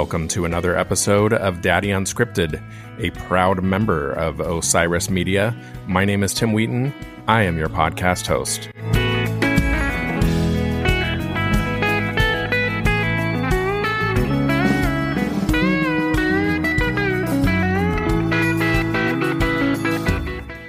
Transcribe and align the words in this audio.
welcome 0.00 0.26
to 0.26 0.46
another 0.46 0.74
episode 0.78 1.34
of 1.34 1.60
Daddy 1.60 1.88
Unscripted, 1.88 2.58
a 3.00 3.10
proud 3.26 3.62
member 3.62 4.12
of 4.12 4.40
Osiris 4.40 5.10
Media. 5.10 5.54
My 5.86 6.06
name 6.06 6.22
is 6.22 6.32
Tim 6.32 6.54
Wheaton. 6.54 6.94
I 7.28 7.42
am 7.42 7.58
your 7.58 7.68
podcast 7.68 8.26
host. 8.26 8.70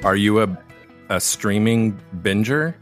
Are 0.03 0.17
you 0.17 0.41
a 0.41 0.57
a 1.07 1.21
streaming 1.21 1.97
binger? 2.17 2.75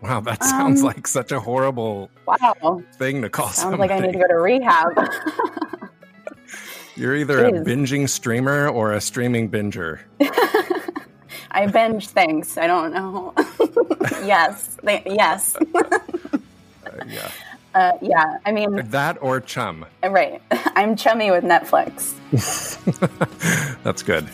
Wow, 0.00 0.20
that 0.20 0.42
sounds 0.42 0.80
um, 0.80 0.86
like 0.86 1.06
such 1.06 1.32
a 1.32 1.38
horrible 1.38 2.08
wow 2.26 2.82
thing 2.94 3.20
to 3.20 3.28
call. 3.28 3.48
Sounds 3.48 3.58
somebody. 3.58 3.80
like 3.80 3.90
I 3.90 4.06
need 4.06 4.12
to 4.12 4.18
go 4.18 4.26
to 4.26 4.38
rehab. 4.38 4.96
You're 6.96 7.16
either 7.16 7.44
a 7.46 7.52
binging 7.52 8.08
streamer 8.08 8.68
or 8.68 8.92
a 8.92 9.00
streaming 9.00 9.50
binger. 9.50 10.00
I 11.50 11.66
binge 11.66 12.08
things. 12.08 12.56
I 12.58 12.66
don't 12.66 12.92
know. 12.92 13.34
yes, 14.24 14.78
they, 14.82 15.02
yes. 15.06 15.56
uh, 15.74 15.80
yeah. 17.06 17.30
Uh, 17.74 17.92
yeah, 18.02 18.38
I 18.44 18.52
mean 18.52 18.86
that 18.90 19.16
or 19.22 19.40
chum. 19.40 19.86
Right, 20.02 20.42
I'm 20.76 20.94
chummy 20.94 21.30
with 21.30 21.44
Netflix. 21.44 22.12
That's 23.82 24.02
good. 24.02 24.28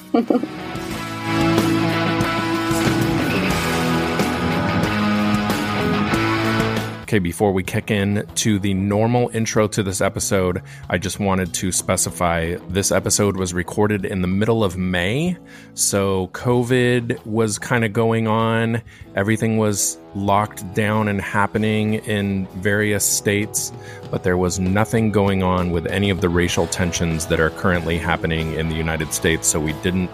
Okay, 7.09 7.20
before 7.20 7.53
we 7.53 7.62
kick 7.62 7.91
in 7.91 8.28
to 8.34 8.59
the 8.59 8.75
normal 8.75 9.31
intro 9.31 9.67
to 9.69 9.83
this 9.83 10.03
episode, 10.03 10.62
I 10.91 10.98
just 10.98 11.19
wanted 11.19 11.55
to 11.55 11.73
specify 11.73 12.56
this 12.69 12.92
episode 12.92 13.39
was 13.39 13.55
recorded 13.55 14.05
in 14.05 14.20
the 14.20 14.28
middle 14.28 14.62
of 14.62 14.77
May. 14.77 15.39
So 15.73 16.27
COVID 16.34 17.25
was 17.25 17.59
kind 17.59 17.87
of 17.87 17.95
going 17.95 18.28
on. 18.28 18.83
Everything 19.17 19.56
was 19.56 19.97
locked 20.15 20.75
down 20.75 21.09
and 21.09 21.19
happening 21.19 21.95
in 21.95 22.47
various 22.56 23.06
states, 23.06 23.72
but 24.11 24.22
there 24.22 24.37
was 24.37 24.61
nothing 24.61 25.11
going 25.11 25.43
on 25.43 25.70
with 25.70 25.87
any 25.87 26.11
of 26.11 26.20
the 26.20 26.28
racial 26.28 26.67
tensions 26.67 27.28
that 27.28 27.41
are 27.41 27.48
currently 27.48 27.97
happening 27.97 28.53
in 28.53 28.69
the 28.69 28.77
United 28.77 29.15
States. 29.15 29.48
So 29.48 29.59
we 29.59 29.72
didn't 29.81 30.11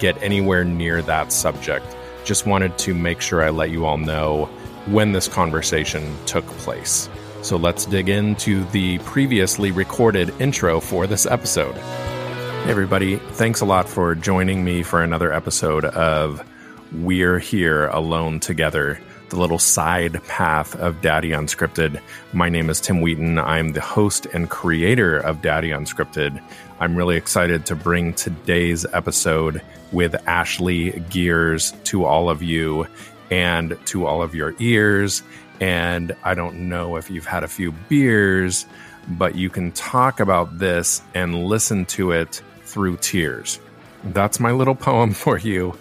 get 0.00 0.20
anywhere 0.20 0.64
near 0.64 1.02
that 1.02 1.30
subject. 1.30 1.86
Just 2.24 2.46
wanted 2.46 2.76
to 2.78 2.94
make 2.94 3.20
sure 3.20 3.44
I 3.44 3.50
let 3.50 3.70
you 3.70 3.84
all 3.84 3.98
know 3.98 4.50
when 4.86 5.12
this 5.12 5.28
conversation 5.28 6.16
took 6.26 6.46
place. 6.46 7.08
So 7.42 7.56
let's 7.56 7.86
dig 7.86 8.08
into 8.08 8.64
the 8.66 8.98
previously 9.00 9.70
recorded 9.70 10.32
intro 10.40 10.80
for 10.80 11.06
this 11.06 11.26
episode. 11.26 11.74
Hey 11.74 12.70
everybody, 12.70 13.16
thanks 13.16 13.60
a 13.60 13.64
lot 13.64 13.88
for 13.88 14.14
joining 14.14 14.64
me 14.64 14.84
for 14.84 15.02
another 15.02 15.32
episode 15.32 15.84
of 15.84 16.44
We're 16.92 17.40
Here 17.40 17.88
Alone 17.88 18.38
Together, 18.38 19.00
the 19.30 19.40
little 19.40 19.58
side 19.58 20.22
path 20.28 20.76
of 20.76 21.00
Daddy 21.00 21.30
Unscripted. 21.30 22.00
My 22.32 22.48
name 22.48 22.70
is 22.70 22.80
Tim 22.80 23.00
Wheaton. 23.00 23.38
I'm 23.38 23.72
the 23.72 23.80
host 23.80 24.26
and 24.26 24.48
creator 24.48 25.18
of 25.18 25.42
Daddy 25.42 25.70
Unscripted. 25.70 26.40
I'm 26.78 26.94
really 26.94 27.16
excited 27.16 27.66
to 27.66 27.74
bring 27.74 28.14
today's 28.14 28.86
episode 28.92 29.62
with 29.90 30.14
Ashley 30.28 30.90
Gears 31.10 31.72
to 31.84 32.04
all 32.04 32.30
of 32.30 32.42
you 32.42 32.86
and 33.32 33.78
to 33.86 34.06
all 34.06 34.22
of 34.22 34.34
your 34.34 34.54
ears. 34.58 35.22
And 35.58 36.14
I 36.22 36.34
don't 36.34 36.68
know 36.68 36.96
if 36.96 37.10
you've 37.10 37.24
had 37.24 37.42
a 37.42 37.48
few 37.48 37.72
beers, 37.72 38.66
but 39.08 39.34
you 39.34 39.48
can 39.48 39.72
talk 39.72 40.20
about 40.20 40.58
this 40.58 41.00
and 41.14 41.46
listen 41.46 41.86
to 41.86 42.12
it 42.12 42.42
through 42.64 42.98
tears. 42.98 43.58
That's 44.04 44.38
my 44.38 44.52
little 44.52 44.74
poem 44.74 45.14
for 45.14 45.38
you 45.38 45.78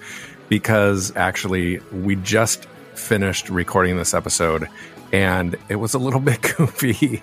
because 0.48 1.14
actually, 1.18 1.80
we 1.92 2.16
just 2.16 2.66
finished 2.94 3.50
recording 3.50 3.98
this 3.98 4.14
episode 4.14 4.68
and 5.12 5.58
it 5.68 5.76
was 5.76 5.94
a 5.94 6.00
little 6.00 6.20
bit 6.32 6.42
goofy. 6.42 7.22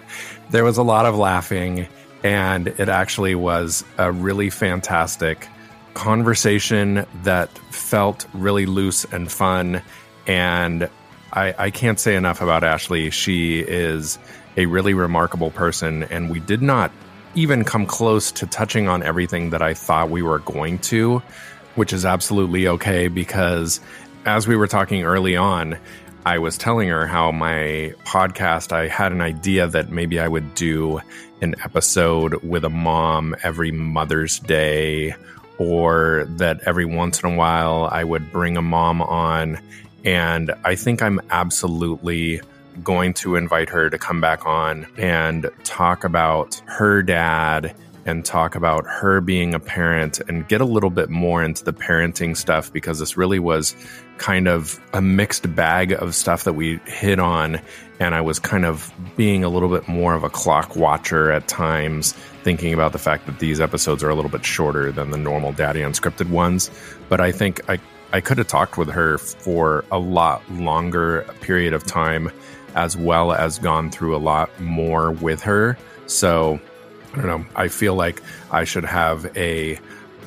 there 0.51 0.65
was 0.65 0.77
a 0.77 0.83
lot 0.83 1.07
of 1.07 1.17
laughing, 1.17 1.89
and 2.23 2.69
it 2.69 2.91
actually 2.91 3.35
was 3.35 3.83
a 3.97 4.13
really 4.13 4.51
fantastic 4.51 5.49
conversation 5.95 7.07
that 7.23 7.49
felt 7.71 8.27
really 8.35 8.67
loose 8.67 9.05
and 9.07 9.33
fun 9.33 9.83
and 10.29 10.89
I, 11.33 11.55
I 11.59 11.71
can't 11.71 11.99
say 11.99 12.15
enough 12.15 12.41
about 12.41 12.63
Ashley. 12.63 13.11
She 13.11 13.59
is 13.61 14.19
a 14.57 14.67
really 14.67 14.95
remarkable 14.95 15.51
person, 15.51 16.05
and 16.05 16.31
we 16.31 16.39
did 16.39 16.63
not 16.63 16.93
even 17.35 17.65
come 17.65 17.87
close 17.87 18.31
to 18.33 18.47
touching 18.47 18.89
on 18.89 19.03
everything 19.03 19.51
that 19.51 19.63
I 19.63 19.75
thought 19.75 20.11
we 20.11 20.23
were 20.23 20.39
going 20.41 20.79
to, 20.81 21.23
which 21.75 21.93
is 21.93 22.05
absolutely 22.05 22.69
okay 22.69 23.09
because 23.09 23.81
as 24.25 24.47
we 24.47 24.57
were 24.57 24.67
talking 24.67 25.03
early 25.03 25.37
on, 25.37 25.79
I 26.27 26.39
was 26.39 26.59
telling 26.59 26.89
her 26.89 27.07
how 27.07 27.31
my 27.33 27.95
podcast, 28.05 28.73
I 28.73 28.89
had 28.89 29.13
an 29.13 29.21
idea 29.21 29.67
that 29.69 29.91
maybe 29.91 30.19
I 30.19 30.29
would 30.29 30.55
do 30.55 31.01
an 31.41 31.55
episode 31.65 32.43
with 32.43 32.65
a 32.65 32.71
mom 32.71 33.35
every 33.43 33.71
Mother's 33.71 34.39
Day, 34.41 35.15
or 35.59 36.27
that 36.31 36.61
every 36.67 36.85
once 36.85 37.23
in 37.23 37.33
a 37.33 37.37
while 37.37 37.89
I 37.91 38.05
would 38.05 38.33
bring 38.33 38.57
a 38.57 38.63
mom 38.63 39.01
on 39.01 39.59
and 40.05 40.53
I 40.65 40.75
think 40.75 41.03
I'm 41.03 41.21
absolutely 41.31 42.41
going 42.83 43.15
to 43.15 43.37
invite 43.37 43.69
her 43.71 43.91
to 43.91 43.99
come 43.99 44.21
back 44.21 44.47
on 44.47 44.87
and 44.97 45.51
talk 45.65 46.05
about 46.05 46.63
her 46.67 47.03
dad 47.03 47.75
and 48.09 48.25
talk 48.25 48.55
about 48.55 48.87
her 48.87 49.21
being 49.21 49.53
a 49.53 49.61
parent 49.61 50.21
and 50.29 50.49
get 50.49 50.63
a 50.63 50.65
little 50.65 50.89
bit 50.89 51.11
more 51.11 51.43
into 51.43 51.63
the 51.63 51.75
parenting 51.75 52.35
stuff 52.35 52.73
because 52.73 52.99
this 52.99 53.19
really 53.19 53.39
was 53.39 53.77
kind 54.17 54.49
of 54.49 54.81
a 54.95 55.03
mixed 55.03 55.55
bag 55.55 55.93
of 55.93 56.15
stuff 56.15 56.45
that 56.45 56.55
we 56.55 56.79
hit 56.87 57.19
on. 57.19 57.61
And 58.01 58.15
I 58.15 58.23
was 58.23 58.39
kind 58.39 58.65
of 58.65 58.91
being 59.17 59.45
a 59.45 59.49
little 59.49 59.69
bit 59.69 59.89
more 59.89 60.15
of 60.15 60.25
a 60.25 60.31
clock 60.31 60.75
watcher 60.75 61.31
at 61.31 61.49
times, 61.49 62.13
thinking 62.45 62.73
about 62.73 62.93
the 62.93 62.99
fact 62.99 63.27
that 63.27 63.41
these 63.41 63.61
episodes 63.61 64.03
are 64.03 64.09
a 64.09 64.15
little 64.15 64.31
bit 64.31 64.45
shorter 64.45 64.91
than 64.91 65.11
the 65.11 65.19
normal 65.19 65.53
Daddy 65.53 65.81
Unscripted 65.81 66.31
ones. 66.31 66.71
But 67.11 67.21
I 67.21 67.31
think 67.33 67.69
I 67.69 67.79
I 68.13 68.21
could 68.21 68.39
have 68.39 68.49
talked 68.49 68.79
with 68.79 68.89
her 68.89 69.19
for 69.19 69.85
a 69.91 69.99
lot 69.99 70.43
longer 70.51 71.27
period 71.41 71.75
of 71.75 71.85
time, 71.85 72.31
as 72.75 72.97
well 72.97 73.33
as 73.33 73.59
gone 73.59 73.91
through 73.91 74.17
a 74.17 74.19
lot 74.19 74.59
more 74.61 75.13
with 75.13 75.43
her. 75.43 75.77
So, 76.07 76.61
I 77.13 77.17
don't 77.17 77.27
know. 77.27 77.47
I 77.55 77.69
feel 77.69 77.95
like 77.95 78.23
I 78.51 78.65
should 78.65 78.85
have 78.85 79.31
a 79.37 79.79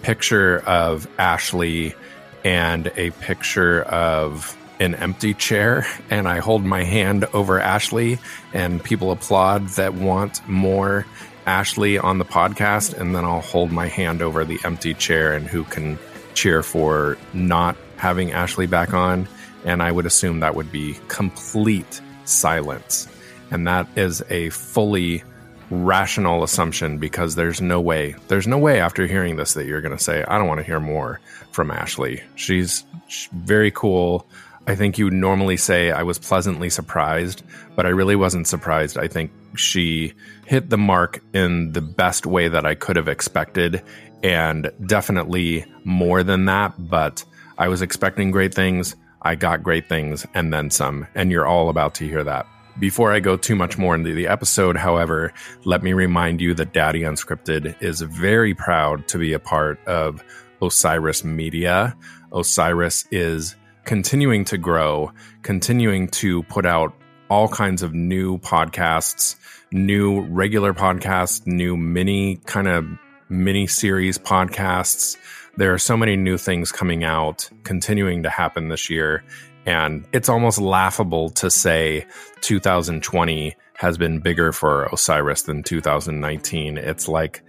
picture 0.02 0.59
of 0.59 1.08
Ashley 1.18 1.96
and 2.44 2.91
a 2.96 3.12
picture 3.12 3.84
of 3.84 4.58
an 4.80 4.96
empty 4.96 5.34
chair, 5.34 5.86
and 6.09 6.28
I 6.28 6.40
hold 6.40 6.64
my 6.64 6.84
hand 6.84 7.25
over 7.34 7.59
Ashley, 7.59 8.20
and 8.53 8.84
people 8.84 9.12
applaud 9.12 9.68
that 9.70 9.94
want 9.94 10.47
more 10.47 11.06
Ashley 11.46 11.97
on 11.97 12.20
the 12.20 12.25
podcast, 12.25 12.94
and 12.94 13.16
then 13.16 13.25
I'll 13.25 13.41
hold 13.41 13.72
my 13.72 13.88
hand 13.88 14.22
over 14.22 14.46
the 14.46 14.59
empty 14.64 14.94
chair, 14.94 15.34
and 15.34 15.47
who 15.47 15.64
can 15.64 15.97
cheer 16.34 16.64
for 16.64 17.18
not 17.34 17.75
having 17.97 18.31
Ashley 18.31 18.68
back 18.68 18.94
on. 18.94 19.28
And 19.64 19.84
I 19.84 19.92
would 19.92 20.06
assume 20.06 20.40
that 20.40 20.56
would 20.56 20.72
be 20.72 20.97
complete 21.08 22.02
silence. 22.25 23.08
And 23.52 23.68
that 23.68 23.88
is 23.96 24.24
a 24.30 24.50
fully 24.50 25.24
rational 25.70 26.44
assumption 26.44 26.97
because 26.97 27.36
there's 27.36 27.62
no 27.62 27.80
way, 27.80 28.16
there's 28.28 28.47
no 28.47 28.58
way 28.58 28.81
after 28.81 29.08
hearing 29.08 29.38
this 29.38 29.53
that 29.53 29.66
you're 29.66 29.81
going 29.81 29.96
to 29.96 30.03
say, 30.03 30.24
I 30.24 30.38
don't 30.38 30.47
want 30.47 30.59
to 30.59 30.66
hear 30.66 30.80
more 30.80 31.20
from 31.52 31.72
Ashley. 31.72 32.22
She's 32.35 32.84
very 33.32 33.72
cool. 33.72 34.28
I 34.67 34.76
think 34.76 34.97
you 34.97 35.05
would 35.05 35.14
normally 35.14 35.58
say 35.58 35.91
I 35.91 36.03
was 36.03 36.20
pleasantly 36.20 36.70
surprised, 36.70 37.44
but 37.76 37.85
I 37.85 37.90
really 37.90 38.16
wasn't 38.16 38.47
surprised. 38.47 38.97
I 38.97 39.08
think 39.08 39.32
she 39.55 40.14
hit 40.46 40.70
the 40.70 40.78
mark 40.78 41.23
in 41.34 41.72
the 41.72 41.82
best 41.82 42.26
way 42.26 42.47
that 42.47 42.66
I 42.66 42.76
could 42.76 42.96
have 42.96 43.08
expected 43.08 43.82
and 44.23 44.72
definitely 44.85 45.66
more 45.84 46.23
than 46.23 46.46
that. 46.46 46.73
But 46.78 47.23
I 47.58 47.68
was 47.68 47.82
expecting 47.82 48.32
great 48.32 48.53
things. 48.53 48.96
I 49.22 49.35
got 49.35 49.64
great 49.64 49.88
things 49.88 50.26
and 50.34 50.52
then 50.53 50.70
some. 50.70 51.08
And 51.16 51.32
you're 51.32 51.46
all 51.46 51.70
about 51.70 51.96
to 51.96 52.08
hear 52.08 52.23
that. 52.23 52.47
Before 52.79 53.12
I 53.12 53.20
go 53.20 53.35
too 53.35 53.56
much 53.56 53.78
more 53.78 53.94
into 53.94 54.14
the 54.14 54.28
episode, 54.28 54.78
however, 54.78 55.34
let 55.66 55.84
me 55.84 55.94
remind 55.94 56.41
you 56.41 56.53
that 56.56 56.73
Daddy 56.73 57.02
Unscripted 57.02 57.82
is 57.82 58.02
very 58.02 58.56
proud 58.56 59.08
to 59.09 59.18
be 59.18 59.34
a 59.34 59.40
part 59.40 59.85
of 59.85 60.24
Osiris 60.62 61.24
Media. 61.24 61.96
Osiris 62.32 63.06
is 63.12 63.56
continuing 63.84 64.46
to 64.46 64.58
grow, 64.58 65.12
continuing 65.41 66.08
to 66.08 66.44
put 66.44 66.66
out 66.66 66.94
all 67.29 67.47
kinds 67.47 67.84
of 67.84 67.94
new 67.94 68.38
podcasts, 68.40 69.35
new 69.72 70.22
regular 70.22 70.74
podcasts, 70.74 71.46
new 71.46 71.76
mini 71.78 72.38
kind 72.46 72.67
of 72.67 72.85
mini 73.31 73.66
series 73.66 74.17
podcasts. 74.17 75.17
There 75.55 75.73
are 75.73 75.79
so 75.79 75.95
many 75.95 76.17
new 76.17 76.37
things 76.37 76.72
coming 76.72 77.03
out, 77.03 77.49
continuing 77.63 78.23
to 78.23 78.29
happen 78.29 78.67
this 78.67 78.89
year. 78.89 79.23
And 79.66 80.05
it's 80.11 80.29
almost 80.29 80.59
laughable 80.59 81.29
to 81.31 81.49
say 81.49 82.05
2020 82.41 83.55
has 83.75 83.97
been 83.97 84.19
bigger 84.19 84.51
for 84.51 84.85
Osiris 84.85 85.43
than 85.43 85.63
2019. 85.63 86.78
It's 86.78 87.07
like 87.07 87.41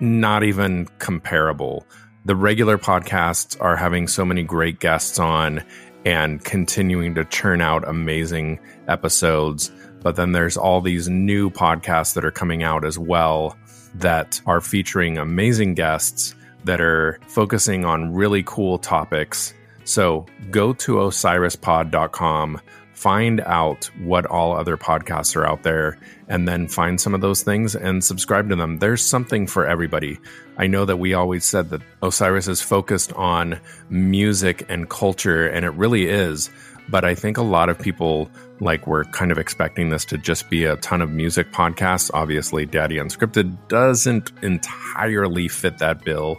not 0.00 0.44
even 0.44 0.86
comparable. 0.98 1.86
The 2.24 2.36
regular 2.36 2.78
podcasts 2.78 3.56
are 3.60 3.76
having 3.76 4.06
so 4.08 4.24
many 4.24 4.42
great 4.42 4.80
guests 4.80 5.18
on 5.18 5.64
and 6.04 6.44
continuing 6.44 7.14
to 7.14 7.24
churn 7.24 7.60
out 7.60 7.88
amazing 7.88 8.60
episodes. 8.88 9.70
But 10.02 10.16
then 10.16 10.32
there's 10.32 10.56
all 10.56 10.80
these 10.80 11.08
new 11.08 11.48
podcasts 11.48 12.14
that 12.14 12.24
are 12.24 12.32
coming 12.32 12.62
out 12.62 12.84
as 12.84 12.98
well 12.98 13.56
that 13.94 14.40
are 14.46 14.60
featuring 14.60 15.18
amazing 15.18 15.74
guests 15.74 16.34
that 16.64 16.80
are 16.80 17.18
focusing 17.26 17.84
on 17.84 18.12
really 18.12 18.42
cool 18.44 18.78
topics. 18.78 19.54
So 19.84 20.26
go 20.50 20.72
to 20.74 20.94
osirispod.com, 20.94 22.60
find 22.92 23.40
out 23.40 23.90
what 23.98 24.26
all 24.26 24.56
other 24.56 24.76
podcasts 24.76 25.34
are 25.34 25.46
out 25.46 25.64
there, 25.64 25.98
and 26.28 26.46
then 26.46 26.68
find 26.68 27.00
some 27.00 27.14
of 27.14 27.20
those 27.20 27.42
things 27.42 27.74
and 27.74 28.02
subscribe 28.02 28.48
to 28.50 28.56
them. 28.56 28.78
There's 28.78 29.04
something 29.04 29.46
for 29.46 29.66
everybody. 29.66 30.18
I 30.56 30.68
know 30.68 30.84
that 30.84 30.98
we 30.98 31.14
always 31.14 31.44
said 31.44 31.70
that 31.70 31.82
Osiris 32.02 32.46
is 32.46 32.62
focused 32.62 33.12
on 33.14 33.58
music 33.90 34.64
and 34.68 34.88
culture, 34.88 35.48
and 35.48 35.64
it 35.64 35.70
really 35.70 36.06
is. 36.06 36.50
But 36.88 37.04
I 37.04 37.14
think 37.14 37.38
a 37.38 37.42
lot 37.42 37.68
of 37.68 37.78
people 37.78 38.30
like 38.62 38.86
we're 38.86 39.04
kind 39.04 39.32
of 39.32 39.38
expecting 39.38 39.90
this 39.90 40.04
to 40.04 40.16
just 40.16 40.48
be 40.48 40.64
a 40.64 40.76
ton 40.76 41.02
of 41.02 41.10
music 41.10 41.50
podcasts. 41.50 42.10
Obviously, 42.14 42.64
Daddy 42.64 42.96
Unscripted 42.96 43.56
doesn't 43.68 44.30
entirely 44.42 45.48
fit 45.48 45.78
that 45.78 46.04
bill, 46.04 46.38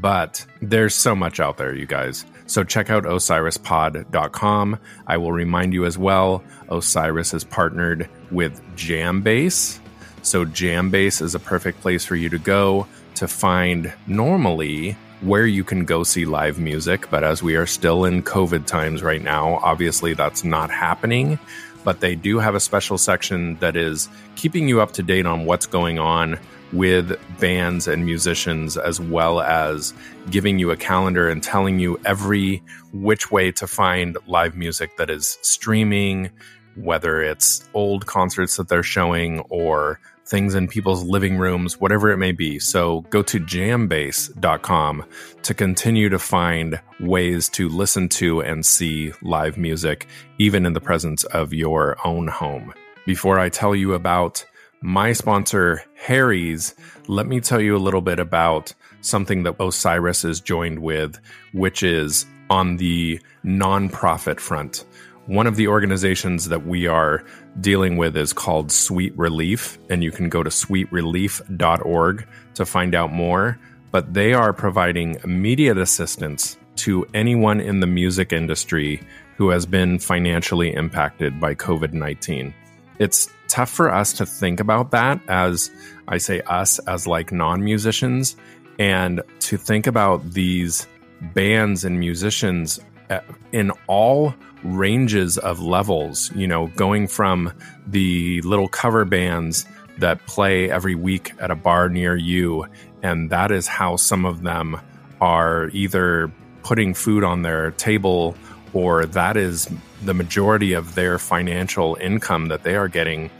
but 0.00 0.46
there's 0.62 0.94
so 0.94 1.16
much 1.16 1.40
out 1.40 1.56
there, 1.56 1.74
you 1.74 1.86
guys. 1.86 2.24
So 2.46 2.62
check 2.62 2.90
out 2.90 3.04
osirispod.com. 3.04 4.78
I 5.06 5.16
will 5.16 5.32
remind 5.32 5.74
you 5.74 5.84
as 5.84 5.98
well, 5.98 6.44
Osiris 6.68 7.34
is 7.34 7.42
partnered 7.42 8.08
with 8.30 8.62
Jambase. 8.76 9.80
So 10.22 10.44
Jambase 10.44 11.20
is 11.22 11.34
a 11.34 11.40
perfect 11.40 11.80
place 11.80 12.04
for 12.04 12.14
you 12.14 12.28
to 12.28 12.38
go 12.38 12.86
to 13.16 13.26
find 13.26 13.92
normally 14.06 14.96
where 15.24 15.46
you 15.46 15.64
can 15.64 15.84
go 15.84 16.02
see 16.02 16.26
live 16.26 16.58
music. 16.58 17.08
But 17.10 17.24
as 17.24 17.42
we 17.42 17.56
are 17.56 17.66
still 17.66 18.04
in 18.04 18.22
COVID 18.22 18.66
times 18.66 19.02
right 19.02 19.22
now, 19.22 19.58
obviously 19.62 20.14
that's 20.14 20.44
not 20.44 20.70
happening. 20.70 21.38
But 21.84 22.00
they 22.00 22.14
do 22.14 22.38
have 22.38 22.54
a 22.54 22.60
special 22.60 22.98
section 22.98 23.56
that 23.56 23.76
is 23.76 24.08
keeping 24.36 24.68
you 24.68 24.80
up 24.80 24.92
to 24.92 25.02
date 25.02 25.26
on 25.26 25.44
what's 25.44 25.66
going 25.66 25.98
on 25.98 26.38
with 26.72 27.16
bands 27.38 27.86
and 27.86 28.04
musicians, 28.04 28.76
as 28.76 29.00
well 29.00 29.40
as 29.40 29.94
giving 30.30 30.58
you 30.58 30.70
a 30.70 30.76
calendar 30.76 31.28
and 31.28 31.42
telling 31.42 31.78
you 31.78 32.00
every 32.04 32.62
which 32.92 33.30
way 33.30 33.52
to 33.52 33.66
find 33.66 34.18
live 34.26 34.56
music 34.56 34.96
that 34.96 35.10
is 35.10 35.38
streaming, 35.42 36.30
whether 36.74 37.22
it's 37.22 37.68
old 37.74 38.06
concerts 38.06 38.56
that 38.56 38.68
they're 38.68 38.82
showing 38.82 39.40
or 39.50 40.00
things 40.26 40.54
in 40.54 40.68
people's 40.68 41.02
living 41.04 41.36
rooms, 41.36 41.80
whatever 41.80 42.10
it 42.10 42.16
may 42.16 42.32
be. 42.32 42.58
So 42.58 43.02
go 43.10 43.22
to 43.22 43.40
jambase.com 43.40 45.04
to 45.42 45.54
continue 45.54 46.08
to 46.08 46.18
find 46.18 46.80
ways 47.00 47.48
to 47.50 47.68
listen 47.68 48.08
to 48.10 48.40
and 48.40 48.64
see 48.64 49.12
live 49.22 49.56
music, 49.56 50.06
even 50.38 50.66
in 50.66 50.72
the 50.72 50.80
presence 50.80 51.24
of 51.24 51.52
your 51.52 51.96
own 52.04 52.28
home. 52.28 52.72
Before 53.06 53.38
I 53.38 53.50
tell 53.50 53.74
you 53.74 53.92
about 53.92 54.44
my 54.80 55.12
sponsor, 55.12 55.82
Harry's, 55.94 56.74
let 57.06 57.26
me 57.26 57.40
tell 57.40 57.60
you 57.60 57.76
a 57.76 57.78
little 57.78 58.00
bit 58.00 58.18
about 58.18 58.74
something 59.02 59.42
that 59.42 59.56
Osiris 59.60 60.24
is 60.24 60.40
joined 60.40 60.78
with, 60.78 61.18
which 61.52 61.82
is 61.82 62.26
on 62.50 62.76
the 62.76 63.20
nonprofit 63.44 64.40
front. 64.40 64.84
One 65.26 65.46
of 65.46 65.56
the 65.56 65.68
organizations 65.68 66.48
that 66.50 66.66
we 66.66 66.86
are 66.86 67.24
dealing 67.60 67.96
with 67.96 68.16
is 68.16 68.32
called 68.32 68.70
Sweet 68.72 69.16
Relief, 69.16 69.78
and 69.90 70.02
you 70.02 70.10
can 70.10 70.28
go 70.28 70.42
to 70.42 70.50
sweetrelief.org 70.50 72.26
to 72.54 72.66
find 72.66 72.94
out 72.94 73.12
more. 73.12 73.58
But 73.90 74.12
they 74.12 74.34
are 74.34 74.52
providing 74.52 75.18
immediate 75.22 75.78
assistance 75.78 76.56
to 76.76 77.06
anyone 77.14 77.60
in 77.60 77.80
the 77.80 77.86
music 77.86 78.32
industry 78.32 79.00
who 79.36 79.50
has 79.50 79.66
been 79.66 79.98
financially 79.98 80.72
impacted 80.72 81.40
by 81.40 81.54
COVID 81.54 81.92
19. 81.92 82.54
It's 82.98 83.28
tough 83.48 83.70
for 83.70 83.92
us 83.92 84.12
to 84.14 84.26
think 84.26 84.60
about 84.60 84.90
that 84.92 85.20
as 85.28 85.70
I 86.08 86.18
say 86.18 86.40
us 86.42 86.78
as 86.80 87.06
like 87.06 87.32
non 87.32 87.62
musicians 87.62 88.36
and 88.78 89.22
to 89.40 89.56
think 89.56 89.86
about 89.86 90.32
these 90.32 90.86
bands 91.32 91.84
and 91.84 91.98
musicians 91.98 92.80
uh, 93.10 93.20
in 93.52 93.70
all 93.86 94.34
ranges 94.64 95.38
of 95.38 95.60
levels, 95.60 96.32
you 96.34 96.46
know, 96.46 96.68
going 96.68 97.06
from 97.06 97.52
the 97.86 98.40
little 98.42 98.68
cover 98.68 99.04
bands 99.04 99.66
that 99.98 100.24
play 100.26 100.70
every 100.70 100.94
week 100.94 101.32
at 101.38 101.50
a 101.50 101.54
bar 101.54 101.88
near 101.88 102.16
you. 102.16 102.66
And 103.02 103.30
that 103.30 103.52
is 103.52 103.66
how 103.66 103.96
some 103.96 104.24
of 104.24 104.42
them 104.42 104.80
are 105.20 105.68
either 105.72 106.32
putting 106.62 106.94
food 106.94 107.22
on 107.22 107.42
their 107.42 107.70
table 107.72 108.36
or 108.72 109.06
that 109.06 109.36
is 109.36 109.70
the 110.02 110.14
majority 110.14 110.72
of 110.72 110.94
their 110.94 111.18
financial 111.18 111.96
income 112.00 112.48
that 112.48 112.64
they 112.64 112.74
are 112.74 112.88
getting, 112.88 113.30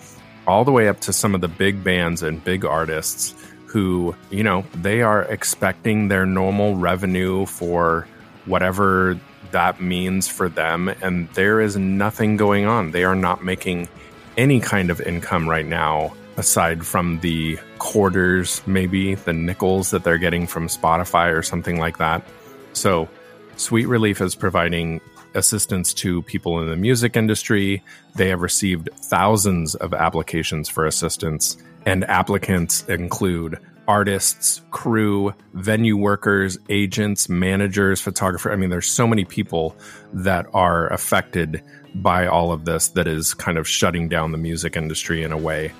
all 0.47 0.65
the 0.65 0.71
way 0.71 0.89
up 0.89 1.01
to 1.01 1.13
some 1.13 1.35
of 1.35 1.41
the 1.41 1.49
big 1.49 1.83
bands 1.83 2.23
and 2.23 2.45
big 2.45 2.65
artists 2.65 3.35
who, 3.67 4.15
you 4.31 4.45
know, 4.45 4.65
they 4.77 5.03
are 5.03 5.23
expecting 5.25 6.07
their 6.07 6.25
normal 6.25 6.77
revenue 6.77 7.45
for 7.47 8.07
whatever 8.45 9.19
that 9.55 9.81
means 9.81 10.27
for 10.27 10.49
them. 10.49 10.89
And 11.01 11.29
there 11.31 11.61
is 11.61 11.77
nothing 11.77 12.37
going 12.37 12.67
on. 12.67 12.91
They 12.91 13.05
are 13.05 13.15
not 13.15 13.45
making 13.45 13.89
any 14.37 14.59
kind 14.59 14.91
of 14.91 15.01
income 15.01 15.49
right 15.49 15.65
now, 15.65 16.13
aside 16.37 16.85
from 16.85 17.21
the 17.21 17.57
quarters, 17.79 18.61
maybe 18.67 19.15
the 19.15 19.33
nickels 19.33 19.93
that 19.93 20.03
they're 20.03 20.19
getting 20.19 20.49
from 20.49 20.67
Spotify 20.67 21.33
or 21.33 21.43
something 21.43 21.79
like 21.79 21.99
that. 21.99 22.27
So, 22.73 23.09
Sweet 23.57 23.87
Relief 23.87 24.21
is 24.21 24.35
providing 24.35 25.01
assistance 25.35 25.95
to 25.95 26.23
people 26.23 26.61
in 26.61 26.69
the 26.69 26.77
music 26.77 27.17
industry. 27.17 27.81
They 28.17 28.31
have 28.31 28.43
received 28.43 28.89
thousands 28.97 29.77
of 29.77 29.95
applications 29.95 30.69
for 30.69 30.85
assistance, 30.85 31.57
and 31.87 32.03
applicants 32.11 32.85
include 32.89 33.61
artists, 33.87 34.63
crew, 34.71 35.35
venue 35.53 35.97
workers, 35.97 36.59
agents, 36.69 37.29
managers, 37.29 38.01
photographer. 38.01 38.53
I 38.53 38.57
mean, 38.57 38.71
there's 38.71 38.89
so 38.89 39.07
many 39.07 39.25
people 39.25 39.77
that 40.13 40.47
are 40.55 40.93
affected 40.93 41.63
by 41.95 42.27
all 42.27 42.53
of 42.53 42.65
this 42.65 42.89
that 42.89 43.07
is 43.07 43.35
kind 43.35 43.59
of 43.59 43.69
shutting 43.69 44.09
down 44.09 44.33
the 44.33 44.39
music 44.39 44.77
industry 44.77 45.23
in 45.23 45.33
a 45.33 45.39
way. 45.39 45.73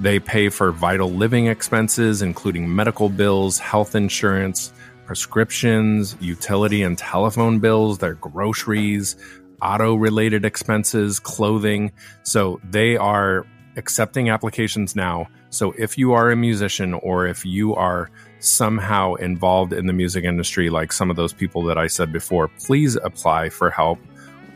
They 0.00 0.20
pay 0.20 0.48
for 0.48 0.70
vital 0.70 1.10
living 1.10 1.48
expenses, 1.48 2.22
including 2.22 2.74
medical 2.74 3.08
bills, 3.08 3.58
health 3.58 3.94
insurance, 3.94 4.72
prescriptions, 5.06 6.16
utility 6.20 6.82
and 6.82 6.96
telephone 6.96 7.58
bills, 7.58 7.98
their 7.98 8.14
groceries, 8.14 9.16
auto 9.60 9.94
related 9.94 10.44
expenses, 10.44 11.18
clothing. 11.18 11.92
So 12.22 12.60
they 12.70 12.96
are 12.96 13.46
accepting 13.76 14.30
applications 14.30 14.94
now. 14.94 15.28
So 15.50 15.72
if 15.78 15.96
you 15.96 16.12
are 16.12 16.30
a 16.30 16.36
musician 16.36 16.94
or 16.94 17.26
if 17.26 17.44
you 17.44 17.74
are 17.74 18.10
somehow 18.40 19.14
involved 19.14 19.72
in 19.72 19.86
the 19.86 19.92
music 19.92 20.24
industry, 20.24 20.70
like 20.70 20.92
some 20.92 21.10
of 21.10 21.16
those 21.16 21.32
people 21.32 21.62
that 21.64 21.78
I 21.78 21.86
said 21.86 22.12
before, 22.12 22.48
please 22.48 22.96
apply 22.96 23.48
for 23.48 23.70
help. 23.70 23.98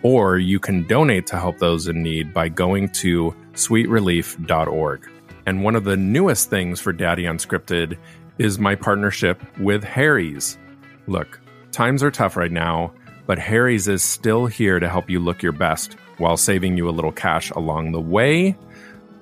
Or 0.02 0.36
you 0.36 0.58
can 0.58 0.86
donate 0.86 1.26
to 1.28 1.38
help 1.38 1.58
those 1.58 1.86
in 1.88 2.02
need 2.02 2.34
by 2.34 2.48
going 2.48 2.88
to 2.90 3.34
sweetrelief.org. 3.52 5.08
And 5.46 5.62
one 5.62 5.76
of 5.76 5.84
the 5.84 5.96
newest 5.96 6.50
things 6.50 6.80
for 6.80 6.92
Daddy 6.92 7.24
Unscripted 7.24 7.96
is 8.38 8.58
my 8.58 8.74
partnership 8.74 9.40
with 9.58 9.84
Harry's. 9.84 10.58
Look, 11.06 11.40
times 11.70 12.02
are 12.02 12.10
tough 12.10 12.36
right 12.36 12.50
now, 12.50 12.92
but 13.26 13.38
Harry's 13.38 13.88
is 13.88 14.02
still 14.02 14.46
here 14.46 14.80
to 14.80 14.88
help 14.88 15.08
you 15.08 15.20
look 15.20 15.42
your 15.42 15.52
best 15.52 15.94
while 16.18 16.36
saving 16.36 16.76
you 16.76 16.88
a 16.88 16.90
little 16.90 17.12
cash 17.12 17.50
along 17.50 17.92
the 17.92 18.00
way 18.00 18.56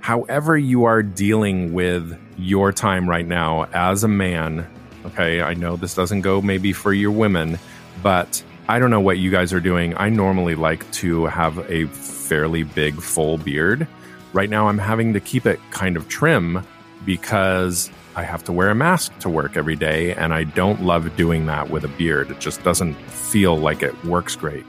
however 0.00 0.56
you 0.56 0.84
are 0.84 1.02
dealing 1.02 1.72
with 1.72 2.18
your 2.36 2.72
time 2.72 3.08
right 3.08 3.26
now 3.26 3.64
as 3.72 4.04
a 4.04 4.08
man, 4.08 4.66
okay, 5.06 5.42
I 5.42 5.54
know 5.54 5.76
this 5.76 5.94
doesn't 5.94 6.22
go 6.22 6.40
maybe 6.40 6.72
for 6.72 6.92
your 6.92 7.10
women, 7.10 7.58
but 8.02 8.42
I 8.68 8.78
don't 8.78 8.90
know 8.90 9.00
what 9.00 9.18
you 9.18 9.30
guys 9.30 9.52
are 9.52 9.60
doing. 9.60 9.96
I 9.96 10.08
normally 10.08 10.54
like 10.54 10.90
to 10.92 11.26
have 11.26 11.58
a 11.70 11.86
fairly 11.86 12.62
big 12.62 13.00
full 13.00 13.38
beard. 13.38 13.86
Right 14.32 14.48
now, 14.48 14.68
I'm 14.68 14.78
having 14.78 15.12
to 15.14 15.20
keep 15.20 15.44
it 15.44 15.58
kind 15.70 15.96
of 15.96 16.08
trim 16.08 16.64
because 17.04 17.90
I 18.14 18.22
have 18.22 18.44
to 18.44 18.52
wear 18.52 18.70
a 18.70 18.74
mask 18.74 19.18
to 19.20 19.28
work 19.28 19.56
every 19.56 19.76
day, 19.76 20.14
and 20.14 20.32
I 20.32 20.44
don't 20.44 20.82
love 20.82 21.16
doing 21.16 21.46
that 21.46 21.70
with 21.70 21.84
a 21.84 21.88
beard. 21.88 22.30
It 22.30 22.38
just 22.38 22.62
doesn't 22.62 22.94
feel 22.94 23.56
like 23.56 23.82
it 23.82 24.04
works 24.04 24.36
great. 24.36 24.64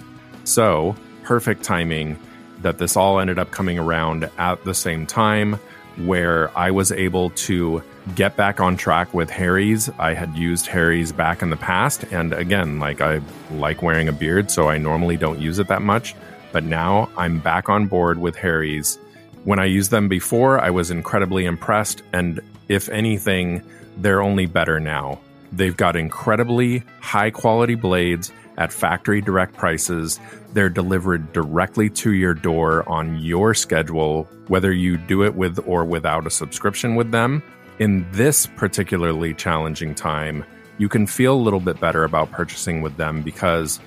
So, 0.45 0.95
perfect 1.23 1.63
timing 1.63 2.17
that 2.61 2.77
this 2.77 2.95
all 2.95 3.19
ended 3.19 3.39
up 3.39 3.51
coming 3.51 3.77
around 3.77 4.29
at 4.37 4.63
the 4.63 4.73
same 4.73 5.05
time 5.05 5.59
where 5.97 6.55
I 6.57 6.71
was 6.71 6.91
able 6.91 7.31
to 7.31 7.83
get 8.15 8.35
back 8.35 8.59
on 8.59 8.77
track 8.77 9.13
with 9.13 9.29
Harry's. 9.29 9.89
I 9.99 10.13
had 10.13 10.35
used 10.35 10.67
Harry's 10.67 11.11
back 11.11 11.41
in 11.41 11.49
the 11.49 11.57
past. 11.57 12.03
And 12.11 12.33
again, 12.33 12.79
like 12.79 13.01
I 13.01 13.21
like 13.51 13.81
wearing 13.81 14.07
a 14.07 14.13
beard, 14.13 14.49
so 14.49 14.69
I 14.69 14.77
normally 14.77 15.17
don't 15.17 15.39
use 15.39 15.59
it 15.59 15.67
that 15.67 15.81
much. 15.81 16.15
But 16.51 16.63
now 16.63 17.09
I'm 17.17 17.39
back 17.39 17.69
on 17.69 17.87
board 17.87 18.17
with 18.17 18.35
Harry's. 18.35 18.97
When 19.43 19.59
I 19.59 19.65
used 19.65 19.91
them 19.91 20.07
before, 20.07 20.59
I 20.59 20.69
was 20.69 20.91
incredibly 20.91 21.45
impressed, 21.45 22.03
and 22.13 22.39
if 22.67 22.89
anything, 22.89 23.63
they're 23.97 24.21
only 24.21 24.45
better 24.45 24.79
now. 24.79 25.19
They've 25.51 25.75
got 25.75 25.95
incredibly 25.95 26.83
high 26.99 27.31
quality 27.31 27.75
blades 27.75 28.31
at 28.57 28.73
factory 28.73 29.21
direct 29.21 29.55
prices. 29.55 30.19
They're 30.53 30.69
delivered 30.69 31.33
directly 31.33 31.89
to 31.91 32.11
your 32.11 32.33
door 32.33 32.87
on 32.89 33.19
your 33.19 33.53
schedule, 33.53 34.27
whether 34.47 34.71
you 34.71 34.97
do 34.97 35.23
it 35.23 35.35
with 35.35 35.59
or 35.65 35.85
without 35.85 36.27
a 36.27 36.31
subscription 36.31 36.95
with 36.95 37.11
them. 37.11 37.43
In 37.79 38.05
this 38.11 38.45
particularly 38.45 39.33
challenging 39.33 39.95
time, 39.95 40.45
you 40.77 40.89
can 40.89 41.07
feel 41.07 41.33
a 41.33 41.41
little 41.41 41.59
bit 41.59 41.79
better 41.79 42.03
about 42.03 42.31
purchasing 42.31 42.81
with 42.81 42.97
them 42.97 43.21
because 43.21 43.79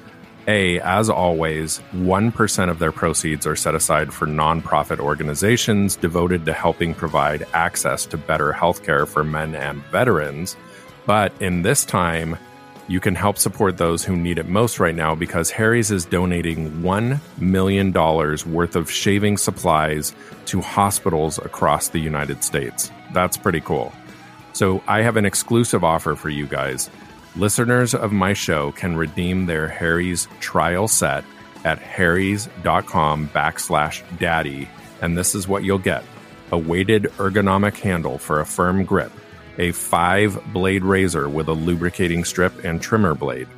a, 0.47 0.79
as 0.81 1.09
always, 1.09 1.81
1% 1.95 2.71
of 2.71 2.79
their 2.79 2.93
proceeds 2.93 3.47
are 3.47 3.57
set 3.57 3.75
aside 3.75 4.13
for 4.13 4.27
nonprofit 4.27 4.99
organizations 4.99 5.97
devoted 5.97 6.45
to 6.45 6.53
helping 6.53 6.95
provide 6.95 7.47
access 7.55 8.05
to 8.07 8.19
better 8.19 8.53
healthcare 8.53 9.09
for 9.09 9.25
men 9.25 9.55
and 9.55 9.83
veterans. 9.85 10.57
But 11.07 11.33
in 11.41 11.63
this 11.63 11.85
time, 11.85 12.37
you 12.87 13.01
can 13.01 13.15
help 13.15 13.39
support 13.39 13.79
those 13.79 14.05
who 14.05 14.17
need 14.17 14.39
it 14.39 14.47
most 14.47 14.79
right 14.79 14.95
now 14.95 15.15
because 15.15 15.51
Harry's 15.51 15.91
is 15.91 16.05
donating 16.05 16.71
$1 16.83 17.21
million 17.39 17.93
worth 17.93 18.77
of 18.77 18.91
shaving 18.91 19.39
supplies 19.39 20.15
to 20.47 20.61
hospitals 20.61 21.39
across 21.39 21.89
the 21.89 21.99
United 21.99 22.45
States. 22.45 22.91
That's 23.13 23.37
pretty 23.37 23.61
cool. 23.61 23.93
So 24.53 24.83
I 24.87 25.03
have 25.03 25.17
an 25.17 25.25
exclusive 25.25 25.83
offer 25.83 26.15
for 26.15 26.29
you 26.29 26.47
guys. 26.47 26.91
Listeners 27.37 27.95
of 27.95 28.13
my 28.13 28.33
show 28.33 28.73
can 28.73 28.97
redeem 28.97 29.47
their 29.47 29.67
Harry's 29.67 30.29
trial 30.41 30.87
set 30.87 31.25
at 31.65 31.79
harrys.com 31.79 33.29
backslash 33.29 34.03
daddy. 34.19 34.69
And 35.01 35.17
this 35.17 35.35
is 35.35 35.49
what 35.49 35.65
you'll 35.65 35.79
get 35.79 36.05
a 36.53 36.59
weighted 36.59 37.05
ergonomic 37.17 37.79
handle 37.79 38.19
for 38.19 38.41
a 38.41 38.47
firm 38.47 38.85
grip, 38.85 39.11
a 39.59 39.73
five 39.73 40.41
blade 40.53 40.85
razor 40.85 41.29
with 41.29 41.49
a 41.49 41.53
lubricating 41.53 42.25
strip 42.25 42.65
and 42.65 42.81
trimmer 42.81 43.15
blade, 43.15 43.49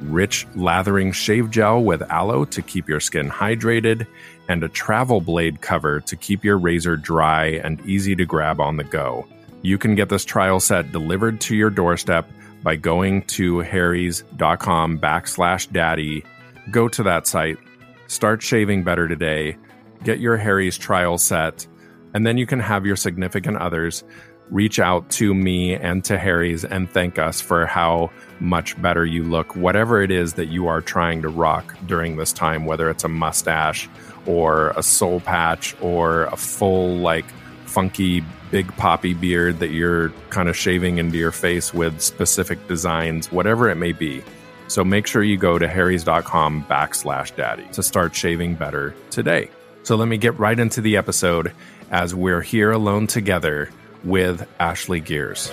rich 0.00 0.46
lathering 0.54 1.12
shave 1.12 1.50
gel 1.50 1.82
with 1.82 2.02
aloe 2.10 2.44
to 2.46 2.62
keep 2.62 2.88
your 2.88 3.00
skin 3.00 3.28
hydrated, 3.28 4.06
and 4.48 4.62
a 4.62 4.68
travel 4.68 5.20
blade 5.20 5.60
cover 5.60 6.00
to 6.00 6.16
keep 6.16 6.44
your 6.44 6.58
razor 6.58 6.96
dry 6.96 7.46
and 7.64 7.80
easy 7.86 8.16
to 8.16 8.24
grab 8.24 8.60
on 8.60 8.76
the 8.76 8.84
go. 8.84 9.26
You 9.62 9.78
can 9.78 9.94
get 9.94 10.08
this 10.08 10.24
trial 10.24 10.60
set 10.60 10.92
delivered 10.92 11.40
to 11.42 11.56
your 11.56 11.70
doorstep 11.70 12.28
by 12.62 12.76
going 12.76 13.22
to 13.22 13.60
harrys.com 13.60 14.98
backslash 14.98 15.70
daddy. 15.70 16.24
Go 16.70 16.88
to 16.88 17.02
that 17.04 17.26
site, 17.26 17.58
start 18.06 18.42
shaving 18.42 18.84
better 18.84 19.08
today, 19.08 19.56
get 20.04 20.20
your 20.20 20.36
Harry's 20.36 20.78
trial 20.78 21.18
set, 21.18 21.66
and 22.14 22.26
then 22.26 22.38
you 22.38 22.46
can 22.46 22.60
have 22.60 22.86
your 22.86 22.96
significant 22.96 23.56
others 23.58 24.04
reach 24.50 24.78
out 24.78 25.08
to 25.10 25.32
me 25.32 25.74
and 25.74 26.04
to 26.04 26.18
Harry's 26.18 26.64
and 26.64 26.90
thank 26.90 27.18
us 27.18 27.40
for 27.40 27.66
how 27.66 28.10
much 28.40 28.80
better 28.80 29.04
you 29.04 29.24
look, 29.24 29.54
whatever 29.54 30.02
it 30.02 30.10
is 30.10 30.34
that 30.34 30.46
you 30.46 30.66
are 30.66 30.80
trying 30.80 31.22
to 31.22 31.28
rock 31.28 31.76
during 31.86 32.16
this 32.16 32.32
time, 32.32 32.64
whether 32.64 32.90
it's 32.90 33.04
a 33.04 33.08
mustache 33.08 33.88
or 34.26 34.70
a 34.70 34.82
soul 34.82 35.20
patch 35.20 35.76
or 35.80 36.24
a 36.24 36.36
full, 36.36 36.96
like, 36.96 37.26
funky 37.66 38.24
big 38.50 38.66
poppy 38.76 39.14
beard 39.14 39.60
that 39.60 39.70
you're 39.70 40.10
kind 40.30 40.48
of 40.48 40.56
shaving 40.56 40.98
into 40.98 41.16
your 41.16 41.30
face 41.30 41.72
with 41.72 42.00
specific 42.00 42.66
designs, 42.66 43.30
whatever 43.30 43.70
it 43.70 43.76
may 43.76 43.92
be. 43.92 44.22
So 44.66 44.84
make 44.84 45.06
sure 45.06 45.22
you 45.22 45.36
go 45.36 45.58
to 45.58 45.68
harrys.com 45.68 46.64
backslash 46.64 47.34
daddy 47.36 47.66
to 47.72 47.82
start 47.82 48.14
shaving 48.14 48.56
better 48.56 48.94
today. 49.10 49.50
So 49.84 49.96
let 49.96 50.08
me 50.08 50.18
get 50.18 50.38
right 50.38 50.58
into 50.58 50.80
the 50.80 50.96
episode 50.96 51.52
as 51.90 52.14
we're 52.14 52.40
here 52.40 52.72
alone 52.72 53.06
together 53.06 53.70
with 54.04 54.48
Ashley 54.58 55.00
Gears. 55.00 55.52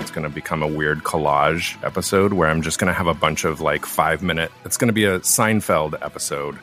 It's 0.00 0.10
going 0.10 0.24
to 0.24 0.34
become 0.34 0.62
a 0.62 0.66
weird 0.66 1.04
collage 1.04 1.82
episode 1.84 2.32
where 2.32 2.48
I'm 2.48 2.62
just 2.62 2.78
going 2.78 2.88
to 2.88 2.94
have 2.94 3.06
a 3.06 3.14
bunch 3.14 3.44
of 3.44 3.60
like 3.60 3.86
five 3.86 4.22
minute, 4.22 4.50
it's 4.64 4.76
going 4.76 4.88
to 4.88 4.94
be 4.94 5.04
a 5.04 5.20
Seinfeld 5.20 5.94
episode 6.02 6.58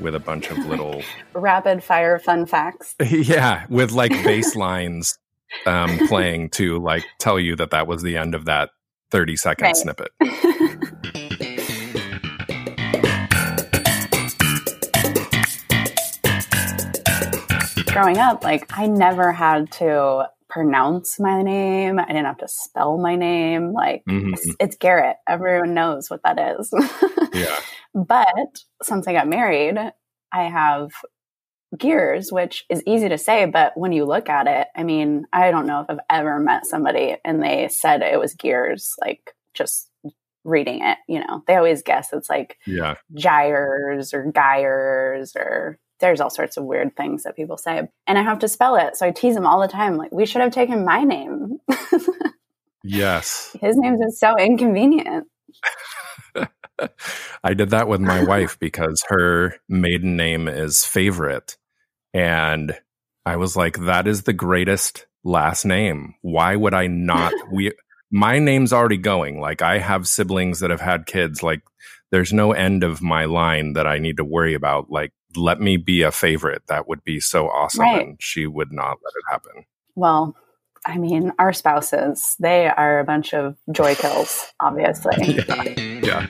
with 0.00 0.14
a 0.14 0.20
bunch 0.20 0.50
of 0.50 0.58
little 0.58 1.02
rapid 1.34 1.82
fire 1.82 2.18
fun 2.18 2.46
facts. 2.46 2.94
yeah, 3.10 3.66
with 3.68 3.92
like 3.92 4.12
bass 4.24 4.56
lines 4.56 5.18
um, 5.66 5.98
playing 6.08 6.50
to 6.50 6.78
like 6.78 7.04
tell 7.18 7.38
you 7.38 7.56
that 7.56 7.70
that 7.70 7.86
was 7.86 8.02
the 8.02 8.16
end 8.16 8.34
of 8.34 8.46
that 8.46 8.70
30 9.10 9.36
second 9.36 9.64
right. 9.64 9.76
snippet. 9.76 10.10
Growing 17.98 18.18
up, 18.18 18.44
like 18.44 18.70
I 18.76 18.86
never 18.86 19.32
had 19.32 19.72
to 19.72 20.28
pronounce 20.48 21.18
my 21.20 21.42
name. 21.42 21.98
I 21.98 22.06
didn't 22.06 22.26
have 22.26 22.38
to 22.38 22.48
spell 22.48 22.96
my 22.98 23.16
name. 23.16 23.72
Like 23.72 24.04
mm-hmm. 24.08 24.34
it's, 24.34 24.54
it's, 24.60 24.76
Garrett. 24.76 25.16
Everyone 25.28 25.74
knows 25.74 26.08
what 26.08 26.22
that 26.22 26.58
is. 26.58 26.72
yeah. 27.34 27.58
But 27.94 28.62
since 28.82 29.06
I 29.06 29.12
got 29.12 29.28
married, 29.28 29.76
I 30.32 30.42
have 30.44 30.90
gears, 31.76 32.32
which 32.32 32.64
is 32.68 32.82
easy 32.86 33.08
to 33.08 33.18
say, 33.18 33.46
but 33.46 33.76
when 33.76 33.92
you 33.92 34.04
look 34.04 34.28
at 34.28 34.46
it, 34.46 34.68
I 34.74 34.84
mean, 34.84 35.26
I 35.32 35.50
don't 35.50 35.66
know 35.66 35.80
if 35.80 35.90
I've 35.90 35.98
ever 36.08 36.38
met 36.38 36.66
somebody 36.66 37.16
and 37.24 37.42
they 37.42 37.68
said 37.68 38.02
it 38.02 38.18
was 38.18 38.34
gears, 38.34 38.94
like 39.00 39.34
just 39.54 39.90
reading 40.44 40.82
it, 40.82 40.98
you 41.08 41.20
know, 41.20 41.42
they 41.46 41.56
always 41.56 41.82
guess 41.82 42.12
it's 42.12 42.30
like 42.30 42.58
yeah. 42.66 42.94
gyres 43.12 44.14
or 44.14 44.30
gyres 44.32 45.34
or 45.36 45.78
there's 46.00 46.20
all 46.20 46.30
sorts 46.30 46.56
of 46.56 46.64
weird 46.64 46.96
things 46.96 47.24
that 47.24 47.36
people 47.36 47.56
say. 47.56 47.88
And 48.06 48.18
I 48.18 48.22
have 48.22 48.38
to 48.40 48.48
spell 48.48 48.76
it. 48.76 48.96
So 48.96 49.06
I 49.06 49.10
tease 49.10 49.34
them 49.34 49.46
all 49.46 49.60
the 49.60 49.68
time. 49.68 49.96
Like, 49.96 50.12
we 50.12 50.26
should 50.26 50.42
have 50.42 50.52
taken 50.52 50.84
my 50.84 51.02
name. 51.02 51.58
yes. 52.84 53.56
His 53.60 53.76
name 53.76 53.94
is 53.94 54.18
so 54.18 54.36
inconvenient. 54.38 55.26
I 57.44 57.54
did 57.54 57.70
that 57.70 57.88
with 57.88 58.00
my 58.00 58.22
wife 58.24 58.58
because 58.58 59.02
her 59.08 59.56
maiden 59.68 60.16
name 60.16 60.48
is 60.48 60.84
favorite. 60.84 61.56
And 62.14 62.76
I 63.26 63.36
was 63.36 63.56
like, 63.56 63.78
that 63.80 64.06
is 64.06 64.22
the 64.22 64.32
greatest 64.32 65.06
last 65.24 65.64
name. 65.64 66.14
Why 66.22 66.56
would 66.56 66.74
I 66.74 66.86
not? 66.86 67.32
we, 67.52 67.72
my 68.10 68.38
name's 68.38 68.72
already 68.72 68.96
going. 68.96 69.40
Like, 69.40 69.62
I 69.62 69.78
have 69.78 70.08
siblings 70.08 70.60
that 70.60 70.70
have 70.70 70.80
had 70.80 71.06
kids. 71.06 71.42
Like, 71.42 71.62
there's 72.10 72.32
no 72.32 72.52
end 72.52 72.84
of 72.84 73.02
my 73.02 73.26
line 73.26 73.74
that 73.74 73.86
I 73.86 73.98
need 73.98 74.16
to 74.16 74.24
worry 74.24 74.54
about. 74.54 74.90
Like, 74.90 75.12
let 75.36 75.60
me 75.60 75.76
be 75.76 76.02
a 76.02 76.10
favorite. 76.10 76.62
That 76.68 76.88
would 76.88 77.04
be 77.04 77.20
so 77.20 77.48
awesome. 77.48 77.82
Right. 77.82 78.06
And 78.08 78.16
she 78.20 78.46
would 78.46 78.72
not 78.72 78.98
let 79.02 79.12
it 79.14 79.24
happen. 79.30 79.64
Well, 79.94 80.36
I 80.86 80.96
mean, 80.96 81.32
our 81.38 81.52
spouses, 81.52 82.36
they 82.38 82.66
are 82.68 83.00
a 83.00 83.04
bunch 83.04 83.34
of 83.34 83.56
joy 83.72 83.94
kills, 83.94 84.46
obviously. 84.60 85.12
yeah. 85.18 85.64
yeah. 86.02 86.26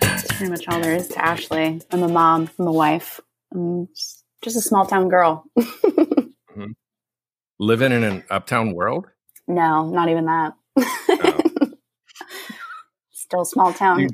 That's 0.00 0.32
pretty 0.32 0.50
much 0.50 0.68
all 0.68 0.80
there 0.80 0.94
is 0.94 1.08
to 1.08 1.24
Ashley. 1.24 1.82
I'm 1.90 2.02
a 2.02 2.08
mom, 2.08 2.48
I'm 2.58 2.66
a 2.66 2.72
wife, 2.72 3.20
I'm 3.52 3.88
just 4.42 4.56
a 4.56 4.62
small 4.62 4.86
town 4.86 5.08
girl. 5.08 5.44
mm-hmm. 5.58 6.70
Living 7.58 7.92
in 7.92 8.04
an 8.04 8.24
uptown 8.30 8.74
world? 8.74 9.06
No, 9.46 9.88
not 9.88 10.08
even 10.08 10.26
that. 10.26 10.54
Oh 10.78 11.40
still 13.30 13.44
small 13.44 13.72
town. 13.72 14.08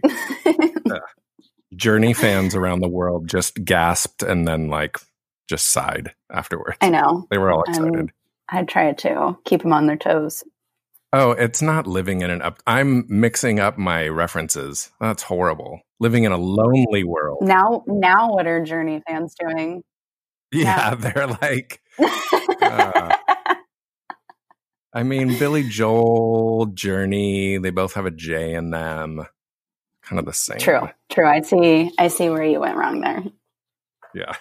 Journey 1.74 2.12
fans 2.12 2.54
around 2.54 2.80
the 2.80 2.88
world 2.88 3.28
just 3.28 3.64
gasped 3.64 4.22
and 4.22 4.46
then 4.46 4.68
like 4.68 4.98
just 5.48 5.68
sighed 5.68 6.12
afterwards. 6.30 6.76
I 6.82 6.90
know. 6.90 7.26
They 7.30 7.38
were 7.38 7.50
all 7.50 7.62
excited. 7.62 7.96
Um, 7.96 8.10
I 8.48 8.62
try 8.64 8.92
to 8.92 9.38
keep 9.44 9.62
them 9.62 9.72
on 9.72 9.86
their 9.86 9.96
toes. 9.96 10.44
Oh, 11.12 11.30
it's 11.30 11.62
not 11.62 11.86
living 11.86 12.20
in 12.20 12.30
an 12.30 12.42
up. 12.42 12.60
I'm 12.66 13.06
mixing 13.08 13.58
up 13.58 13.78
my 13.78 14.06
references. 14.08 14.90
That's 15.00 15.22
horrible. 15.22 15.80
Living 15.98 16.24
in 16.24 16.32
a 16.32 16.36
lonely 16.36 17.04
world. 17.04 17.38
Now, 17.40 17.84
now, 17.86 18.32
what 18.32 18.46
are 18.46 18.62
Journey 18.62 19.02
fans 19.06 19.34
doing? 19.38 19.82
Yeah, 20.52 20.66
now. 20.66 20.94
they're 20.96 21.26
like. 21.26 21.80
Uh, 22.60 23.16
I 24.96 25.02
mean, 25.02 25.38
Billy 25.38 25.62
Joel, 25.68 26.66
Journey, 26.72 27.58
they 27.58 27.68
both 27.68 27.92
have 27.92 28.06
a 28.06 28.10
J 28.10 28.54
in 28.54 28.70
them. 28.70 29.26
Kind 30.02 30.18
of 30.18 30.24
the 30.24 30.32
same. 30.32 30.56
True, 30.56 30.88
true. 31.10 31.28
I 31.28 31.42
see. 31.42 31.90
I 31.98 32.08
see 32.08 32.30
where 32.30 32.42
you 32.42 32.60
went 32.60 32.78
wrong 32.78 33.02
there. 33.02 33.22
Yeah. 34.14 34.32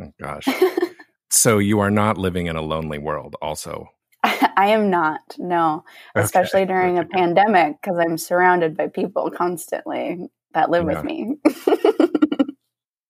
Oh 0.00 0.12
gosh. 0.20 0.46
so 1.30 1.58
you 1.58 1.80
are 1.80 1.90
not 1.90 2.16
living 2.16 2.46
in 2.46 2.54
a 2.54 2.62
lonely 2.62 2.98
world, 2.98 3.34
also. 3.42 3.88
I 4.22 4.68
am 4.68 4.88
not. 4.88 5.20
No, 5.36 5.84
okay. 6.16 6.24
especially 6.24 6.64
during 6.64 6.98
a 6.98 7.04
pandemic 7.04 7.78
because 7.82 7.98
I'm 7.98 8.18
surrounded 8.18 8.76
by 8.76 8.86
people 8.86 9.32
constantly 9.32 10.28
that 10.54 10.70
live 10.70 10.86
yeah. 10.88 10.94
with 10.94 11.04
me. 11.04 11.38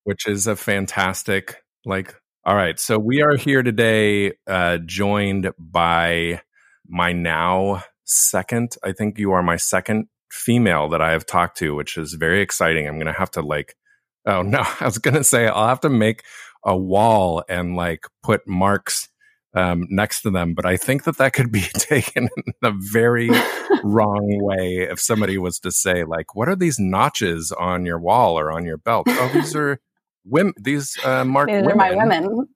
Which 0.05 0.27
is 0.27 0.47
a 0.47 0.57
fantastic 0.57 1.63
like 1.85 2.15
all 2.47 2.57
right, 2.57 2.81
so 2.81 2.99
we 2.99 3.21
are 3.21 3.37
here 3.37 3.63
today 3.63 4.33
uh, 4.47 4.79
joined 4.79 5.51
by 5.59 6.41
my 6.89 7.13
now 7.13 7.83
second, 8.05 8.77
I 8.83 8.93
think 8.93 9.19
you 9.19 9.33
are 9.33 9.43
my 9.43 9.57
second 9.57 10.07
female 10.31 10.89
that 10.91 11.03
I 11.03 11.13
have 11.13 11.27
talked 11.27 11.59
to, 11.59 11.75
which 11.75 11.97
is 11.97 12.15
very 12.15 12.41
exciting. 12.41 12.87
I'm 12.87 12.97
going 12.97 13.07
to 13.07 13.13
have 13.13 13.31
to 13.33 13.43
like, 13.43 13.75
oh 14.27 14.43
no, 14.43 14.63
I 14.81 14.85
was 14.85 14.99
going 14.99 15.15
to 15.15 15.25
say 15.25 15.47
I'll 15.47 15.69
have 15.69 15.81
to 15.81 15.91
make 15.91 16.23
a 16.65 16.77
wall 16.77 17.45
and 17.49 17.77
like 17.77 18.05
put 18.23 18.47
marks 18.47 19.09
um, 19.55 19.87
next 19.89 20.23
to 20.23 20.31
them, 20.31 20.55
but 20.55 20.67
I 20.67 20.77
think 20.77 21.05
that 21.05 21.17
that 21.17 21.33
could 21.33 21.51
be 21.51 21.61
taken 21.75 22.29
in 22.37 22.53
a 22.63 22.73
very 22.77 23.31
wrong 23.83 24.39
way 24.43 24.87
if 24.91 25.01
somebody 25.01 25.39
was 25.39 25.59
to 25.61 25.73
say, 25.73 26.05
like, 26.05 26.35
"What 26.35 26.49
are 26.49 26.55
these 26.55 26.79
notches 26.79 27.51
on 27.51 27.87
your 27.87 27.99
wall 27.99 28.39
or 28.39 28.53
on 28.53 28.67
your 28.67 28.77
belt?" 28.77 29.07
Oh, 29.09 29.31
these 29.33 29.57
are 29.57 29.81
women. 30.27 30.53
These 30.61 30.99
uh, 31.03 31.25
marked 31.25 31.51
These 31.51 31.63
women. 31.63 31.73
are 31.73 31.77
my 31.77 31.95
women. 31.95 32.47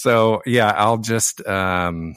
So 0.00 0.40
yeah, 0.46 0.72
I'll 0.76 0.96
just 0.96 1.46
um, 1.46 2.14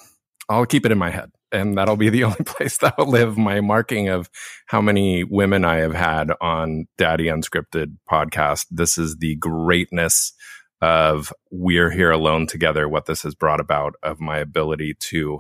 I'll 0.50 0.66
keep 0.66 0.86
it 0.86 0.92
in 0.92 0.98
my 0.98 1.10
head, 1.10 1.32
and 1.52 1.78
that'll 1.78 1.98
be 1.98 2.10
the 2.10 2.24
only 2.26 2.44
place 2.46 2.78
that 2.80 2.98
will 2.98 3.10
live. 3.10 3.38
My 3.38 3.62
marking 3.62 4.10
of 4.10 4.30
how 4.68 4.82
many 4.82 5.24
women 5.24 5.66
I 5.66 5.78
have 5.78 5.94
had 5.94 6.32
on 6.42 6.88
Daddy 6.98 7.26
Unscripted 7.26 7.98
podcast. 8.10 8.66
This 8.70 8.98
is 8.98 9.18
the 9.18 9.36
greatness 9.36 10.34
of 10.82 11.32
we're 11.50 11.92
here 11.92 12.12
alone 12.12 12.46
together. 12.46 12.90
What 12.90 13.06
this 13.06 13.24
has 13.24 13.36
brought 13.36 13.62
about 13.62 13.96
of 14.04 14.20
my 14.20 14.40
ability 14.40 14.96
to 15.00 15.40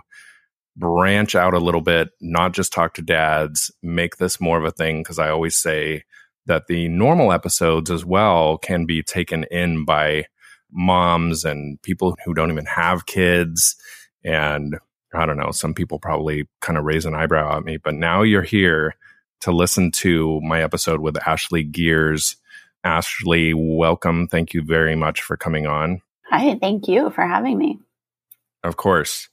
branch 0.75 1.35
out 1.35 1.53
a 1.53 1.59
little 1.59 1.81
bit, 1.81 2.09
not 2.21 2.53
just 2.53 2.73
talk 2.73 2.93
to 2.95 3.01
dads, 3.01 3.71
make 3.83 4.17
this 4.17 4.39
more 4.39 4.57
of 4.57 4.63
a 4.63 4.71
thing. 4.71 5.01
Because 5.03 5.19
I 5.19 5.29
always 5.29 5.57
say 5.57 6.03
that 6.45 6.67
the 6.67 6.87
normal 6.87 7.31
episodes 7.31 7.91
as 7.91 8.05
well 8.05 8.57
can 8.57 8.85
be 8.85 9.03
taken 9.03 9.45
in 9.51 9.85
by 9.85 10.25
moms 10.71 11.45
and 11.45 11.81
people 11.81 12.17
who 12.25 12.33
don't 12.33 12.51
even 12.51 12.65
have 12.65 13.05
kids. 13.05 13.75
And 14.23 14.79
I 15.13 15.25
don't 15.25 15.37
know, 15.37 15.51
some 15.51 15.73
people 15.73 15.99
probably 15.99 16.47
kind 16.61 16.77
of 16.77 16.85
raise 16.85 17.05
an 17.05 17.15
eyebrow 17.15 17.57
at 17.57 17.63
me, 17.63 17.77
but 17.77 17.93
now 17.93 18.21
you're 18.21 18.41
here 18.41 18.95
to 19.41 19.51
listen 19.51 19.91
to 19.91 20.39
my 20.41 20.61
episode 20.61 21.01
with 21.01 21.17
Ashley 21.27 21.63
Gears. 21.63 22.37
Ashley, 22.83 23.53
welcome. 23.53 24.27
Thank 24.27 24.53
you 24.53 24.61
very 24.61 24.95
much 24.95 25.21
for 25.21 25.37
coming 25.37 25.67
on. 25.67 26.01
Hi, 26.29 26.57
thank 26.59 26.87
you 26.87 27.09
for 27.11 27.25
having 27.25 27.57
me. 27.57 27.79
Of 28.63 28.77
course. 28.77 29.29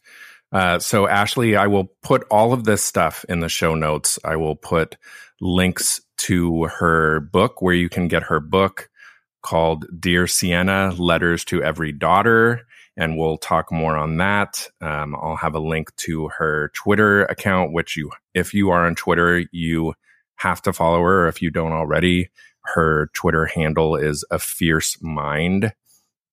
Uh, 0.52 0.80
so, 0.80 1.06
Ashley, 1.06 1.56
I 1.56 1.68
will 1.68 1.92
put 2.02 2.24
all 2.30 2.52
of 2.52 2.64
this 2.64 2.82
stuff 2.82 3.24
in 3.28 3.40
the 3.40 3.48
show 3.48 3.74
notes. 3.74 4.18
I 4.24 4.36
will 4.36 4.56
put 4.56 4.96
links 5.40 6.00
to 6.18 6.64
her 6.64 7.20
book 7.20 7.62
where 7.62 7.74
you 7.74 7.88
can 7.88 8.08
get 8.08 8.24
her 8.24 8.40
book 8.40 8.90
called 9.42 9.86
Dear 9.98 10.26
Sienna 10.26 10.92
Letters 10.98 11.44
to 11.46 11.62
Every 11.62 11.92
Daughter. 11.92 12.66
And 13.00 13.16
we'll 13.16 13.38
talk 13.38 13.72
more 13.72 13.96
on 13.96 14.18
that. 14.18 14.68
Um, 14.82 15.16
I'll 15.16 15.36
have 15.36 15.54
a 15.54 15.58
link 15.58 15.96
to 15.96 16.28
her 16.36 16.70
Twitter 16.74 17.24
account, 17.24 17.72
which 17.72 17.96
you, 17.96 18.10
if 18.34 18.52
you 18.52 18.68
are 18.68 18.84
on 18.84 18.94
Twitter, 18.94 19.44
you 19.52 19.94
have 20.36 20.60
to 20.62 20.72
follow 20.74 21.00
her 21.00 21.26
if 21.26 21.40
you 21.40 21.50
don't 21.50 21.72
already. 21.72 22.28
Her 22.62 23.08
Twitter 23.14 23.46
handle 23.46 23.96
is 23.96 24.22
a 24.30 24.38
fierce 24.38 24.98
mind. 25.00 25.72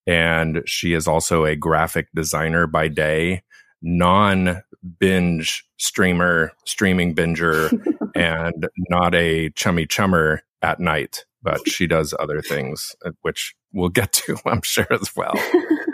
And 0.06 0.62
she 0.66 0.92
is 0.94 1.08
also 1.08 1.46
a 1.46 1.56
graphic 1.56 2.10
designer 2.14 2.68
by 2.68 2.90
day, 2.90 3.44
non 3.82 4.62
binge 5.00 5.66
streamer, 5.78 6.52
streaming 6.66 7.16
binger, 7.16 7.72
and 8.16 8.68
not 8.90 9.16
a 9.16 9.52
chummy 9.52 9.86
chummer 9.86 10.42
at 10.62 10.82
night 10.82 11.24
but 11.48 11.66
she 11.70 11.88
does 11.88 12.14
other 12.20 12.42
things, 12.42 12.94
uh, 13.06 13.12
which 13.22 13.56
we'll 13.72 13.88
get 13.88 14.12
to, 14.12 14.36
I'm 14.46 14.62
sure, 14.64 14.88
as 14.92 15.16
well. 15.16 15.34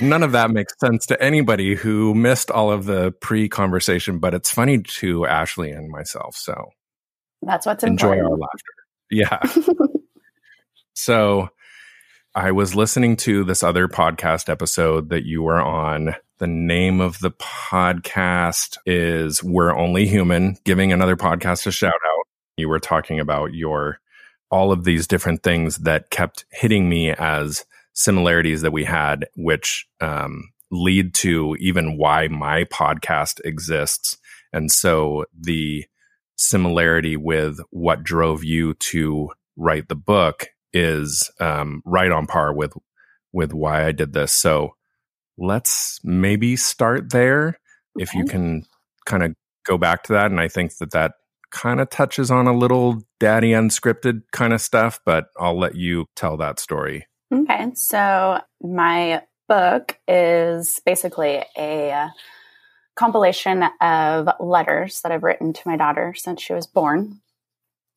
None 0.00 0.22
of 0.22 0.32
that 0.32 0.50
makes 0.50 0.72
sense 0.78 1.06
to 1.06 1.22
anybody 1.22 1.74
who 1.74 2.14
missed 2.14 2.50
all 2.50 2.70
of 2.70 2.86
the 2.86 3.12
pre 3.20 3.48
conversation, 3.48 4.18
but 4.18 4.34
it's 4.34 4.50
funny 4.50 4.82
to 4.82 5.26
Ashley 5.26 5.70
and 5.70 5.90
myself. 5.90 6.36
So 6.36 6.70
That's 7.42 7.66
what's 7.66 7.84
enjoy 7.84 8.18
important. 8.18 8.32
our 8.32 8.38
laughter. 8.38 8.72
Yeah. 9.10 9.82
so 10.94 11.48
I 12.34 12.52
was 12.52 12.74
listening 12.74 13.16
to 13.18 13.44
this 13.44 13.62
other 13.62 13.88
podcast 13.88 14.48
episode 14.48 15.10
that 15.10 15.24
you 15.24 15.42
were 15.42 15.60
on. 15.60 16.14
The 16.38 16.46
name 16.46 17.00
of 17.00 17.20
the 17.20 17.30
podcast 17.30 18.78
is 18.86 19.44
We're 19.44 19.76
Only 19.76 20.06
Human, 20.06 20.56
giving 20.64 20.92
another 20.92 21.16
podcast 21.16 21.66
a 21.66 21.70
shout 21.70 21.92
out. 21.92 22.26
You 22.56 22.68
were 22.68 22.80
talking 22.80 23.20
about 23.20 23.54
your 23.54 24.00
all 24.50 24.72
of 24.72 24.84
these 24.84 25.06
different 25.06 25.42
things 25.42 25.78
that 25.78 26.10
kept 26.10 26.44
hitting 26.50 26.88
me 26.88 27.10
as 27.10 27.64
similarities 27.94 28.62
that 28.62 28.72
we 28.72 28.84
had, 28.84 29.26
which 29.36 29.86
um, 30.00 30.50
lead 30.70 31.14
to 31.14 31.56
even 31.60 31.98
why 31.98 32.28
my 32.28 32.64
podcast 32.64 33.40
exists. 33.44 34.16
And 34.52 34.70
so 34.70 35.24
the 35.38 35.84
similarity 36.36 37.16
with 37.16 37.60
what 37.70 38.02
drove 38.02 38.42
you 38.42 38.74
to 38.74 39.30
write 39.56 39.88
the 39.88 39.94
book 39.94 40.48
is 40.72 41.30
um, 41.40 41.82
right 41.84 42.10
on 42.10 42.26
par 42.26 42.52
with 42.52 42.72
with 43.32 43.52
why 43.52 43.86
I 43.86 43.92
did 43.92 44.12
this. 44.12 44.32
So 44.32 44.74
let's 45.38 46.00
maybe 46.04 46.56
start 46.56 47.10
there. 47.10 47.58
If 47.96 48.14
you 48.14 48.24
can 48.24 48.64
kind 49.04 49.22
of 49.22 49.34
go 49.66 49.76
back 49.78 50.02
to 50.04 50.14
that, 50.14 50.30
and 50.30 50.40
I 50.40 50.48
think 50.48 50.76
that 50.78 50.92
that 50.92 51.12
kind 51.50 51.80
of 51.80 51.90
touches 51.90 52.30
on 52.30 52.46
a 52.46 52.56
little 52.56 53.02
daddy 53.20 53.50
unscripted 53.50 54.22
kind 54.32 54.52
of 54.52 54.60
stuff, 54.60 55.00
but 55.04 55.26
I'll 55.38 55.58
let 55.58 55.74
you 55.74 56.06
tell 56.16 56.36
that 56.38 56.58
story. 56.58 57.06
Okay, 57.32 57.70
so 57.74 58.42
my 58.62 59.22
book 59.48 59.98
is 60.06 60.80
basically 60.84 61.42
a 61.56 62.10
compilation 62.94 63.64
of 63.80 64.28
letters 64.38 65.00
that 65.00 65.12
I've 65.12 65.22
written 65.22 65.54
to 65.54 65.62
my 65.64 65.78
daughter 65.78 66.12
since 66.14 66.42
she 66.42 66.52
was 66.52 66.66
born. 66.66 67.22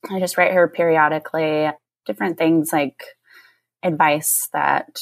I 0.10 0.22
just 0.22 0.38
write 0.38 0.54
her 0.54 0.70
periodically 0.70 1.70
different 2.06 2.38
things 2.38 2.72
like 2.72 3.04
advice 3.84 4.48
that 4.54 5.02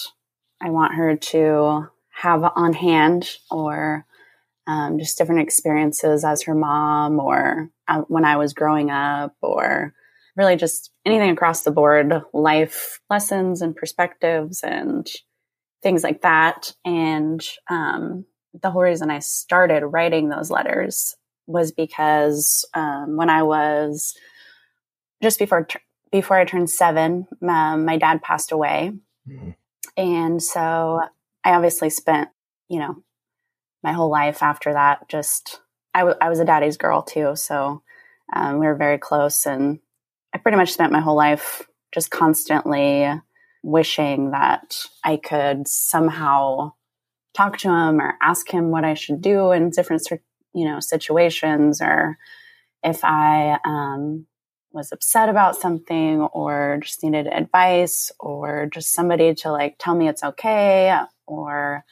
I 0.60 0.72
want 0.72 0.96
her 0.96 1.16
to 1.16 1.90
have 2.10 2.44
on 2.56 2.74
hand 2.74 3.30
or 3.52 4.04
um, 4.66 4.98
just 4.98 5.18
different 5.20 5.42
experiences 5.42 6.26
as 6.26 6.42
her 6.44 6.56
mom 6.56 7.20
or 7.20 7.70
uh, 7.88 8.02
when 8.08 8.26
I 8.26 8.38
was 8.38 8.54
growing 8.54 8.90
up 8.90 9.36
or 9.42 9.94
really 10.36 10.56
just 10.56 10.92
anything 11.06 11.30
across 11.30 11.64
the 11.64 11.72
board 11.72 12.14
life 12.34 13.00
lessons 13.10 13.62
and 13.62 13.76
perspectives 13.76 14.64
and 14.64 15.10
things 15.82 16.04
like 16.04 16.22
that. 16.22 16.74
And 16.86 17.46
um, 17.70 18.26
the 18.62 18.70
whole 18.70 18.84
reason 18.84 19.10
i 19.10 19.20
started 19.20 19.86
writing 19.86 20.30
those 20.30 20.52
letters 20.52 21.16
was 21.48 21.72
because 21.72 22.66
um, 22.74 23.18
when 23.18 23.30
i 23.30 23.44
was 23.44 24.16
just 25.22 25.40
before 25.40 25.68
before 26.12 26.38
i 26.38 26.46
turned 26.46 26.70
seven 26.70 27.28
um, 27.48 27.86
my 27.86 27.98
dad 27.98 28.22
passed 28.22 28.52
away. 28.52 28.92
And 29.98 30.42
so 30.42 31.02
i 31.44 31.52
obviously 31.52 31.90
spent 31.90 32.30
you 32.70 32.80
know 32.80 33.04
my 33.84 33.92
whole 33.92 34.10
life 34.10 34.42
after 34.42 34.74
that 34.74 35.08
just 35.10 35.60
I, 35.94 36.00
w- 36.00 36.18
I 36.20 36.30
was 36.30 36.40
a 36.40 36.46
daddy's 36.46 36.78
girl 36.78 37.04
too. 37.04 37.36
So 37.36 37.84
um, 38.34 38.58
we 38.58 38.66
were 38.66 38.76
very 38.76 38.98
close 38.98 39.46
and 39.46 39.80
I 40.34 40.38
pretty 40.40 40.58
much 40.58 40.72
spent 40.72 40.92
my 40.92 41.02
whole 41.02 41.16
life 41.16 41.62
just 41.94 42.10
constantly 42.10 43.08
wishing 43.62 44.32
that 44.32 44.78
I 45.04 45.18
could 45.18 45.68
somehow 45.68 46.74
talk 47.34 47.58
to 47.60 47.70
him 47.70 48.02
or 48.02 48.16
ask 48.22 48.50
him 48.50 48.70
what 48.70 48.84
I 48.84 48.94
should 48.94 49.22
do 49.22 49.52
in 49.52 49.70
different, 49.70 50.08
you 50.54 50.66
know, 50.66 50.80
situations, 50.80 51.82
or 51.82 52.18
if 52.84 53.04
I 53.04 53.60
um, 53.66 54.26
was 54.74 54.92
upset 54.92 55.30
about 55.30 55.56
something 55.56 56.22
or 56.22 56.80
just 56.82 57.04
needed 57.04 57.28
advice 57.28 58.12
or 58.20 58.68
just 58.74 58.92
somebody 58.92 59.34
to 59.36 59.52
like 59.52 59.76
tell 59.78 59.96
me 59.96 60.10
it's 60.10 60.24
okay 60.24 60.98
or 61.28 61.86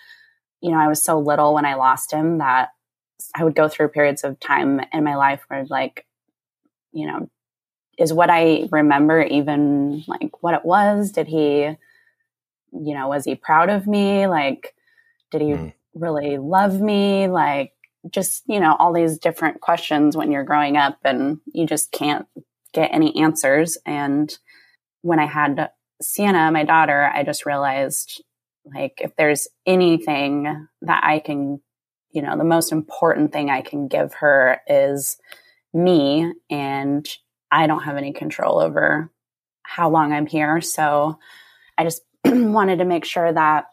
you 0.61 0.71
know 0.71 0.77
i 0.77 0.87
was 0.87 1.01
so 1.01 1.19
little 1.19 1.53
when 1.53 1.65
i 1.65 1.75
lost 1.75 2.11
him 2.11 2.39
that 2.39 2.69
i 3.35 3.43
would 3.43 3.55
go 3.55 3.67
through 3.67 3.87
periods 3.87 4.23
of 4.23 4.39
time 4.39 4.81
in 4.91 5.03
my 5.03 5.15
life 5.15 5.43
where 5.47 5.65
like 5.69 6.05
you 6.91 7.05
know 7.05 7.29
is 7.97 8.13
what 8.13 8.29
I 8.29 8.67
remember 8.71 9.21
even 9.21 10.03
like 10.07 10.41
what 10.41 10.53
it 10.53 10.65
was? 10.65 11.11
Did 11.11 11.27
he, 11.27 11.61
you 11.63 12.93
know, 12.93 13.07
was 13.09 13.25
he 13.25 13.35
proud 13.35 13.69
of 13.69 13.87
me? 13.87 14.27
Like, 14.27 14.73
did 15.31 15.41
he 15.41 15.53
Mm. 15.53 15.73
really 15.93 16.37
love 16.37 16.79
me? 16.81 17.27
Like, 17.27 17.73
just, 18.09 18.43
you 18.47 18.59
know, 18.59 18.75
all 18.79 18.93
these 18.93 19.17
different 19.17 19.61
questions 19.61 20.17
when 20.17 20.31
you're 20.31 20.43
growing 20.43 20.77
up 20.77 20.99
and 21.03 21.39
you 21.53 21.65
just 21.67 21.91
can't 21.91 22.27
get 22.73 22.93
any 22.93 23.15
answers. 23.17 23.77
And 23.85 24.35
when 25.01 25.19
I 25.19 25.25
had 25.25 25.69
Sienna, 26.01 26.51
my 26.51 26.63
daughter, 26.63 27.11
I 27.13 27.23
just 27.23 27.45
realized 27.45 28.23
like 28.65 28.99
if 28.99 29.15
there's 29.15 29.47
anything 29.65 30.67
that 30.81 31.03
I 31.03 31.19
can, 31.19 31.61
you 32.11 32.21
know, 32.21 32.37
the 32.37 32.43
most 32.43 32.71
important 32.71 33.33
thing 33.33 33.49
I 33.49 33.61
can 33.61 33.87
give 33.87 34.13
her 34.15 34.61
is 34.67 35.17
me 35.73 36.31
and 36.49 37.07
I 37.51 37.67
don't 37.67 37.83
have 37.83 37.97
any 37.97 38.13
control 38.13 38.59
over 38.59 39.11
how 39.63 39.89
long 39.89 40.13
I'm 40.13 40.25
here. 40.25 40.61
So 40.61 41.19
I 41.77 41.83
just 41.83 42.01
wanted 42.25 42.79
to 42.79 42.85
make 42.85 43.05
sure 43.05 43.31
that 43.31 43.65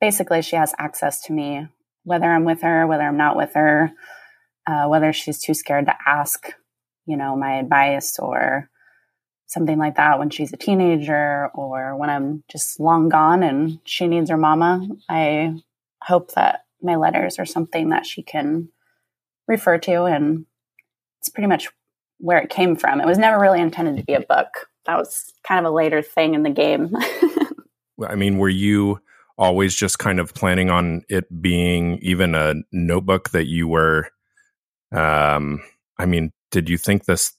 basically 0.00 0.42
she 0.42 0.56
has 0.56 0.74
access 0.78 1.22
to 1.22 1.32
me 1.32 1.68
whether 2.04 2.26
I'm 2.26 2.44
with 2.44 2.62
her, 2.62 2.86
whether 2.86 3.04
I'm 3.04 3.16
not 3.16 3.36
with 3.36 3.54
her, 3.54 3.92
uh, 4.66 4.86
whether 4.86 5.12
she's 5.12 5.40
too 5.40 5.54
scared 5.54 5.86
to 5.86 5.96
ask, 6.06 6.52
you 7.06 7.16
know, 7.16 7.36
my 7.36 7.58
advice 7.58 8.18
or 8.18 8.68
something 9.46 9.78
like 9.78 9.96
that 9.96 10.18
when 10.18 10.30
she's 10.30 10.52
a 10.52 10.56
teenager 10.56 11.48
or 11.54 11.96
when 11.96 12.10
I'm 12.10 12.42
just 12.50 12.80
long 12.80 13.08
gone 13.08 13.42
and 13.42 13.78
she 13.84 14.06
needs 14.06 14.30
her 14.30 14.36
mama. 14.36 14.88
I 15.08 15.54
hope 16.02 16.32
that 16.32 16.64
my 16.80 16.96
letters 16.96 17.38
are 17.38 17.44
something 17.44 17.90
that 17.90 18.06
she 18.06 18.22
can 18.22 18.70
refer 19.46 19.78
to 19.78 20.04
and 20.04 20.46
it's 21.20 21.28
pretty 21.28 21.48
much 21.48 21.68
where 22.22 22.38
it 22.38 22.50
came 22.50 22.76
from. 22.76 23.00
It 23.00 23.06
was 23.06 23.18
never 23.18 23.38
really 23.38 23.60
intended 23.60 23.96
to 23.96 24.04
be 24.04 24.14
a 24.14 24.20
book. 24.20 24.68
That 24.86 24.96
was 24.96 25.32
kind 25.46 25.64
of 25.64 25.70
a 25.70 25.74
later 25.74 26.00
thing 26.02 26.34
in 26.34 26.44
the 26.44 26.50
game. 26.50 26.94
I 28.08 28.14
mean, 28.14 28.38
were 28.38 28.48
you 28.48 29.00
always 29.36 29.74
just 29.74 29.98
kind 29.98 30.20
of 30.20 30.32
planning 30.34 30.70
on 30.70 31.02
it 31.08 31.42
being 31.42 31.98
even 32.00 32.34
a 32.34 32.54
notebook 32.70 33.30
that 33.30 33.46
you 33.46 33.66
were 33.66 34.08
um 34.92 35.60
I 35.98 36.06
mean, 36.06 36.32
did 36.50 36.68
you 36.68 36.78
think 36.78 37.04
this 37.04 37.32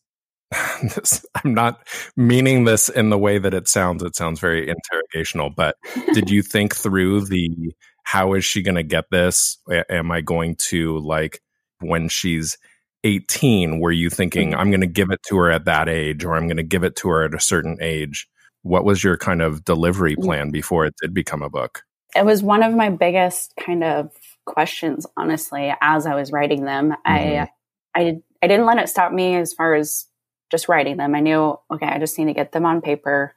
this, 0.95 1.25
I'm 1.43 1.53
not 1.53 1.87
meaning 2.15 2.65
this 2.65 2.89
in 2.89 3.09
the 3.09 3.17
way 3.17 3.37
that 3.37 3.53
it 3.53 3.67
sounds. 3.67 4.03
It 4.03 4.15
sounds 4.15 4.39
very 4.39 4.67
interrogational, 4.67 5.53
but 5.55 5.77
did 6.13 6.29
you 6.29 6.41
think 6.41 6.75
through 6.75 7.25
the 7.25 7.73
how 8.03 8.33
is 8.33 8.43
she 8.43 8.61
going 8.61 8.75
to 8.75 8.83
get 8.83 9.05
this? 9.09 9.57
Am 9.89 10.11
I 10.11 10.21
going 10.21 10.55
to 10.67 10.99
like 10.99 11.41
when 11.79 12.09
she's 12.09 12.57
18 13.03 13.79
were 13.79 13.91
you 13.91 14.09
thinking 14.09 14.51
mm-hmm. 14.51 14.59
I'm 14.59 14.69
going 14.69 14.81
to 14.81 14.87
give 14.87 15.11
it 15.11 15.21
to 15.29 15.37
her 15.37 15.51
at 15.51 15.65
that 15.65 15.89
age 15.89 16.23
or 16.23 16.35
I'm 16.35 16.47
going 16.47 16.57
to 16.57 16.63
give 16.63 16.83
it 16.83 16.95
to 16.97 17.09
her 17.09 17.23
at 17.23 17.33
a 17.33 17.39
certain 17.39 17.77
age? 17.81 18.27
What 18.61 18.85
was 18.85 19.03
your 19.03 19.17
kind 19.17 19.41
of 19.41 19.65
delivery 19.65 20.15
mm. 20.15 20.23
plan 20.23 20.51
before 20.51 20.85
it 20.85 20.95
did 21.01 21.13
become 21.13 21.41
a 21.41 21.49
book? 21.49 21.83
It 22.15 22.25
was 22.25 22.43
one 22.43 22.63
of 22.63 22.73
my 22.73 22.89
biggest 22.89 23.53
kind 23.59 23.83
of 23.83 24.11
questions 24.45 25.05
honestly 25.17 25.73
as 25.81 26.05
I 26.05 26.15
was 26.15 26.31
writing 26.31 26.65
them. 26.65 26.91
Mm-hmm. 26.91 26.99
I 27.05 27.49
I 27.95 28.21
I 28.41 28.47
didn't 28.47 28.65
let 28.65 28.79
it 28.79 28.89
stop 28.89 29.11
me 29.11 29.35
as 29.35 29.53
far 29.53 29.73
as 29.73 30.07
just 30.51 30.69
writing 30.69 30.97
them. 30.97 31.15
I 31.15 31.19
knew, 31.19 31.57
okay, 31.73 31.87
I 31.87 31.97
just 31.97 32.19
need 32.19 32.25
to 32.25 32.33
get 32.33 32.51
them 32.51 32.65
on 32.65 32.81
paper. 32.81 33.33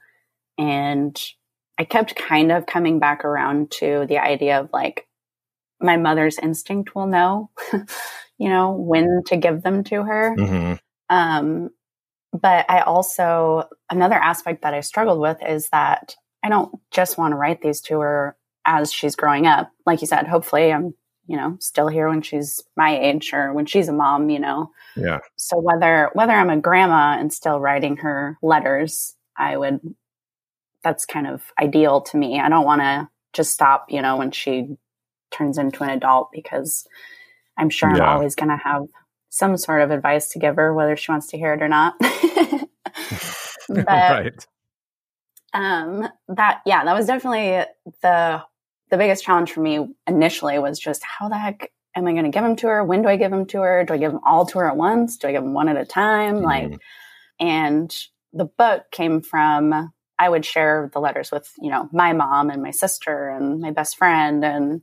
And 0.59 1.18
I 1.79 1.85
kept 1.85 2.16
kind 2.16 2.52
of 2.52 2.66
coming 2.66 2.98
back 2.98 3.24
around 3.24 3.70
to 3.79 4.05
the 4.07 4.18
idea 4.18 4.61
of 4.61 4.70
like, 4.72 5.07
my 5.81 5.96
mother's 5.96 6.38
instinct 6.38 6.94
will 6.94 7.07
know, 7.07 7.50
you 8.38 8.49
know, 8.49 8.72
when 8.72 9.22
to 9.27 9.37
give 9.37 9.62
them 9.62 9.85
to 9.85 10.03
her. 10.03 10.35
Mm-hmm. 10.37 10.75
Um, 11.09 11.70
but 12.33 12.66
I 12.68 12.81
also, 12.81 13.68
another 13.90 14.16
aspect 14.16 14.62
that 14.62 14.75
I 14.75 14.81
struggled 14.81 15.20
with 15.20 15.38
is 15.46 15.68
that 15.70 16.16
I 16.42 16.49
don't 16.49 16.75
just 16.90 17.16
want 17.16 17.33
to 17.33 17.37
write 17.37 17.62
these 17.62 17.81
to 17.83 18.01
her 18.01 18.37
as 18.64 18.92
she's 18.92 19.16
growing 19.16 19.46
up. 19.46 19.70
Like 19.87 20.01
you 20.01 20.07
said, 20.07 20.27
hopefully 20.27 20.72
I'm 20.72 20.94
you 21.27 21.37
know, 21.37 21.57
still 21.61 21.88
here 21.88 22.09
when 22.09 22.22
she's 22.22 22.62
my 22.77 22.96
age 22.96 23.33
or 23.33 23.53
when 23.53 23.66
she's 23.66 23.88
a 23.88 23.92
mom, 23.92 24.31
you 24.31 24.38
know. 24.38 24.70
Yeah. 24.94 25.18
So 25.37 25.59
whether 25.59 26.11
whether 26.14 26.33
I'm 26.33 26.51
a 26.51 26.61
grandma 26.61 27.16
and 27.18 27.33
still 27.33 27.61
writing 27.61 27.99
her 27.99 28.38
letters, 28.42 29.14
I 29.37 29.57
would 29.57 29.81
that's 30.83 31.05
kind 31.05 31.27
of 31.27 31.42
ideal 31.61 32.01
to 32.01 32.16
me. 32.16 32.38
I 32.38 32.49
don't 32.49 32.64
want 32.64 32.81
to 32.83 33.09
just 33.33 33.53
stop, 33.53 33.87
you 33.88 34.01
know, 34.03 34.16
when 34.16 34.31
she 34.31 34.77
turns 35.33 35.59
into 35.59 35.83
an 35.83 35.90
adult 35.90 36.31
because 36.33 36.87
I'm 37.57 37.71
sure 37.71 37.95
yeah. 37.95 38.03
I'm 38.03 38.16
always 38.16 38.35
going 38.35 38.51
to 38.51 38.57
have 38.57 38.87
some 39.31 39.57
sort 39.57 39.83
of 39.83 39.90
advice 39.90 40.29
to 40.31 40.38
give 40.38 40.57
her 40.57 40.73
whether 40.73 40.97
she 40.97 41.11
wants 41.11 41.29
to 41.29 41.38
hear 41.38 41.55
it 41.55 41.62
or 41.62 41.69
not. 41.69 41.95
but 43.69 43.87
right. 43.87 44.47
um 45.53 46.09
that 46.29 46.62
yeah, 46.64 46.85
that 46.85 46.95
was 46.95 47.07
definitely 47.07 47.64
the 48.03 48.42
the 48.90 48.97
biggest 48.97 49.25
challenge 49.25 49.53
for 49.53 49.61
me 49.61 49.87
initially 50.07 50.59
was 50.59 50.79
just 50.79 51.03
how 51.03 51.29
the 51.29 51.37
heck 51.37 51.71
am 51.97 52.07
I 52.07 52.12
going 52.12 52.25
to 52.25 52.31
give 52.31 52.42
them 52.42 52.57
to 52.57 52.69
her? 52.69 52.85
When 52.85 53.03
do 53.03 53.09
I 53.09 53.16
give 53.16 53.31
them 53.31 53.47
to 53.47 53.61
her? 53.61 53.85
Do 53.85 53.95
I 53.95 53.99
give 53.99 54.12
them 54.12 54.21
all 54.25 54.47
to 54.47 54.59
her 54.59 54.69
at 54.69 54.77
once? 54.77 55.16
Do 55.16 55.29
I 55.29 55.33
give 55.33 55.42
them 55.42 55.55
one 55.55 55.69
at 55.69 55.77
a 55.77 55.85
time? 55.85 56.37
Mm-hmm. 56.37 56.45
Like, 56.45 56.79
and 57.40 57.95
the 58.33 58.45
book 58.45 58.85
came 58.92 59.23
from 59.23 59.92
I 60.19 60.29
would 60.29 60.45
share 60.45 60.90
the 60.92 61.01
letters 61.01 61.31
with 61.31 61.51
you 61.59 61.71
know 61.71 61.88
my 61.92 62.12
mom 62.12 62.51
and 62.51 62.62
my 62.62 62.71
sister 62.71 63.29
and 63.29 63.61
my 63.61 63.71
best 63.71 63.97
friend 63.97 64.45
and 64.45 64.83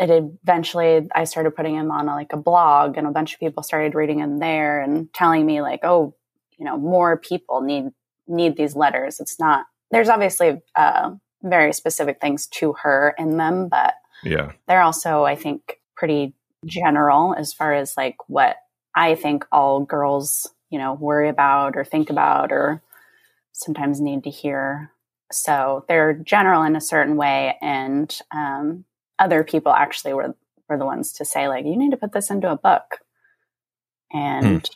it 0.00 0.10
eventually 0.10 1.08
I 1.14 1.24
started 1.24 1.54
putting 1.54 1.76
him 1.76 1.90
on 1.90 2.08
a, 2.08 2.14
like 2.14 2.32
a 2.32 2.36
blog 2.36 2.96
and 2.96 3.06
a 3.06 3.12
bunch 3.12 3.34
of 3.34 3.40
people 3.40 3.62
started 3.62 3.94
reading 3.94 4.18
him 4.18 4.38
there 4.38 4.80
and 4.80 5.12
telling 5.12 5.46
me 5.46 5.60
like 5.62 5.80
oh 5.82 6.14
you 6.58 6.64
know 6.64 6.76
more 6.76 7.16
people 7.16 7.60
need 7.60 7.90
need 8.26 8.56
these 8.56 8.74
letters 8.74 9.20
it's 9.20 9.38
not 9.38 9.66
there's 9.90 10.08
obviously 10.08 10.60
uh, 10.74 11.10
very 11.44 11.72
specific 11.72 12.20
things 12.20 12.46
to 12.48 12.72
her 12.72 13.14
in 13.18 13.36
them, 13.36 13.68
but 13.68 13.94
yeah, 14.24 14.52
they're 14.66 14.82
also, 14.82 15.24
I 15.24 15.36
think, 15.36 15.80
pretty 15.96 16.34
general 16.64 17.34
as 17.34 17.52
far 17.52 17.74
as 17.74 17.96
like 17.96 18.16
what 18.26 18.56
I 18.96 19.14
think 19.14 19.44
all 19.52 19.80
girls, 19.84 20.48
you 20.70 20.78
know, 20.78 20.94
worry 20.94 21.28
about 21.28 21.76
or 21.76 21.84
think 21.84 22.10
about 22.10 22.50
or 22.50 22.82
sometimes 23.52 24.00
need 24.00 24.24
to 24.24 24.30
hear. 24.30 24.90
So 25.30 25.84
they're 25.86 26.14
general 26.14 26.62
in 26.62 26.74
a 26.74 26.80
certain 26.80 27.16
way, 27.16 27.56
and 27.60 28.16
um, 28.34 28.84
other 29.18 29.44
people 29.44 29.72
actually 29.72 30.14
were 30.14 30.34
were 30.68 30.78
the 30.78 30.86
ones 30.86 31.12
to 31.14 31.24
say 31.24 31.48
like, 31.48 31.64
you 31.64 31.76
need 31.76 31.90
to 31.90 31.96
put 31.96 32.12
this 32.12 32.30
into 32.30 32.50
a 32.50 32.56
book. 32.56 32.98
And 34.12 34.66
hmm. 34.66 34.74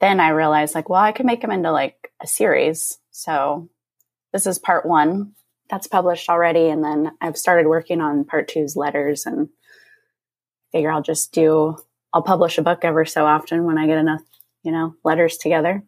then 0.00 0.20
I 0.20 0.30
realized 0.30 0.74
like, 0.74 0.88
well, 0.88 1.00
I 1.00 1.12
could 1.12 1.26
make 1.26 1.40
them 1.40 1.50
into 1.50 1.72
like 1.72 2.12
a 2.22 2.26
series. 2.26 2.98
So 3.10 3.68
this 4.32 4.46
is 4.46 4.58
part 4.58 4.84
one 4.84 5.32
that's 5.70 5.86
published 5.86 6.28
already. 6.28 6.68
And 6.68 6.84
then 6.84 7.12
I've 7.20 7.38
started 7.38 7.68
working 7.68 8.00
on 8.00 8.24
part 8.24 8.48
two's 8.48 8.76
letters 8.76 9.26
and 9.26 9.48
figure 10.72 10.90
I'll 10.90 11.02
just 11.02 11.32
do, 11.32 11.76
I'll 12.12 12.22
publish 12.22 12.58
a 12.58 12.62
book 12.62 12.80
ever 12.82 13.04
so 13.04 13.24
often 13.24 13.64
when 13.64 13.78
I 13.78 13.86
get 13.86 13.98
enough, 13.98 14.20
you 14.62 14.72
know, 14.72 14.94
letters 15.04 15.38
together 15.38 15.82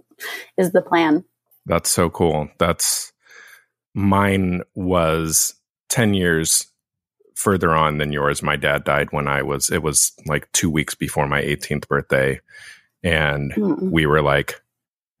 is 0.56 0.72
the 0.72 0.82
plan. 0.82 1.24
That's 1.64 1.90
so 1.90 2.08
cool. 2.10 2.48
That's 2.58 3.12
mine 3.94 4.62
was 4.74 5.54
10 5.88 6.14
years 6.14 6.66
further 7.36 7.74
on 7.74 7.98
than 7.98 8.12
yours. 8.12 8.42
My 8.42 8.56
dad 8.56 8.82
died 8.84 9.12
when 9.12 9.28
I 9.28 9.42
was, 9.42 9.70
it 9.70 9.82
was 9.82 10.12
like 10.26 10.50
two 10.52 10.70
weeks 10.70 10.94
before 10.94 11.28
my 11.28 11.42
18th 11.42 11.86
birthday. 11.86 12.40
And 13.04 13.52
mm 13.52 13.78
we 13.78 14.06
were 14.06 14.22
like 14.22 14.60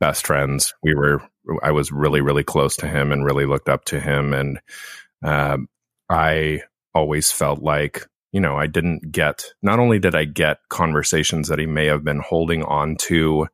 best 0.00 0.26
friends. 0.26 0.74
We 0.82 0.94
were 0.94 1.22
I 1.62 1.70
was 1.70 1.92
really, 1.92 2.20
really 2.20 2.44
close 2.44 2.76
to 2.76 2.88
him 2.88 3.12
and 3.12 3.24
really 3.24 3.46
looked 3.46 3.68
up 3.68 3.84
to 3.86 4.00
him. 4.00 4.32
And 4.32 4.58
um, 5.22 5.68
I 6.08 6.62
always 6.94 7.30
felt 7.30 7.62
like, 7.62 8.04
you 8.32 8.40
know, 8.40 8.56
I 8.56 8.66
didn't 8.66 9.12
get, 9.12 9.52
not 9.62 9.78
only 9.78 9.98
did 9.98 10.14
I 10.14 10.24
get 10.24 10.58
conversations 10.68 11.48
that 11.48 11.58
he 11.58 11.66
may 11.66 11.86
have 11.86 12.04
been 12.04 12.20
holding 12.20 12.62
on 12.64 12.96
to 12.96 13.46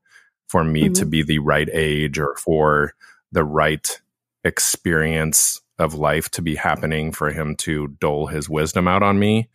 for 0.48 0.64
me 0.64 0.84
mm-hmm. 0.84 0.92
to 0.94 1.06
be 1.06 1.22
the 1.22 1.38
right 1.40 1.68
age 1.72 2.18
or 2.18 2.34
for 2.36 2.94
the 3.32 3.44
right 3.44 4.00
experience 4.44 5.60
of 5.78 5.94
life 5.94 6.30
to 6.30 6.42
be 6.42 6.54
happening 6.54 7.12
for 7.12 7.30
him 7.30 7.56
to 7.56 7.88
dole 8.00 8.26
his 8.26 8.48
wisdom 8.48 8.86
out 8.86 9.02
on 9.02 9.18
me, 9.18 9.48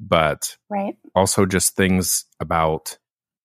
but 0.00 0.56
right. 0.70 0.96
also 1.14 1.46
just 1.46 1.76
things 1.76 2.24
about 2.40 2.98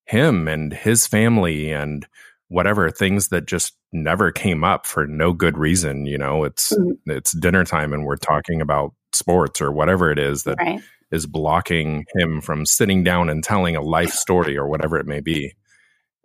him 0.05 0.47
and 0.47 0.73
his 0.73 1.05
family 1.05 1.71
and 1.71 2.07
whatever 2.47 2.89
things 2.89 3.27
that 3.27 3.45
just 3.45 3.75
never 3.93 4.31
came 4.31 4.63
up 4.63 4.85
for 4.87 5.05
no 5.05 5.33
good 5.33 5.55
reason 5.57 6.05
you 6.07 6.17
know 6.17 6.43
it's 6.43 6.73
mm-hmm. 6.73 7.11
it's 7.11 7.31
dinner 7.31 7.63
time 7.63 7.93
and 7.93 8.05
we're 8.05 8.15
talking 8.15 8.59
about 8.59 8.91
sports 9.13 9.61
or 9.61 9.71
whatever 9.71 10.11
it 10.11 10.17
is 10.17 10.43
that 10.43 10.57
right. 10.59 10.81
is 11.11 11.27
blocking 11.27 12.05
him 12.15 12.41
from 12.41 12.65
sitting 12.65 13.03
down 13.03 13.29
and 13.29 13.43
telling 13.43 13.75
a 13.75 13.81
life 13.81 14.11
story 14.11 14.57
or 14.57 14.67
whatever 14.67 14.97
it 14.97 15.05
may 15.05 15.19
be 15.19 15.53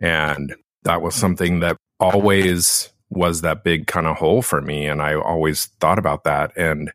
and 0.00 0.54
that 0.84 1.02
was 1.02 1.14
something 1.14 1.60
that 1.60 1.76
always 2.00 2.90
was 3.16 3.40
that 3.40 3.64
big 3.64 3.86
kind 3.86 4.06
of 4.06 4.16
hole 4.16 4.42
for 4.42 4.60
me 4.60 4.86
and 4.86 5.02
i 5.02 5.14
always 5.14 5.66
thought 5.80 5.98
about 5.98 6.24
that 6.24 6.52
and 6.56 6.92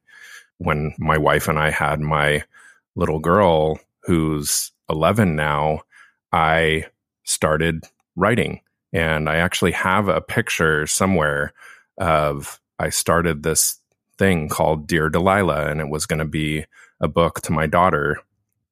when 0.57 0.93
my 0.97 1.17
wife 1.17 1.47
and 1.47 1.59
i 1.59 1.69
had 1.69 1.99
my 1.99 2.43
little 2.95 3.19
girl 3.19 3.79
who's 4.03 4.71
11 4.89 5.35
now 5.35 5.81
i 6.31 6.85
started 7.23 7.83
writing 8.15 8.61
and 8.93 9.29
I 9.29 9.37
actually 9.37 9.71
have 9.73 10.07
a 10.07 10.21
picture 10.21 10.87
somewhere 10.87 11.53
of 11.97 12.59
I 12.79 12.89
started 12.89 13.43
this 13.43 13.79
thing 14.17 14.49
called 14.49 14.87
Dear 14.87 15.09
Delilah, 15.09 15.69
and 15.69 15.79
it 15.79 15.89
was 15.89 16.05
going 16.05 16.19
to 16.19 16.25
be 16.25 16.65
a 16.99 17.07
book 17.07 17.41
to 17.41 17.51
my 17.51 17.67
daughter. 17.67 18.19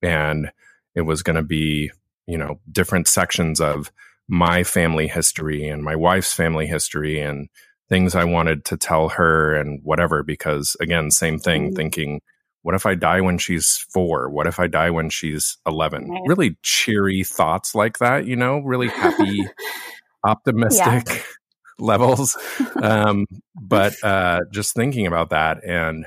And 0.02 0.52
it 0.96 1.02
was 1.02 1.24
going 1.24 1.36
to 1.36 1.44
be, 1.44 1.92
you 2.26 2.38
know, 2.38 2.60
different 2.72 3.08
sections 3.08 3.62
of 3.62 3.92
my 4.28 4.64
family 4.64 5.08
history 5.08 5.68
and 5.68 5.84
my 5.84 5.96
wife's 5.96 6.34
family 6.34 6.68
history 6.68 7.20
and 7.20 7.48
things 7.90 8.16
I 8.16 8.26
wanted 8.26 8.66
to 8.66 8.78
tell 8.78 9.10
her 9.10 9.56
and 9.56 9.80
whatever. 9.84 10.24
Because 10.24 10.76
again, 10.80 11.12
same 11.12 11.40
thing, 11.40 11.68
mm-hmm. 11.68 11.76
thinking, 11.76 12.22
what 12.64 12.76
if 12.76 12.86
I 12.86 12.96
die 12.96 13.22
when 13.22 13.38
she's 13.38 13.86
four? 13.94 14.30
What 14.30 14.48
if 14.48 14.60
I 14.60 14.68
die 14.68 14.90
when 14.90 15.10
she's 15.10 15.58
11? 15.66 16.10
Right. 16.10 16.22
Really 16.26 16.58
cheery 16.64 17.24
thoughts 17.24 17.74
like 17.74 18.00
that, 18.00 18.26
you 18.26 18.36
know, 18.36 18.60
really 18.60 18.90
happy 18.90 19.48
optimistic 20.26 21.04
yeah. 21.08 21.22
levels. 21.80 22.38
Um, 22.82 23.26
but 23.60 23.96
uh, 24.04 24.42
just 24.52 24.76
thinking 24.76 25.08
about 25.08 25.32
that, 25.32 25.64
and 25.66 26.06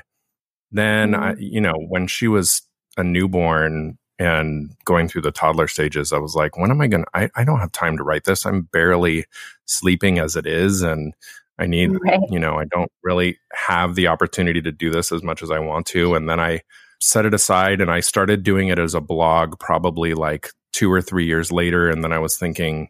then 0.71 1.11
mm-hmm. 1.11 1.21
I, 1.21 1.35
you 1.37 1.59
know, 1.59 1.73
when 1.75 2.07
she 2.07 2.29
was 2.29 2.61
a 2.95 3.03
newborn 3.03 3.97
and 4.21 4.69
going 4.85 5.07
through 5.07 5.23
the 5.23 5.31
toddler 5.31 5.67
stages, 5.67 6.13
I 6.13 6.19
was 6.19 6.35
like, 6.35 6.55
when 6.55 6.69
am 6.69 6.79
I 6.79 6.85
going 6.85 7.05
to, 7.05 7.31
I 7.33 7.43
don't 7.43 7.59
have 7.59 7.71
time 7.71 7.97
to 7.97 8.03
write 8.03 8.25
this. 8.25 8.45
I'm 8.45 8.61
barely 8.71 9.25
sleeping 9.65 10.19
as 10.19 10.35
it 10.35 10.45
is. 10.45 10.83
And 10.83 11.15
I 11.57 11.65
need, 11.65 11.89
right. 12.03 12.19
you 12.29 12.37
know, 12.37 12.59
I 12.59 12.65
don't 12.65 12.91
really 13.01 13.39
have 13.51 13.95
the 13.95 14.07
opportunity 14.07 14.61
to 14.61 14.71
do 14.71 14.91
this 14.91 15.11
as 15.11 15.23
much 15.23 15.41
as 15.41 15.49
I 15.49 15.57
want 15.57 15.87
to. 15.87 16.13
And 16.13 16.29
then 16.29 16.39
I 16.39 16.61
set 16.99 17.25
it 17.25 17.33
aside 17.33 17.81
and 17.81 17.89
I 17.89 17.99
started 17.99 18.43
doing 18.43 18.67
it 18.67 18.77
as 18.77 18.93
a 18.93 19.01
blog 19.01 19.59
probably 19.59 20.13
like 20.13 20.51
two 20.71 20.91
or 20.91 21.01
three 21.01 21.25
years 21.25 21.51
later. 21.51 21.89
And 21.89 22.03
then 22.03 22.13
I 22.13 22.19
was 22.19 22.37
thinking, 22.37 22.89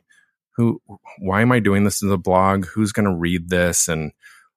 who, 0.58 0.82
why 1.20 1.42
am 1.42 1.54
I 1.54 1.62
doing 1.62 1.86
this 1.86 2.04
as 2.04 2.12
a 2.12 2.18
blog? 2.18 2.66
Who's 2.66 2.92
going 2.92 3.08
to 3.08 3.16
read 3.16 3.48
this? 3.48 3.88
And 3.88 4.12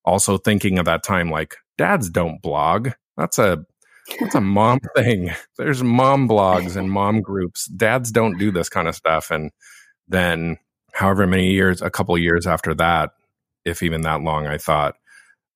also 0.04 0.38
thinking 0.38 0.80
of 0.80 0.86
that 0.86 1.04
time, 1.04 1.30
like 1.30 1.54
dads 1.78 2.10
don't 2.10 2.42
blog. 2.42 2.88
That's 3.16 3.38
a, 3.38 3.64
that's 4.20 4.34
a 4.34 4.40
mom 4.40 4.80
thing. 4.96 5.30
There's 5.56 5.82
mom 5.82 6.28
blogs 6.28 6.76
and 6.76 6.90
mom 6.90 7.20
groups. 7.20 7.66
Dads 7.66 8.10
don't 8.10 8.38
do 8.38 8.50
this 8.50 8.68
kind 8.68 8.88
of 8.88 8.94
stuff. 8.94 9.30
And 9.30 9.50
then 10.08 10.58
however 10.92 11.26
many 11.26 11.50
years, 11.52 11.82
a 11.82 11.90
couple 11.90 12.16
years 12.18 12.46
after 12.46 12.74
that, 12.74 13.10
if 13.64 13.82
even 13.82 14.02
that 14.02 14.22
long, 14.22 14.46
I 14.46 14.58
thought, 14.58 14.96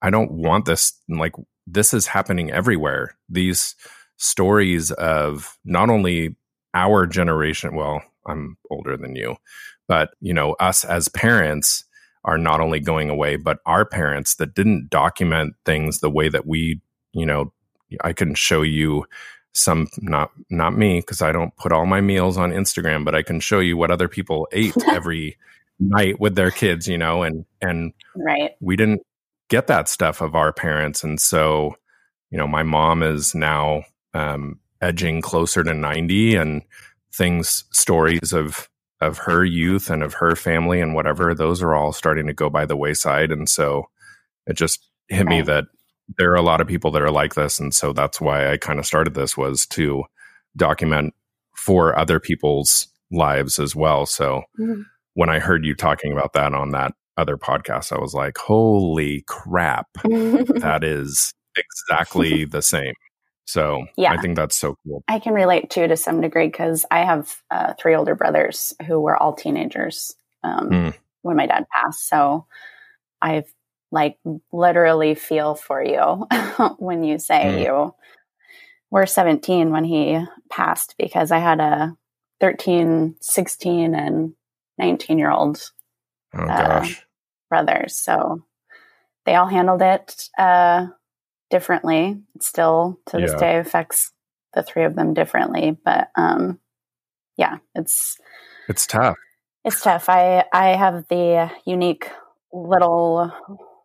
I 0.03 0.11
don't 0.11 0.33
want 0.33 0.65
this. 0.65 0.93
Like, 1.09 1.35
this 1.67 1.93
is 1.93 2.07
happening 2.07 2.51
everywhere. 2.51 3.17
These 3.29 3.75
stories 4.17 4.91
of 4.93 5.59
not 5.65 5.91
only 5.91 6.37
our 6.75 7.07
generation, 7.07 7.75
well, 7.75 8.03
I'm 8.27 8.57
older 8.71 8.97
than 8.97 9.17
you, 9.17 9.37
but, 9.87 10.11
you 10.21 10.35
know, 10.35 10.53
us 10.61 10.85
as 10.85 11.09
parents 11.09 11.85
are 12.25 12.39
not 12.39 12.61
only 12.61 12.81
going 12.81 13.11
away, 13.11 13.37
but 13.37 13.59
our 13.65 13.85
parents 13.85 14.35
that 14.37 14.55
didn't 14.55 14.91
document 14.91 15.55
things 15.65 16.01
the 16.01 16.11
way 16.11 16.29
that 16.29 16.47
we, 16.47 16.81
you 17.13 17.25
know, 17.25 17.53
I 18.03 18.13
can 18.13 18.35
show 18.35 18.63
you 18.63 19.05
some 19.55 19.89
not 19.99 20.31
not 20.51 20.77
me 20.77 21.01
because 21.01 21.23
I 21.23 21.33
don't 21.33 21.57
put 21.57 21.73
all 21.73 21.87
my 21.87 22.01
meals 22.01 22.37
on 22.37 22.53
Instagram, 22.53 23.05
but 23.05 23.15
I 23.15 23.23
can 23.23 23.41
show 23.41 23.61
you 23.61 23.77
what 23.77 23.91
other 23.91 24.09
people 24.09 24.49
ate 24.53 24.77
every 24.89 25.37
night 25.81 26.21
with 26.21 26.35
their 26.35 26.51
kids, 26.51 26.89
you 26.89 26.99
know, 26.99 27.23
and 27.23 27.45
and 27.61 27.93
right. 28.17 28.53
We 28.61 28.77
didn't 28.77 29.03
get 29.49 29.67
that 29.67 29.89
stuff 29.89 30.21
of 30.21 30.35
our 30.35 30.53
parents, 30.53 31.03
and 31.05 31.21
so 31.21 31.77
you 32.31 32.39
know, 32.39 32.47
my 32.47 32.63
mom 32.63 33.03
is 33.03 33.35
now 33.35 33.85
um, 34.13 34.61
edging 34.81 35.23
closer 35.23 35.65
to 35.65 35.75
ninety, 35.75 36.35
and 36.35 36.63
things 37.13 37.65
stories 37.73 38.33
of 38.33 38.69
of 39.01 39.19
her 39.19 39.45
youth 39.45 39.91
and 39.91 40.03
of 40.03 40.15
her 40.15 40.35
family 40.35 40.81
and 40.81 40.95
whatever 40.95 41.35
those 41.35 41.63
are 41.63 41.75
all 41.75 41.93
starting 41.93 42.27
to 42.27 42.33
go 42.33 42.51
by 42.51 42.67
the 42.67 42.77
wayside 42.77 43.31
and 43.31 43.49
so 43.49 43.89
it 44.47 44.57
just 44.57 44.89
hit 45.09 45.25
right. 45.27 45.29
me 45.29 45.43
that 45.43 45.65
there 46.17 46.31
are 46.31 46.37
a 46.37 46.43
lot 46.43 46.61
of 46.61 46.67
people 46.67 46.91
that 46.91 47.03
are 47.03 47.11
like 47.11 47.35
this 47.35 47.61
and 47.61 47.75
so 47.75 47.93
that's 47.93 48.21
why 48.21 48.51
i 48.51 48.57
kind 48.57 48.79
of 48.79 48.87
started 48.87 49.15
this 49.15 49.37
was 49.37 49.67
to 49.67 50.05
document 50.57 51.15
for 51.57 51.99
other 51.99 52.19
people's 52.19 52.89
lives 53.11 53.59
as 53.59 53.75
well 53.75 54.07
so 54.07 54.43
mm-hmm. 54.59 54.83
when 55.15 55.29
i 55.29 55.39
heard 55.39 55.65
you 55.65 55.75
talking 55.75 56.13
about 56.13 56.33
that 56.33 56.55
on 56.55 56.71
that 56.71 56.93
other 57.17 57.37
podcast 57.37 57.93
i 57.93 58.01
was 58.01 58.15
like 58.15 58.39
holy 58.39 59.23
crap 59.27 59.87
that 60.03 60.81
is 60.83 61.33
exactly 61.57 62.45
the 62.45 62.63
same 62.63 62.95
so 63.49 63.87
yeah. 63.97 64.13
I 64.13 64.19
think 64.19 64.37
that's 64.37 64.59
so 64.59 64.77
cool. 64.85 65.03
I 65.09 65.21
can 65.21 65.33
relate 65.33 65.71
too 65.71 65.89
to 65.89 65.97
some 65.97 66.21
degree 66.21 66.49
because 66.49 66.85
I 66.91 67.07
have 67.07 67.35
uh, 67.51 67.73
three 67.81 67.95
older 67.95 68.15
brothers 68.15 68.75
who 68.87 69.01
were 69.01 69.17
all 69.17 69.33
teenagers 69.33 70.15
um, 70.45 70.69
mm. 70.69 70.95
when 71.23 71.37
my 71.39 71.47
dad 71.47 71.65
passed. 71.75 72.11
So 72.11 72.45
I 73.23 73.45
like 73.91 74.19
literally 74.53 75.15
feel 75.15 75.55
for 75.55 75.83
you 75.83 76.27
when 76.79 77.05
you 77.05 77.19
say 77.19 77.45
mm. 77.45 77.65
you 77.65 77.95
were 78.91 79.07
17 79.07 79.71
when 79.71 79.85
he 79.85 80.23
passed 80.51 80.95
because 80.99 81.31
I 81.31 81.39
had 81.39 81.61
a 81.61 81.97
13, 82.41 83.17
16, 83.21 83.95
and 83.95 84.35
19 84.79 85.19
year 85.19 85.31
old 85.31 85.61
oh, 86.35 86.45
uh, 86.45 86.87
brothers. 87.49 87.97
So 87.97 88.43
they 89.27 89.35
all 89.35 89.47
handled 89.47 89.83
it 89.83 90.29
uh, 90.39 90.87
differently. 91.51 92.21
It 92.35 92.43
still 92.43 93.01
to 93.07 93.19
this 93.19 93.33
yeah. 93.33 93.39
day 93.39 93.59
affects 93.59 94.13
the 94.55 94.63
three 94.63 94.85
of 94.85 94.95
them 94.95 95.15
differently. 95.15 95.77
But 95.85 96.11
um, 96.15 96.59
yeah, 97.37 97.59
it's 97.75 98.17
it's 98.69 98.87
tough. 98.87 99.17
It's 99.65 99.83
tough. 99.83 100.09
I 100.09 100.45
I 100.53 100.71
have 100.71 101.07
the 101.09 101.51
unique 101.67 102.09
little 102.53 103.31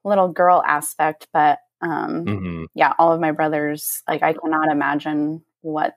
little 0.04 0.28
girl 0.28 0.62
aspect, 0.66 1.28
but 1.34 1.60
um, 1.82 2.26
mm-hmm. 2.26 2.64
yeah, 2.76 2.94
all 2.98 3.12
of 3.12 3.20
my 3.20 3.32
brothers 3.32 4.02
like 4.08 4.24
I 4.24 4.34
cannot 4.34 4.72
imagine 4.72 5.44
what 5.62 5.94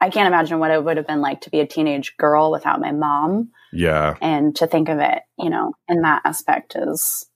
I 0.00 0.10
can't 0.10 0.28
imagine 0.28 0.58
what 0.58 0.70
it 0.70 0.84
would 0.84 0.96
have 0.96 1.06
been 1.06 1.20
like 1.20 1.42
to 1.42 1.50
be 1.50 1.60
a 1.60 1.66
teenage 1.66 2.16
girl 2.16 2.52
without 2.52 2.80
my 2.80 2.92
mom. 2.92 3.50
Yeah. 3.72 4.14
And 4.20 4.54
to 4.56 4.66
think 4.66 4.88
of 4.88 5.00
it, 5.00 5.22
you 5.36 5.50
know, 5.50 5.72
in 5.88 6.02
that 6.02 6.22
aspect 6.24 6.76
is 6.76 7.26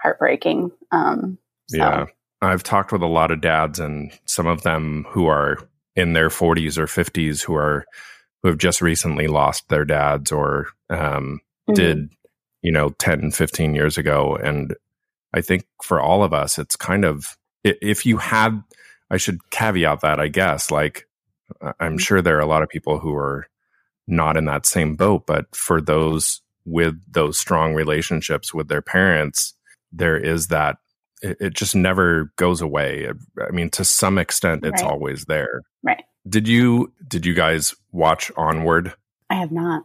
heartbreaking. 0.00 0.72
Um, 0.90 1.38
so. 1.68 1.76
Yeah. 1.78 2.06
I've 2.40 2.62
talked 2.62 2.92
with 2.92 3.02
a 3.02 3.06
lot 3.06 3.30
of 3.30 3.40
dads 3.40 3.80
and 3.80 4.12
some 4.24 4.46
of 4.46 4.62
them 4.62 5.06
who 5.08 5.26
are 5.26 5.58
in 5.96 6.12
their 6.12 6.28
40s 6.28 6.78
or 6.78 6.86
50s 6.86 7.42
who 7.42 7.54
are 7.54 7.84
who 8.42 8.48
have 8.48 8.58
just 8.58 8.80
recently 8.80 9.26
lost 9.26 9.68
their 9.68 9.84
dads 9.84 10.30
or 10.30 10.68
um, 10.88 11.40
mm-hmm. 11.68 11.74
did 11.74 12.10
you 12.62 12.70
know 12.70 12.90
10 12.90 13.32
15 13.32 13.74
years 13.74 13.98
ago 13.98 14.36
and 14.36 14.76
i 15.34 15.40
think 15.40 15.64
for 15.82 16.00
all 16.00 16.22
of 16.22 16.32
us 16.32 16.58
it's 16.58 16.76
kind 16.76 17.04
of 17.04 17.36
if 17.64 18.06
you 18.06 18.16
had 18.16 18.62
i 19.10 19.16
should 19.16 19.38
caveat 19.50 20.00
that 20.00 20.20
i 20.20 20.28
guess 20.28 20.70
like 20.70 21.06
i'm 21.62 21.72
mm-hmm. 21.92 21.96
sure 21.98 22.22
there 22.22 22.36
are 22.36 22.40
a 22.40 22.46
lot 22.46 22.62
of 22.62 22.68
people 22.68 22.98
who 22.98 23.14
are 23.14 23.46
not 24.06 24.36
in 24.36 24.44
that 24.46 24.66
same 24.66 24.96
boat 24.96 25.26
but 25.26 25.54
for 25.54 25.80
those 25.80 26.40
with 26.64 27.00
those 27.10 27.38
strong 27.38 27.74
relationships 27.74 28.52
with 28.52 28.68
their 28.68 28.82
parents 28.82 29.54
there 29.92 30.16
is 30.16 30.48
that 30.48 30.76
it, 31.22 31.36
it, 31.40 31.54
just 31.54 31.74
never 31.74 32.32
goes 32.36 32.60
away. 32.60 33.08
I 33.40 33.50
mean, 33.50 33.70
to 33.70 33.84
some 33.84 34.18
extent, 34.18 34.64
it's 34.64 34.82
right. 34.82 34.90
always 34.90 35.24
there. 35.24 35.62
Right. 35.82 36.04
Did 36.28 36.46
you 36.46 36.92
did 37.06 37.24
you 37.24 37.34
guys 37.34 37.74
watch 37.92 38.30
Onward? 38.36 38.94
I 39.30 39.34
have 39.34 39.52
not. 39.52 39.84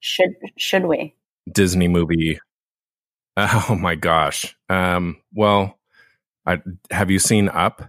Should 0.00 0.34
should 0.58 0.86
we? 0.86 1.14
Disney 1.50 1.88
movie. 1.88 2.40
Oh 3.68 3.74
my 3.74 3.96
gosh. 3.96 4.56
Um. 4.68 5.16
Well, 5.32 5.78
I, 6.46 6.60
have 6.90 7.10
you 7.10 7.18
seen 7.18 7.48
Up? 7.48 7.82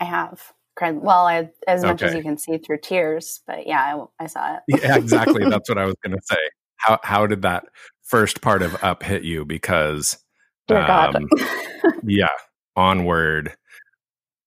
I 0.00 0.04
have. 0.04 0.40
Well, 0.80 1.26
I, 1.26 1.50
as 1.68 1.82
much 1.82 2.02
okay. 2.02 2.06
as 2.06 2.14
you 2.14 2.22
can 2.22 2.38
see 2.38 2.56
through 2.56 2.78
tears, 2.78 3.42
but 3.46 3.66
yeah, 3.66 3.80
I, 4.18 4.24
I 4.24 4.26
saw 4.28 4.56
it. 4.56 4.62
yeah, 4.82 4.96
exactly. 4.96 5.44
That's 5.46 5.68
what 5.68 5.76
I 5.76 5.84
was 5.84 5.94
going 6.02 6.16
to 6.16 6.22
say. 6.24 6.38
How 6.76 6.98
how 7.02 7.26
did 7.26 7.42
that 7.42 7.64
first 8.02 8.40
part 8.40 8.62
of 8.62 8.82
Up 8.82 9.02
hit 9.02 9.24
you? 9.24 9.44
Because 9.44 10.16
Dear 10.68 10.86
God. 10.86 11.16
Um, 11.16 11.28
yeah, 12.04 12.28
onward. 12.76 13.54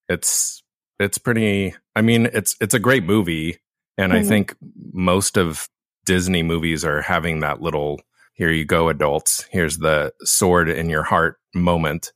It's 0.10 0.64
it's 1.00 1.18
pretty. 1.18 1.76
I 1.96 2.02
mean, 2.02 2.30
it's 2.34 2.56
it's 2.62 2.74
a 2.74 2.80
great 2.80 3.04
movie, 3.04 3.60
and 3.98 4.12
mm-hmm. 4.12 4.26
I 4.26 4.28
think 4.28 4.56
most 4.94 5.38
of 5.38 5.68
Disney 6.06 6.42
movies 6.42 6.84
are 6.86 7.02
having 7.02 7.42
that 7.42 7.62
little 7.62 8.02
"here 8.34 8.52
you 8.52 8.66
go, 8.66 8.90
adults. 8.90 9.46
Here's 9.52 9.78
the 9.78 10.14
sword 10.24 10.70
in 10.70 10.90
your 10.90 11.04
heart" 11.04 11.38
moment 11.54 12.12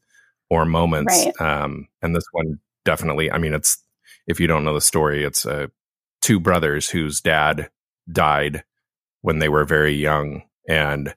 or 0.49 0.65
moments. 0.65 1.25
Right. 1.25 1.41
Um, 1.41 1.87
and 2.01 2.15
this 2.15 2.25
one 2.31 2.59
definitely. 2.85 3.31
I 3.31 3.37
mean, 3.37 3.53
it's 3.53 3.77
if 4.27 4.39
you 4.39 4.47
don't 4.47 4.65
know 4.65 4.73
the 4.73 4.81
story, 4.81 5.23
it's 5.23 5.45
uh, 5.45 5.67
two 6.21 6.39
brothers 6.39 6.89
whose 6.89 7.21
dad 7.21 7.69
died 8.11 8.63
when 9.21 9.39
they 9.39 9.49
were 9.49 9.65
very 9.65 9.93
young, 9.93 10.43
and 10.67 11.13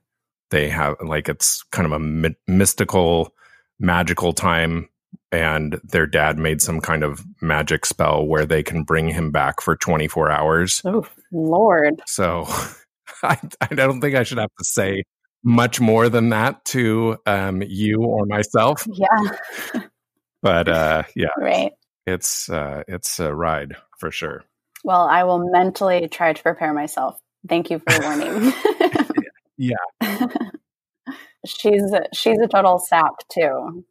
they 0.51 0.69
have 0.69 0.97
like 1.05 1.29
it's 1.29 1.63
kind 1.71 1.87
of 1.87 1.93
a 1.93 1.99
my- 1.99 2.37
mystical 2.47 3.35
magical 3.79 4.33
time 4.33 4.89
and 5.33 5.81
their 5.85 6.07
dad 6.07 6.39
made 6.39 6.61
some 6.61 6.81
kind 6.81 7.05
of 7.05 7.25
magic 7.41 7.87
spell 7.87 8.27
where 8.27 8.45
they 8.45 8.63
can 8.63 8.83
bring 8.83 9.09
him 9.09 9.31
back 9.31 9.61
for 9.61 9.77
24 9.77 10.31
hours. 10.31 10.83
Oh, 10.85 11.07
Lord. 11.31 12.03
So 12.07 12.47
I, 13.23 13.39
I 13.61 13.75
don't 13.75 14.01
think 14.01 14.17
I 14.17 14.23
should 14.23 14.39
have 14.39 14.55
to 14.59 14.65
say 14.65 15.05
much 15.43 15.81
more 15.81 16.09
than 16.09 16.31
that 16.31 16.65
to 16.67 17.17
um, 17.27 17.63
you 17.63 18.03
or 18.03 18.27
myself. 18.27 18.87
Yeah. 18.93 19.81
but 20.43 20.69
uh, 20.69 21.03
yeah, 21.15 21.29
right. 21.39 21.73
It's 22.07 22.49
uh, 22.49 22.83
it's 22.89 23.21
a 23.21 23.35
ride 23.35 23.77
for 23.99 24.11
sure. 24.11 24.45
Well, 24.85 25.07
I 25.07 25.25
will 25.25 25.51
mentally 25.51 26.09
try 26.09 26.33
to 26.33 26.43
prepare 26.43 26.73
myself. 26.73 27.21
Thank 27.49 27.71
you 27.71 27.81
for 27.81 28.03
warning. 28.03 28.53
yeah. 29.57 29.77
she's 31.47 31.93
she's 32.13 32.39
a 32.39 32.49
total 32.49 32.79
sap 32.79 33.15
too. 33.29 33.85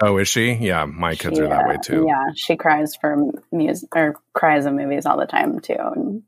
Oh, 0.00 0.18
is 0.18 0.28
she? 0.28 0.52
Yeah, 0.52 0.84
my 0.84 1.16
kids 1.16 1.38
she, 1.38 1.42
are 1.42 1.48
that 1.48 1.66
way 1.68 1.76
too. 1.82 2.04
Yeah, 2.06 2.26
she 2.36 2.56
cries 2.56 2.94
for 2.94 3.32
music 3.50 3.94
or 3.96 4.14
cries 4.32 4.64
in 4.64 4.76
movies 4.76 5.06
all 5.06 5.18
the 5.18 5.26
time 5.26 5.58
too. 5.58 6.22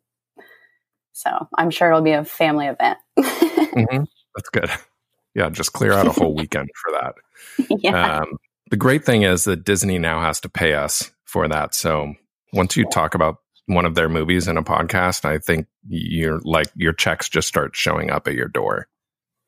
So 1.13 1.49
I'm 1.57 1.71
sure 1.71 1.89
it'll 1.89 2.03
be 2.03 2.13
a 2.13 2.25
family 2.25 2.67
event. 2.67 2.99
mm-hmm. 3.19 4.05
That's 4.37 4.49
good. 4.53 4.71
Yeah, 5.35 5.49
just 5.51 5.73
clear 5.73 5.93
out 5.93 6.07
a 6.07 6.13
whole 6.13 6.35
weekend 6.37 6.69
for 6.83 6.93
that. 6.93 7.15
Yeah. 7.81 8.19
Um, 8.19 8.39
the 8.71 8.77
great 8.77 9.05
thing 9.05 9.23
is 9.23 9.45
that 9.45 9.65
Disney 9.65 9.99
now 9.99 10.21
has 10.21 10.41
to 10.41 10.49
pay 10.49 10.75
us 10.75 11.11
for 11.25 11.49
that. 11.49 11.75
So 11.75 12.15
once 12.53 12.77
you 12.77 12.85
talk 12.87 13.15
about 13.15 13.37
one 13.67 13.85
of 13.85 13.95
their 13.95 14.09
movies 14.09 14.49
in 14.49 14.57
a 14.57 14.63
podcast, 14.63 15.25
I 15.25 15.39
think 15.39 15.67
you're 15.89 16.41
like 16.41 16.69
your 16.75 16.93
checks 16.93 17.29
just 17.29 17.49
start 17.49 17.77
showing 17.77 18.11
up 18.11 18.27
at 18.27 18.35
your 18.35 18.49
door. 18.49 18.89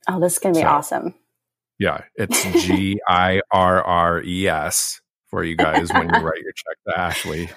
Oh, 0.08 0.20
this 0.20 0.34
is 0.34 0.38
gonna 0.38 0.54
be 0.54 0.60
So- 0.60 0.68
awesome. 0.68 1.14
Yeah, 1.78 2.02
it's 2.14 2.42
G 2.64 3.00
I 3.08 3.40
R 3.50 3.82
R 3.82 4.22
E 4.22 4.46
S 4.46 5.00
for 5.28 5.42
you 5.42 5.56
guys 5.56 5.92
when 5.92 6.04
you 6.04 6.20
write 6.20 6.42
your 6.42 6.52
check 6.52 6.76
to 6.86 6.98
Ashley. 7.00 7.50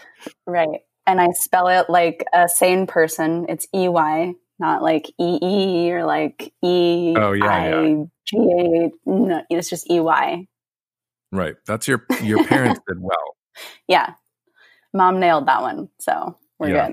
Right. 0.47 0.79
And 1.07 1.21
I 1.21 1.29
spell 1.31 1.67
it 1.67 1.89
like 1.89 2.25
a 2.33 2.47
sane 2.49 2.87
person. 2.87 3.45
It's 3.49 3.67
E 3.75 3.87
Y, 3.87 4.33
not 4.59 4.81
like 4.81 5.09
E 5.19 5.39
E 5.41 5.91
or 5.91 6.05
like 6.05 6.51
E 6.63 7.13
Oh, 7.17 7.33
yeah, 7.33 7.45
I 7.51 8.05
G 8.25 8.37
A. 8.37 8.91
Oh, 9.05 9.25
no, 9.25 9.43
it's 9.49 9.69
just 9.69 9.89
E 9.91 9.99
Y. 9.99 10.47
Right. 11.31 11.55
That's 11.67 11.87
your 11.87 12.05
your 12.23 12.43
parents 12.45 12.79
did 12.87 12.97
well. 12.99 13.35
Yeah. 13.87 14.13
Mom 14.93 15.19
nailed 15.19 15.47
that 15.47 15.61
one. 15.61 15.89
So 15.99 16.37
we're 16.59 16.69
Yeah. 16.69 16.89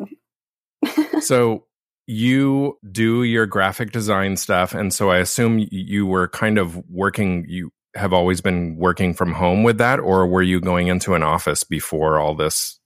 good. 0.83 1.23
So 1.23 1.67
you 2.09 2.79
do 2.91 3.23
your 3.23 3.47
graphic 3.47 3.93
design 3.93 4.37
stuff 4.37 4.75
and 4.75 4.93
so 4.93 5.11
I 5.11 5.19
assume 5.19 5.65
you 5.71 6.05
were 6.05 6.27
kind 6.27 6.59
of 6.59 6.77
working 6.91 7.45
you 7.49 7.71
have 7.95 8.13
always 8.13 8.41
been 8.41 8.77
working 8.77 9.15
from 9.15 9.33
home 9.33 9.63
with 9.63 9.79
that 9.79 10.01
or 10.01 10.27
were 10.27 10.43
you 10.43 10.61
going 10.61 10.89
into 10.89 11.15
an 11.15 11.23
office 11.23 11.63
before 11.63 12.19
all 12.19 12.35
this 12.35 12.81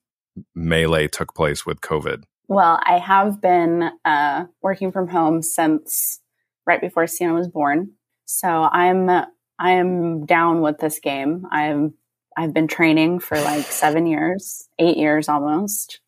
melee 0.55 1.09
took 1.09 1.35
place 1.35 1.65
with 1.67 1.81
COVID? 1.81 2.25
Well, 2.49 2.79
I 2.85 2.99
have 2.99 3.41
been 3.41 3.91
uh, 4.05 4.47
working 4.63 4.93
from 4.93 5.09
home 5.09 5.43
since 5.43 6.21
right 6.67 6.81
before 6.81 7.07
Sienna 7.07 7.35
was 7.35 7.49
born. 7.49 7.93
So 8.25 8.49
I'm 8.49 9.09
I 9.09 9.71
am 9.71 10.27
down 10.27 10.61
with 10.61 10.79
this 10.79 10.99
game. 11.01 11.47
I'm 11.51 11.95
I've 12.37 12.53
been 12.53 12.69
training 12.69 13.21
for 13.21 13.41
like 13.41 13.65
seven 13.71 14.07
years, 14.07 14.69
eight 14.79 14.97
years 14.97 15.29
almost. 15.29 16.01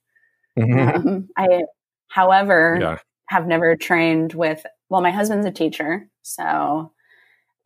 Um, 0.61 1.29
I, 1.37 1.63
however, 2.09 2.79
yeah. 2.81 2.99
have 3.29 3.47
never 3.47 3.77
trained 3.77 4.35
with. 4.35 4.65
Well, 4.91 5.01
my 5.01 5.11
husband's 5.11 5.47
a 5.47 5.51
teacher, 5.53 6.09
so 6.23 6.93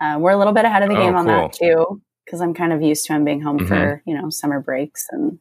uh, 0.00 0.16
we're 0.20 0.32
a 0.32 0.36
little 0.36 0.52
bit 0.52 0.64
ahead 0.64 0.82
of 0.82 0.88
the 0.90 0.96
Oh, 0.96 1.02
game 1.02 1.16
on 1.16 1.26
that 1.26 1.52
too. 1.52 2.02
Because 2.24 2.40
I'm 2.40 2.52
kind 2.54 2.72
of 2.72 2.82
used 2.82 3.04
to 3.06 3.14
him 3.14 3.24
being 3.24 3.40
home 3.40 3.58
Mhm. 3.58 3.68
for 3.68 4.02
you 4.06 4.14
know 4.20 4.28
summer 4.30 4.60
breaks 4.60 5.06
and 5.10 5.38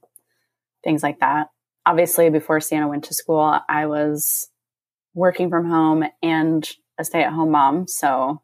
things 0.83 1.03
like 1.03 1.19
that. 1.19 1.49
Obviously, 1.85 2.29
before 2.29 2.59
Sienna 2.59 2.87
went 2.87 3.05
to 3.05 3.13
school, 3.13 3.59
I 3.67 3.85
was 3.87 4.47
working 5.13 5.49
from 5.49 5.69
home 5.69 6.05
and 6.21 6.69
a 6.97 7.03
stay-at-home 7.03 7.51
mom, 7.51 7.87
so 7.87 8.41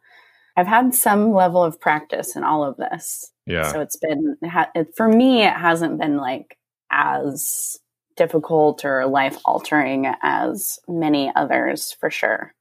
I've 0.57 0.67
had 0.67 0.95
some 0.95 1.31
level 1.33 1.63
of 1.63 1.79
practice 1.79 2.35
in 2.35 2.43
all 2.43 2.63
of 2.63 2.77
this. 2.77 3.31
Yeah. 3.45 3.71
So 3.71 3.79
it's 3.79 3.95
been 3.97 4.37
it 4.73 4.87
for 4.97 5.07
me. 5.07 5.43
It 5.43 5.53
hasn't 5.53 5.99
been 5.99 6.17
like 6.17 6.57
as 6.91 7.77
difficult 8.15 8.83
or 8.83 9.05
life 9.05 9.37
altering 9.45 10.11
as 10.23 10.79
many 10.87 11.31
others 11.35 11.95
for 11.99 12.09
sure. 12.09 12.53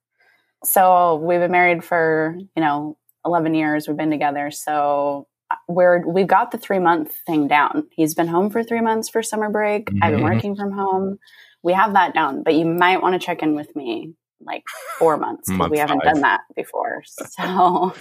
So 0.62 1.16
we've 1.16 1.40
been 1.40 1.50
married 1.50 1.82
for 1.82 2.36
you 2.38 2.62
know 2.62 2.98
eleven 3.24 3.54
years. 3.54 3.88
We've 3.88 3.96
been 3.96 4.10
together. 4.10 4.50
So 4.50 5.26
we're 5.68 6.06
we've 6.06 6.26
got 6.26 6.50
the 6.50 6.58
three 6.58 6.78
month 6.78 7.12
thing 7.26 7.48
down. 7.48 7.86
He's 7.90 8.14
been 8.14 8.28
home 8.28 8.50
for 8.50 8.62
three 8.62 8.80
months 8.80 9.08
for 9.08 9.22
summer 9.22 9.50
break. 9.50 9.88
I've 10.02 10.12
been 10.12 10.20
Mhm. 10.20 10.34
working 10.34 10.56
from 10.56 10.72
home. 10.72 11.18
We 11.62 11.72
have 11.72 11.92
that 11.94 12.14
down. 12.14 12.42
But 12.42 12.54
you 12.54 12.64
might 12.66 13.02
want 13.02 13.20
to 13.20 13.24
check 13.24 13.42
in 13.42 13.54
with 13.54 13.74
me 13.76 14.14
like 14.40 14.64
four 14.98 15.16
months 15.16 15.48
because 15.48 15.58
Month 15.58 15.70
we 15.72 15.78
haven't 15.78 16.02
five. 16.04 16.14
done 16.14 16.22
that 16.22 16.40
before. 16.54 17.02
So 17.38 17.94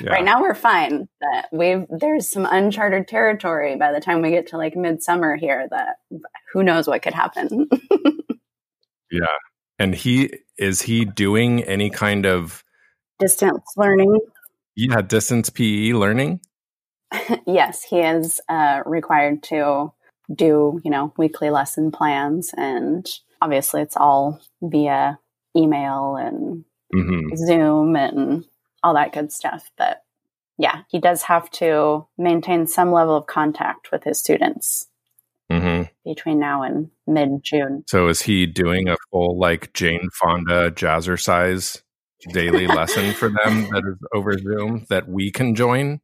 yeah. 0.00 0.10
right 0.10 0.24
now 0.24 0.40
we're 0.40 0.54
fine 0.54 1.06
but 1.20 1.48
we've 1.52 1.84
there's 1.90 2.30
some 2.32 2.46
uncharted 2.50 3.06
territory 3.08 3.76
by 3.76 3.92
the 3.92 4.00
time 4.00 4.22
we 4.22 4.30
get 4.30 4.46
to 4.46 4.56
like 4.56 4.74
midsummer 4.74 5.36
here 5.36 5.68
that 5.70 5.96
who 6.50 6.62
knows 6.62 6.88
what 6.88 7.02
could 7.02 7.12
happen 7.12 7.68
Yeah. 9.10 9.26
And 9.78 9.94
he 9.94 10.32
is 10.56 10.80
he 10.82 11.04
doing 11.04 11.62
any 11.64 11.90
kind 11.90 12.24
of 12.24 12.64
distance 13.18 13.62
learning 13.76 14.18
yeah, 14.76 15.00
distance 15.02 15.48
PE 15.50 15.92
learning? 15.92 16.40
yes 17.46 17.82
he 17.82 18.00
is 18.00 18.40
uh, 18.48 18.82
required 18.84 19.42
to 19.42 19.92
do 20.34 20.80
you 20.84 20.90
know 20.90 21.12
weekly 21.16 21.50
lesson 21.50 21.90
plans 21.90 22.52
and 22.56 23.06
obviously 23.40 23.80
it's 23.80 23.96
all 23.96 24.40
via 24.62 25.18
email 25.56 26.16
and 26.16 26.64
hmm 26.92 27.34
zoom 27.36 27.96
and 27.96 28.44
all 28.82 28.94
that 28.94 29.12
good 29.12 29.30
stuff 29.30 29.70
but 29.78 30.02
yeah 30.58 30.82
he 30.90 30.98
does 30.98 31.22
have 31.22 31.48
to 31.50 32.06
maintain 32.18 32.66
some 32.66 32.92
level 32.92 33.16
of 33.16 33.26
contact 33.26 33.92
with 33.92 34.02
his 34.04 34.18
students 34.18 34.88
hmm 35.50 35.82
between 36.06 36.38
now 36.38 36.62
and 36.62 36.90
mid 37.06 37.42
June. 37.42 37.84
So 37.88 38.08
is 38.08 38.22
he 38.22 38.46
doing 38.46 38.88
a 38.88 38.96
full 39.10 39.38
like 39.38 39.72
Jane 39.74 40.08
Fonda 40.14 40.70
jazzercise 40.70 41.82
daily 42.32 42.66
lesson 42.66 43.12
for 43.12 43.28
them 43.28 43.68
that 43.72 43.82
is 43.86 43.98
over 44.14 44.38
Zoom 44.38 44.86
that 44.88 45.08
we 45.08 45.30
can 45.30 45.54
join? 45.54 46.00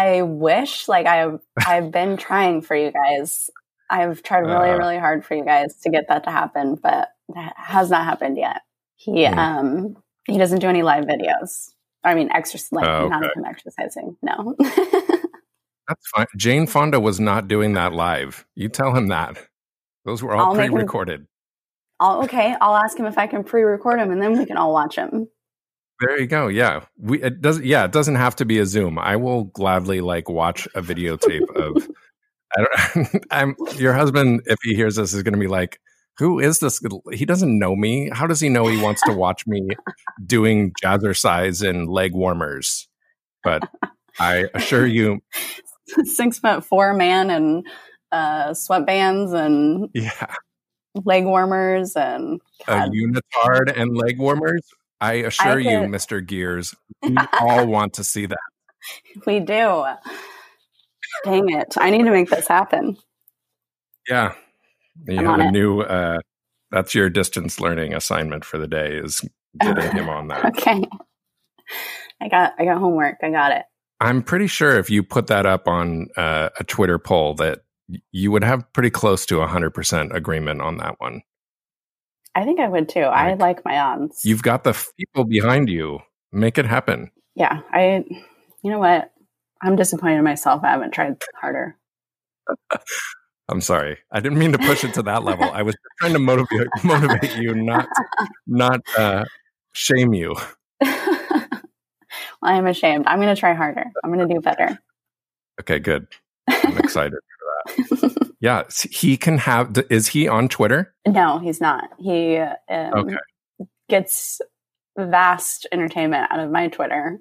I 0.00 0.22
wish, 0.22 0.88
like 0.88 1.06
I've 1.06 1.40
I've 1.66 1.90
been 1.90 2.16
trying 2.16 2.62
for 2.62 2.74
you 2.76 2.90
guys. 2.90 3.50
I've 3.88 4.22
tried 4.22 4.40
really, 4.40 4.70
Uh. 4.70 4.78
really 4.78 4.98
hard 4.98 5.24
for 5.24 5.34
you 5.34 5.44
guys 5.44 5.74
to 5.82 5.90
get 5.90 6.06
that 6.08 6.24
to 6.24 6.30
happen, 6.30 6.76
but 6.76 7.08
that 7.34 7.54
has 7.56 7.90
not 7.90 8.04
happened 8.04 8.36
yet. 8.38 8.62
He 8.96 9.26
Hmm. 9.26 9.38
um 9.38 9.96
he 10.26 10.38
doesn't 10.38 10.60
do 10.60 10.68
any 10.68 10.82
live 10.82 11.04
videos. 11.04 11.70
I 12.04 12.14
mean, 12.14 12.30
exercise 12.32 12.72
like 12.72 12.86
Oh, 12.86 13.08
not 13.08 13.22
okay. 13.24 13.32
even 13.36 13.44
exercising. 13.46 14.16
No. 14.22 14.54
That's 15.88 16.06
fine. 16.14 16.26
Jane 16.36 16.66
Fonda 16.66 17.00
was 17.00 17.18
not 17.18 17.48
doing 17.48 17.72
that 17.74 17.92
live. 17.92 18.46
You 18.54 18.68
tell 18.68 18.94
him 18.94 19.08
that. 19.08 19.38
Those 20.04 20.22
were 20.22 20.34
all 20.34 20.50
I'll 20.50 20.54
pre-recorded. 20.54 21.26
I'll, 21.98 22.22
okay, 22.24 22.54
I'll 22.60 22.76
ask 22.76 22.96
him 22.98 23.06
if 23.06 23.18
I 23.18 23.26
can 23.26 23.42
pre-record 23.44 23.98
him, 24.00 24.10
and 24.12 24.22
then 24.22 24.38
we 24.38 24.46
can 24.46 24.56
all 24.56 24.72
watch 24.72 24.96
him. 24.96 25.28
There 26.00 26.18
you 26.18 26.26
go. 26.26 26.48
Yeah. 26.48 26.84
We 26.98 27.22
it 27.22 27.40
doesn't. 27.40 27.64
yeah, 27.64 27.84
it 27.84 27.92
doesn't 27.92 28.14
have 28.16 28.36
to 28.36 28.44
be 28.44 28.58
a 28.58 28.66
Zoom. 28.66 28.98
I 28.98 29.16
will 29.16 29.44
gladly 29.44 30.00
like 30.00 30.28
watch 30.28 30.66
a 30.74 30.82
videotape 30.82 31.48
of 31.56 31.88
I 32.56 32.64
don't 32.64 33.26
I'm 33.30 33.56
your 33.76 33.92
husband 33.92 34.42
if 34.46 34.58
he 34.62 34.74
hears 34.74 34.96
this 34.96 35.14
is 35.14 35.22
going 35.22 35.34
to 35.34 35.40
be 35.40 35.46
like 35.46 35.78
who 36.20 36.38
is 36.38 36.58
this? 36.58 36.82
He 37.12 37.24
doesn't 37.24 37.58
know 37.58 37.74
me. 37.74 38.10
How 38.12 38.26
does 38.26 38.40
he 38.40 38.50
know 38.50 38.66
he 38.66 38.80
wants 38.80 39.00
to 39.06 39.12
watch 39.12 39.46
me 39.46 39.66
doing 40.26 40.70
jazzercise 40.82 41.66
and 41.66 41.88
leg 41.88 42.12
warmers? 42.12 42.88
But 43.42 43.62
I 44.18 44.48
assure 44.54 44.86
you, 44.86 45.20
Six 46.04 46.38
foot 46.38 46.64
four 46.64 46.92
man 46.92 47.30
and 47.30 47.66
uh, 48.12 48.50
sweatbands 48.50 49.34
and 49.34 49.88
yeah, 49.94 50.34
leg 51.04 51.24
warmers 51.24 51.96
and 51.96 52.40
a 52.68 52.88
unitard 52.90 53.76
and 53.76 53.96
leg 53.96 54.18
warmers. 54.18 54.62
I 55.00 55.14
assure 55.14 55.58
you, 55.58 55.80
could- 55.80 55.88
Mr. 55.90 56.24
Gears, 56.26 56.74
we 57.02 57.16
all 57.40 57.66
want 57.68 57.94
to 57.94 58.04
see 58.04 58.26
that. 58.26 58.38
we 59.26 59.40
do. 59.40 59.84
Dang 61.24 61.50
it! 61.50 61.74
I 61.76 61.90
need 61.90 62.04
to 62.04 62.10
make 62.10 62.30
this 62.30 62.46
happen. 62.48 62.96
Yeah. 64.08 64.34
You 65.06 65.18
I'm 65.18 65.24
have 65.26 65.40
a 65.40 65.48
it. 65.48 65.50
new 65.52 65.80
uh 65.80 66.18
that's 66.70 66.94
your 66.94 67.10
distance 67.10 67.60
learning 67.60 67.94
assignment 67.94 68.44
for 68.44 68.58
the 68.58 68.68
day 68.68 68.94
is 68.96 69.22
getting 69.60 69.90
him 69.92 70.08
on 70.08 70.28
that. 70.28 70.44
Okay. 70.46 70.82
I 72.20 72.28
got 72.28 72.54
I 72.58 72.64
got 72.64 72.78
homework. 72.78 73.16
I 73.22 73.30
got 73.30 73.52
it. 73.52 73.62
I'm 74.00 74.22
pretty 74.22 74.46
sure 74.46 74.78
if 74.78 74.88
you 74.88 75.02
put 75.02 75.26
that 75.26 75.46
up 75.46 75.68
on 75.68 76.08
uh, 76.16 76.48
a 76.58 76.64
Twitter 76.64 76.98
poll 76.98 77.34
that 77.34 77.60
you 78.12 78.30
would 78.30 78.44
have 78.44 78.70
pretty 78.72 78.88
close 78.90 79.26
to 79.26 79.34
100% 79.36 80.14
agreement 80.14 80.62
on 80.62 80.76
that 80.78 80.94
one. 80.98 81.20
I 82.34 82.44
think 82.44 82.60
I 82.60 82.68
would 82.68 82.88
too. 82.88 83.00
I 83.00 83.30
Like, 83.30 83.40
like 83.40 83.64
my 83.64 83.78
odds. 83.78 84.20
You've 84.24 84.42
got 84.42 84.64
the 84.64 84.74
people 84.98 85.24
behind 85.24 85.68
you. 85.68 86.00
Make 86.32 86.58
it 86.58 86.66
happen. 86.66 87.10
yeah. 87.34 87.60
I. 87.72 88.04
You 88.62 88.70
know 88.70 88.78
what? 88.78 89.10
I'm 89.62 89.74
disappointed 89.76 90.18
in 90.18 90.24
myself. 90.24 90.62
I 90.62 90.70
haven't 90.70 90.92
tried 90.92 91.22
harder. 91.40 91.76
I'm 93.48 93.60
sorry. 93.60 93.98
I 94.12 94.20
didn't 94.20 94.38
mean 94.38 94.52
to 94.52 94.58
push 94.58 94.84
it 94.84 94.94
to 94.94 95.02
that 95.02 95.24
level. 95.24 95.50
I 95.50 95.62
was 95.62 95.74
trying 95.98 96.12
to 96.12 96.18
motivate 96.18 96.68
motivate 96.84 97.36
you, 97.36 97.54
not 97.54 97.88
not 98.46 98.80
uh, 98.96 99.24
shame 99.72 100.14
you. 100.14 100.36
well, 100.80 101.48
I'm 102.42 102.66
ashamed. 102.66 103.06
I'm 103.06 103.20
going 103.20 103.34
to 103.34 103.38
try 103.40 103.54
harder. 103.54 103.84
I'm 104.04 104.12
going 104.12 104.26
to 104.28 104.32
do 104.34 104.40
better. 104.40 104.78
Okay, 105.60 105.78
good. 105.80 106.06
I'm 106.48 106.78
excited 106.78 107.18
for 107.66 107.96
that. 107.96 108.16
Yeah, 108.40 108.62
he 108.90 109.16
can 109.16 109.38
have. 109.38 109.76
Is 109.90 110.08
he 110.08 110.26
on 110.28 110.48
Twitter? 110.48 110.94
no, 111.06 111.38
he's 111.38 111.60
not. 111.60 111.90
He 111.98 112.36
um, 112.38 112.54
Okay. 112.94 113.16
gets 113.88 114.40
vast 114.98 115.66
entertainment 115.72 116.30
out 116.30 116.40
of 116.40 116.50
my 116.50 116.68
Twitter 116.68 117.18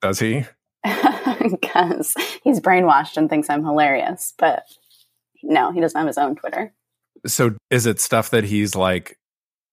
Does 0.00 0.18
he? 0.18 0.44
because 0.84 2.14
he's 2.44 2.60
brainwashed 2.60 3.16
and 3.16 3.28
thinks 3.30 3.48
I'm 3.48 3.64
hilarious. 3.64 4.34
But 4.38 4.64
no, 5.42 5.72
he 5.72 5.80
doesn't 5.80 5.98
have 5.98 6.06
his 6.06 6.18
own 6.18 6.36
Twitter. 6.36 6.72
So 7.26 7.56
is 7.70 7.86
it 7.86 8.00
stuff 8.00 8.30
that 8.30 8.44
he's 8.44 8.74
like 8.74 9.16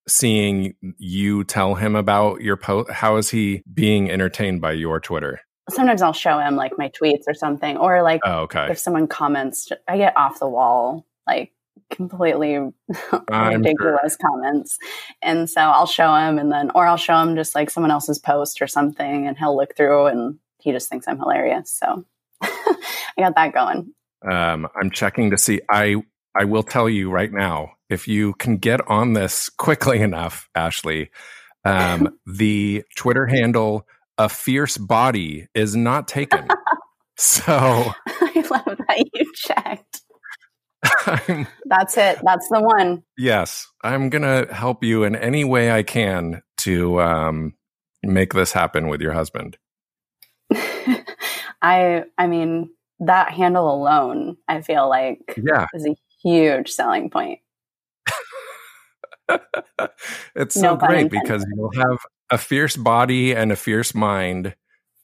seeing 0.08 0.74
you 0.98 1.44
tell 1.44 1.74
him 1.74 1.94
about 1.96 2.40
your 2.42 2.56
post? 2.56 2.90
How 2.90 3.16
is 3.16 3.30
he 3.30 3.62
being 3.72 4.10
entertained 4.10 4.60
by 4.60 4.72
your 4.72 5.00
Twitter? 5.00 5.40
Sometimes 5.70 6.02
I'll 6.02 6.12
show 6.12 6.38
him 6.38 6.56
like 6.56 6.76
my 6.78 6.88
tweets 6.90 7.24
or 7.26 7.34
something, 7.34 7.76
or 7.76 8.02
like 8.02 8.20
Oh, 8.24 8.40
okay. 8.42 8.68
if 8.70 8.78
someone 8.78 9.06
comments, 9.06 9.70
I 9.88 9.96
get 9.96 10.16
off 10.16 10.38
the 10.38 10.48
wall 10.48 11.06
like 11.26 11.52
completely 11.90 12.56
ridiculous 13.30 14.16
sure. 14.20 14.30
comments. 14.30 14.78
And 15.22 15.48
so 15.50 15.60
I'll 15.60 15.86
show 15.86 16.14
him 16.14 16.38
and 16.38 16.50
then, 16.50 16.70
or 16.74 16.86
I'll 16.86 16.96
show 16.96 17.18
him 17.20 17.36
just 17.36 17.54
like 17.54 17.70
someone 17.70 17.90
else's 17.90 18.18
post 18.18 18.62
or 18.62 18.66
something 18.66 19.26
and 19.26 19.36
he'll 19.36 19.56
look 19.56 19.76
through 19.76 20.06
and 20.06 20.38
he 20.60 20.72
just 20.72 20.88
thinks 20.88 21.08
I'm 21.08 21.18
hilarious. 21.18 21.72
So 21.72 22.04
I 22.42 22.76
got 23.18 23.34
that 23.34 23.52
going. 23.52 23.92
Um, 24.28 24.68
I'm 24.80 24.90
checking 24.90 25.30
to 25.30 25.38
see. 25.38 25.60
I, 25.70 25.96
I 26.38 26.44
will 26.44 26.62
tell 26.62 26.88
you 26.88 27.10
right 27.10 27.32
now, 27.32 27.72
if 27.88 28.06
you 28.06 28.34
can 28.34 28.58
get 28.58 28.86
on 28.88 29.14
this 29.14 29.48
quickly 29.58 30.00
enough, 30.00 30.48
Ashley, 30.54 31.10
um, 31.64 32.16
the 32.26 32.84
Twitter 32.96 33.26
handle, 33.26 33.86
a 34.20 34.28
fierce 34.28 34.76
body 34.76 35.48
is 35.54 35.74
not 35.74 36.06
taken. 36.06 36.46
so 37.16 37.54
I 38.06 38.44
love 38.50 38.76
that 38.86 39.04
you 39.14 39.32
checked. 39.34 40.02
I'm, 41.06 41.46
That's 41.64 41.96
it. 41.96 42.18
That's 42.22 42.48
the 42.50 42.60
one. 42.60 43.02
Yes, 43.16 43.66
I'm 43.82 44.10
gonna 44.10 44.52
help 44.52 44.84
you 44.84 45.04
in 45.04 45.16
any 45.16 45.44
way 45.44 45.70
I 45.70 45.82
can 45.82 46.42
to 46.58 47.00
um, 47.00 47.54
make 48.02 48.34
this 48.34 48.52
happen 48.52 48.88
with 48.88 49.00
your 49.00 49.12
husband. 49.12 49.56
I 51.62 52.04
I 52.18 52.26
mean 52.26 52.70
that 53.00 53.32
handle 53.32 53.74
alone, 53.74 54.36
I 54.48 54.60
feel 54.60 54.86
like 54.88 55.40
yeah. 55.42 55.66
is 55.72 55.86
a 55.86 55.96
huge 56.22 56.70
selling 56.70 57.08
point. 57.08 57.40
it's 60.34 60.54
so 60.54 60.60
no 60.60 60.76
great 60.76 61.10
because 61.10 61.44
you'll 61.54 61.72
have 61.72 61.98
a 62.30 62.38
fierce 62.38 62.76
body 62.76 63.34
and 63.34 63.52
a 63.52 63.56
fierce 63.56 63.94
mind. 63.94 64.54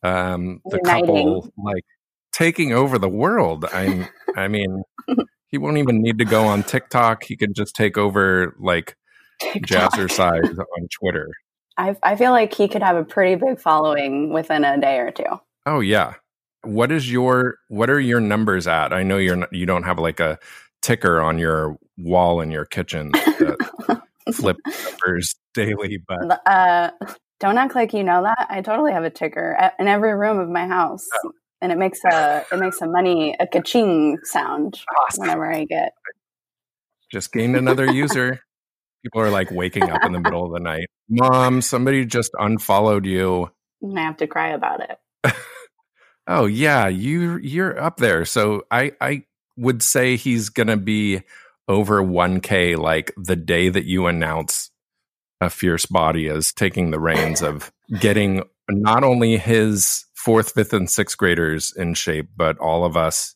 Um, 0.02 0.60
the 0.66 0.78
Uniting. 0.84 1.06
couple 1.06 1.52
like 1.56 1.84
taking 2.32 2.72
over 2.72 2.98
the 2.98 3.08
world. 3.08 3.64
I 3.72 4.08
I 4.36 4.48
mean, 4.48 4.82
he 5.48 5.58
won't 5.58 5.78
even 5.78 6.02
need 6.02 6.18
to 6.18 6.24
go 6.24 6.44
on 6.44 6.62
TikTok. 6.62 7.24
He 7.24 7.36
can 7.36 7.54
just 7.54 7.74
take 7.74 7.98
over 7.98 8.54
like 8.58 8.96
TikTok. 9.40 9.92
jazzercise 9.92 10.58
on 10.58 10.88
Twitter. 11.00 11.30
I 11.76 11.96
I 12.02 12.16
feel 12.16 12.30
like 12.30 12.54
he 12.54 12.68
could 12.68 12.82
have 12.82 12.96
a 12.96 13.04
pretty 13.04 13.34
big 13.36 13.60
following 13.60 14.32
within 14.32 14.64
a 14.64 14.80
day 14.80 14.98
or 14.98 15.10
two. 15.10 15.40
Oh 15.64 15.80
yeah. 15.80 16.14
What 16.62 16.90
is 16.90 17.10
your 17.10 17.56
what 17.68 17.90
are 17.90 18.00
your 18.00 18.20
numbers 18.20 18.66
at? 18.66 18.92
I 18.92 19.02
know 19.02 19.18
you're 19.18 19.36
not, 19.36 19.52
you 19.52 19.66
don't 19.66 19.84
have 19.84 19.98
like 19.98 20.20
a 20.20 20.38
ticker 20.82 21.20
on 21.20 21.38
your 21.38 21.76
wall 21.96 22.40
in 22.40 22.50
your 22.50 22.64
kitchen 22.64 23.10
that 23.12 24.02
flip 24.32 24.56
numbers 24.84 25.34
daily, 25.54 26.02
but 26.06 26.40
uh, 26.46 26.90
don't 27.40 27.58
act 27.58 27.74
like 27.74 27.92
you 27.92 28.04
know 28.04 28.22
that. 28.22 28.46
I 28.48 28.62
totally 28.62 28.92
have 28.92 29.04
a 29.04 29.10
ticker 29.10 29.72
in 29.78 29.88
every 29.88 30.14
room 30.14 30.38
of 30.38 30.48
my 30.48 30.66
house. 30.66 31.06
Oh 31.24 31.32
and 31.60 31.72
it 31.72 31.78
makes 31.78 32.00
a 32.04 32.44
it 32.52 32.58
makes 32.58 32.80
a 32.80 32.86
money 32.86 33.34
a 33.40 33.46
kaching 33.46 34.16
sound 34.24 34.80
awesome. 35.04 35.22
whenever 35.22 35.50
I 35.50 35.64
get. 35.64 35.92
Just 37.10 37.32
gained 37.32 37.56
another 37.56 37.90
user. 37.90 38.40
People 39.02 39.20
are 39.20 39.30
like 39.30 39.50
waking 39.50 39.88
up 39.88 40.04
in 40.04 40.12
the 40.12 40.20
middle 40.20 40.44
of 40.44 40.52
the 40.52 40.60
night. 40.60 40.88
Mom, 41.08 41.62
somebody 41.62 42.04
just 42.04 42.32
unfollowed 42.38 43.06
you. 43.06 43.50
And 43.80 43.98
I 43.98 44.02
have 44.02 44.16
to 44.18 44.26
cry 44.26 44.48
about 44.48 44.80
it. 44.80 45.34
oh 46.26 46.46
yeah, 46.46 46.88
you 46.88 47.36
you're 47.36 47.80
up 47.80 47.98
there. 47.98 48.24
So 48.24 48.64
I 48.70 48.92
I 49.00 49.24
would 49.56 49.82
say 49.82 50.16
he's 50.16 50.48
gonna 50.48 50.76
be 50.76 51.22
over 51.68 52.02
1K 52.02 52.76
like 52.76 53.12
the 53.16 53.36
day 53.36 53.68
that 53.68 53.84
you 53.84 54.06
announce 54.06 54.70
a 55.40 55.50
fierce 55.50 55.86
body 55.86 56.26
is 56.26 56.52
taking 56.52 56.90
the 56.90 57.00
reins 57.00 57.42
of 57.42 57.70
getting 58.00 58.42
not 58.68 59.04
only 59.04 59.36
his 59.36 60.06
fourth, 60.14 60.52
fifth, 60.52 60.72
and 60.72 60.90
sixth 60.90 61.16
graders 61.16 61.72
in 61.76 61.94
shape, 61.94 62.30
but 62.36 62.58
all 62.58 62.84
of 62.84 62.96
us, 62.96 63.34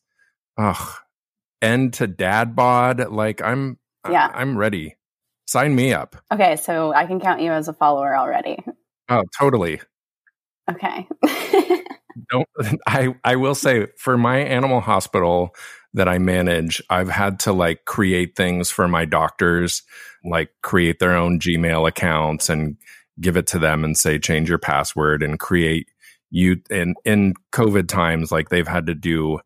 ugh, 0.59 0.95
end 1.61 1.93
to 1.95 2.07
dad 2.07 2.57
bod. 2.57 3.11
Like 3.11 3.43
I'm, 3.43 3.79
yeah, 4.09 4.31
I, 4.33 4.41
I'm 4.41 4.57
ready. 4.57 4.97
Sign 5.47 5.75
me 5.75 5.93
up. 5.93 6.17
Okay, 6.33 6.57
so 6.57 6.93
I 6.93 7.07
can 7.07 7.21
count 7.21 7.41
you 7.41 7.53
as 7.53 7.69
a 7.69 7.73
follower 7.73 8.17
already. 8.17 8.63
Oh, 9.09 9.25
totally. 9.39 9.81
Okay. 10.71 11.07
Don't 12.31 12.49
I? 12.87 13.15
I 13.25 13.37
will 13.37 13.55
say 13.55 13.87
for 13.99 14.17
my 14.17 14.39
animal 14.39 14.81
hospital 14.81 15.55
that 15.95 16.09
I 16.09 16.19
manage, 16.19 16.83
I've 16.89 17.09
had 17.09 17.41
to 17.41 17.53
like 17.53 17.85
create 17.85 18.37
things 18.37 18.71
for 18.71 18.87
my 18.87 19.05
doctors, 19.05 19.83
like 20.25 20.51
create 20.63 20.99
their 20.99 21.17
own 21.17 21.41
Gmail 21.41 21.89
accounts 21.89 22.49
and 22.49 22.77
give 23.21 23.37
it 23.37 23.47
to 23.49 23.59
them 23.59 23.85
and 23.85 23.97
say 23.97 24.19
change 24.19 24.49
your 24.49 24.59
password 24.59 25.23
and 25.23 25.39
create 25.39 25.89
you 26.31 26.57
in 26.71 26.95
in 27.05 27.35
covid 27.53 27.89
times 27.89 28.31
like 28.31 28.49
they've 28.49 28.69
had 28.69 28.87
to 28.87 28.95
do 28.95 29.39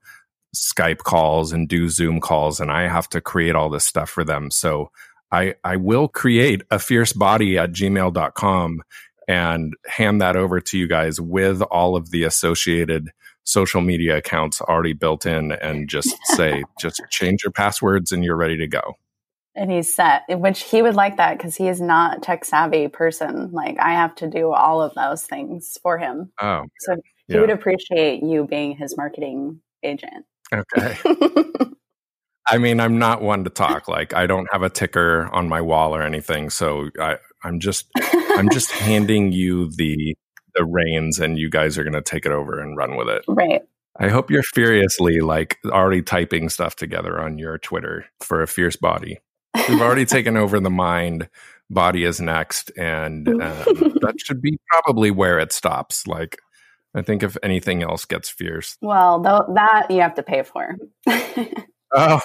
skype 0.54 0.98
calls 0.98 1.52
and 1.52 1.68
do 1.68 1.88
zoom 1.88 2.20
calls 2.20 2.60
and 2.60 2.70
i 2.70 2.86
have 2.86 3.08
to 3.08 3.20
create 3.20 3.56
all 3.56 3.68
this 3.68 3.84
stuff 3.84 4.08
for 4.10 4.24
them. 4.24 4.50
So 4.50 4.90
i 5.32 5.54
i 5.64 5.76
will 5.76 6.08
create 6.08 6.62
a 6.70 6.78
fierce 6.78 7.12
body 7.12 7.58
at 7.58 7.72
gmail.com 7.72 8.82
and 9.26 9.74
hand 9.86 10.20
that 10.20 10.36
over 10.36 10.60
to 10.60 10.78
you 10.78 10.86
guys 10.86 11.20
with 11.20 11.62
all 11.62 11.96
of 11.96 12.10
the 12.10 12.24
associated 12.24 13.10
social 13.44 13.80
media 13.80 14.16
accounts 14.16 14.60
already 14.60 14.94
built 14.94 15.26
in 15.26 15.52
and 15.52 15.88
just 15.88 16.16
say 16.24 16.64
just 16.80 17.00
change 17.10 17.44
your 17.44 17.52
passwords 17.52 18.10
and 18.12 18.24
you're 18.24 18.36
ready 18.36 18.56
to 18.56 18.66
go. 18.66 18.94
And 19.56 19.70
he's 19.70 19.94
set 19.94 20.22
which 20.28 20.64
he 20.64 20.82
would 20.82 20.96
like 20.96 21.16
that 21.18 21.38
because 21.38 21.54
he 21.54 21.68
is 21.68 21.80
not 21.80 22.22
tech 22.22 22.44
savvy 22.44 22.88
person. 22.88 23.52
Like 23.52 23.78
i 23.78 23.92
have 23.92 24.14
to 24.16 24.28
do 24.28 24.50
all 24.52 24.82
of 24.82 24.94
those 24.94 25.24
things 25.24 25.78
for 25.82 25.98
him. 25.98 26.32
Oh 26.40 26.64
so 26.80 26.96
he 27.28 27.34
yeah. 27.34 27.40
would 27.40 27.50
appreciate 27.50 28.22
you 28.22 28.46
being 28.46 28.76
his 28.76 28.96
marketing 28.96 29.60
agent. 29.82 30.26
Okay. 30.52 30.96
I 32.46 32.58
mean 32.58 32.80
i'm 32.80 32.98
not 32.98 33.22
one 33.22 33.44
to 33.44 33.50
talk. 33.50 33.86
Like 33.88 34.14
i 34.14 34.26
don't 34.26 34.48
have 34.50 34.62
a 34.62 34.70
ticker 34.70 35.28
on 35.32 35.48
my 35.48 35.60
wall 35.60 35.94
or 35.94 36.02
anything. 36.02 36.50
So 36.50 36.90
i 36.98 37.18
i'm 37.44 37.60
just 37.60 37.86
i'm 38.36 38.50
just 38.50 38.70
handing 38.72 39.30
you 39.30 39.70
the 39.70 40.16
the 40.54 40.64
reins 40.64 41.18
and 41.18 41.38
you 41.38 41.50
guys 41.50 41.78
are 41.78 41.84
going 41.84 41.92
to 41.94 42.02
take 42.02 42.26
it 42.26 42.32
over 42.32 42.60
and 42.60 42.76
run 42.76 42.96
with 42.96 43.08
it 43.08 43.24
right 43.28 43.62
I 43.96 44.08
hope 44.08 44.30
you're 44.30 44.42
furiously 44.42 45.20
like 45.20 45.58
already 45.66 46.02
typing 46.02 46.48
stuff 46.48 46.74
together 46.74 47.20
on 47.20 47.38
your 47.38 47.58
Twitter 47.58 48.06
for 48.20 48.42
a 48.42 48.46
fierce 48.46 48.76
body. 48.76 49.18
We've 49.68 49.80
already 49.80 50.04
taken 50.06 50.36
over 50.36 50.58
the 50.58 50.70
mind. 50.70 51.28
Body 51.70 52.04
is 52.04 52.20
next, 52.20 52.70
and 52.76 53.26
um, 53.28 53.38
that 53.40 54.14
should 54.18 54.42
be 54.42 54.58
probably 54.68 55.10
where 55.10 55.38
it 55.38 55.52
stops. 55.52 56.06
Like, 56.06 56.38
I 56.94 57.02
think 57.02 57.22
if 57.22 57.36
anything 57.42 57.82
else 57.82 58.04
gets 58.04 58.28
fierce, 58.28 58.76
well, 58.82 59.22
th- 59.22 59.54
that 59.54 59.90
you 59.90 60.00
have 60.00 60.14
to 60.14 60.22
pay 60.22 60.42
for. 60.42 60.76
oh 61.94 62.20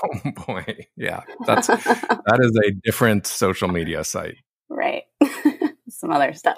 boy, 0.45 0.87
yeah, 0.97 1.21
that's 1.45 1.67
that 1.67 2.39
is 2.41 2.59
a 2.65 2.71
different 2.83 3.27
social 3.27 3.69
media 3.69 4.03
site, 4.03 4.37
right? 4.69 5.03
Some 5.89 6.11
other 6.11 6.33
stuff. 6.33 6.57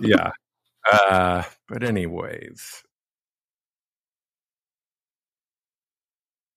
yeah, 0.00 0.30
uh, 0.90 1.42
but 1.68 1.82
anyways, 1.82 2.82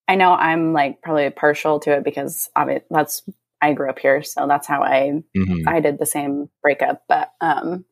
I 0.07 0.15
know 0.15 0.33
I'm 0.33 0.73
like 0.73 1.01
probably 1.01 1.29
partial 1.29 1.79
to 1.81 1.93
it 1.93 2.03
because 2.03 2.49
obviously 2.55 2.85
that's 2.89 3.23
I 3.61 3.73
grew 3.73 3.89
up 3.89 3.99
here, 3.99 4.21
so 4.23 4.45
that's 4.47 4.67
how 4.67 4.83
I 4.83 5.23
mm-hmm. 5.35 5.67
I 5.67 5.79
did 5.79 5.97
the 5.97 6.05
same 6.05 6.49
breakup. 6.61 7.03
But 7.07 7.31
um, 7.39 7.85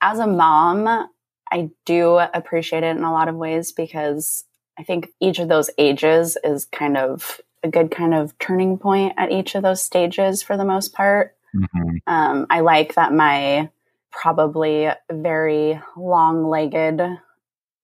as 0.00 0.18
a 0.18 0.26
mom, 0.26 1.08
I 1.50 1.70
do 1.86 2.18
appreciate 2.18 2.82
it 2.82 2.96
in 2.96 3.04
a 3.04 3.12
lot 3.12 3.28
of 3.28 3.36
ways 3.36 3.72
because 3.72 4.44
I 4.78 4.82
think 4.82 5.08
each 5.20 5.38
of 5.38 5.48
those 5.48 5.70
ages 5.78 6.36
is 6.42 6.64
kind 6.64 6.96
of 6.96 7.40
a 7.62 7.68
good 7.68 7.90
kind 7.90 8.14
of 8.14 8.36
turning 8.38 8.78
point 8.78 9.14
at 9.16 9.30
each 9.30 9.54
of 9.54 9.62
those 9.62 9.82
stages 9.82 10.42
for 10.42 10.56
the 10.56 10.64
most 10.64 10.92
part. 10.92 11.36
Mm-hmm. 11.54 11.96
Um, 12.06 12.46
I 12.50 12.60
like 12.60 12.94
that 12.94 13.12
my 13.12 13.70
probably 14.12 14.88
very 15.10 15.80
long 15.96 16.48
legged, 16.48 17.00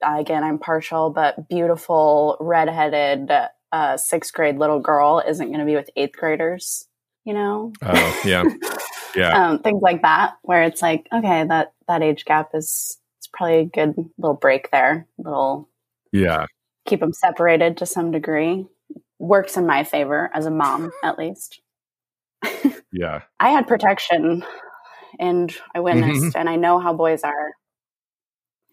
again, 0.03 0.45
I'm 0.45 0.59
partial, 0.59 1.11
but 1.11 1.49
beautiful 1.49 2.37
redheaded 2.41 3.31
a 3.73 3.99
sixth 3.99 4.33
grade 4.33 4.59
little 4.59 4.81
girl 4.81 5.23
isn't 5.27 5.47
going 5.47 5.61
to 5.61 5.67
be 5.67 5.75
with 5.75 5.91
eighth 5.97 6.17
graders, 6.17 6.87
you 7.25 7.35
know? 7.35 7.73
Oh, 7.83 8.23
yeah. 8.25 8.45
Yeah. 9.15 9.33
um, 9.49 9.59
things 9.61 9.83
like 9.83 10.03
that, 10.03 10.35
where 10.43 10.63
it's 10.63 10.83
like, 10.83 11.07
okay, 11.13 11.45
that, 11.45 11.73
that 11.87 12.03
age 12.03 12.25
gap 12.25 12.51
is, 12.55 12.99
it's 13.19 13.29
probably 13.33 13.59
a 13.59 13.65
good 13.65 13.95
little 14.17 14.37
break 14.37 14.71
there. 14.71 15.07
Little, 15.19 15.69
yeah. 16.13 16.47
Keep 16.87 17.01
them 17.01 17.13
separated 17.13 17.77
to 17.79 17.87
some 17.87 18.11
degree. 18.11 18.67
Works 19.19 19.57
in 19.57 19.67
my 19.67 19.85
favor 19.85 20.31
as 20.33 20.47
a 20.47 20.51
mom, 20.51 20.93
at 21.03 21.19
least. 21.19 21.61
yeah. 22.93 23.23
I 23.41 23.51
had 23.51 23.67
protection 23.67 24.45
and 25.19 25.55
I 25.75 25.81
witnessed, 25.81 26.23
mm-hmm. 26.23 26.39
and 26.39 26.49
I 26.49 26.57
know 26.57 26.79
how 26.79 26.93
boys 26.93 27.23
are. 27.23 27.53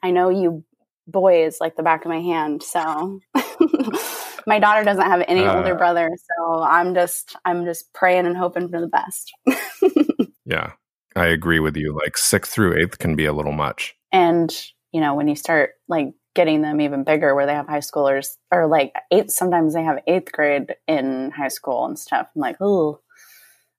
I 0.03 0.11
know 0.11 0.29
you 0.29 0.63
boys 1.07 1.57
like 1.59 1.75
the 1.75 1.83
back 1.83 2.05
of 2.05 2.09
my 2.09 2.21
hand. 2.21 2.63
So 2.63 3.19
my 4.47 4.59
daughter 4.59 4.83
doesn't 4.83 5.05
have 5.05 5.23
any 5.27 5.43
uh, 5.43 5.57
older 5.57 5.75
brother, 5.75 6.09
so 6.37 6.61
I'm 6.61 6.93
just 6.93 7.35
I'm 7.45 7.65
just 7.65 7.93
praying 7.93 8.25
and 8.25 8.37
hoping 8.37 8.69
for 8.69 8.81
the 8.81 8.87
best. 8.87 9.31
yeah, 10.45 10.73
I 11.15 11.27
agree 11.27 11.59
with 11.59 11.77
you. 11.77 11.95
Like 11.95 12.17
sixth 12.17 12.53
through 12.53 12.77
eighth 12.77 12.99
can 12.99 13.15
be 13.15 13.25
a 13.25 13.33
little 13.33 13.51
much. 13.51 13.95
And 14.11 14.53
you 14.91 15.01
know, 15.01 15.15
when 15.15 15.27
you 15.27 15.35
start 15.35 15.71
like 15.87 16.13
getting 16.35 16.61
them 16.61 16.81
even 16.81 17.03
bigger 17.03 17.33
where 17.33 17.45
they 17.45 17.53
have 17.53 17.67
high 17.67 17.79
schoolers 17.79 18.35
or 18.51 18.67
like 18.67 18.93
8th 19.11 19.31
sometimes 19.31 19.73
they 19.73 19.83
have 19.83 19.99
eighth 20.05 20.31
grade 20.31 20.75
in 20.87 21.31
high 21.31 21.47
school 21.47 21.85
and 21.85 21.97
stuff 21.97 22.27
i'm 22.35 22.41
like 22.41 22.57
oh 22.59 22.99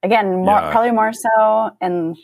again 0.02 0.36
more, 0.36 0.58
Yeah. 0.58 0.70
probably 0.72 0.90
more 0.90 1.12
so 1.12 1.70
and 1.80 2.16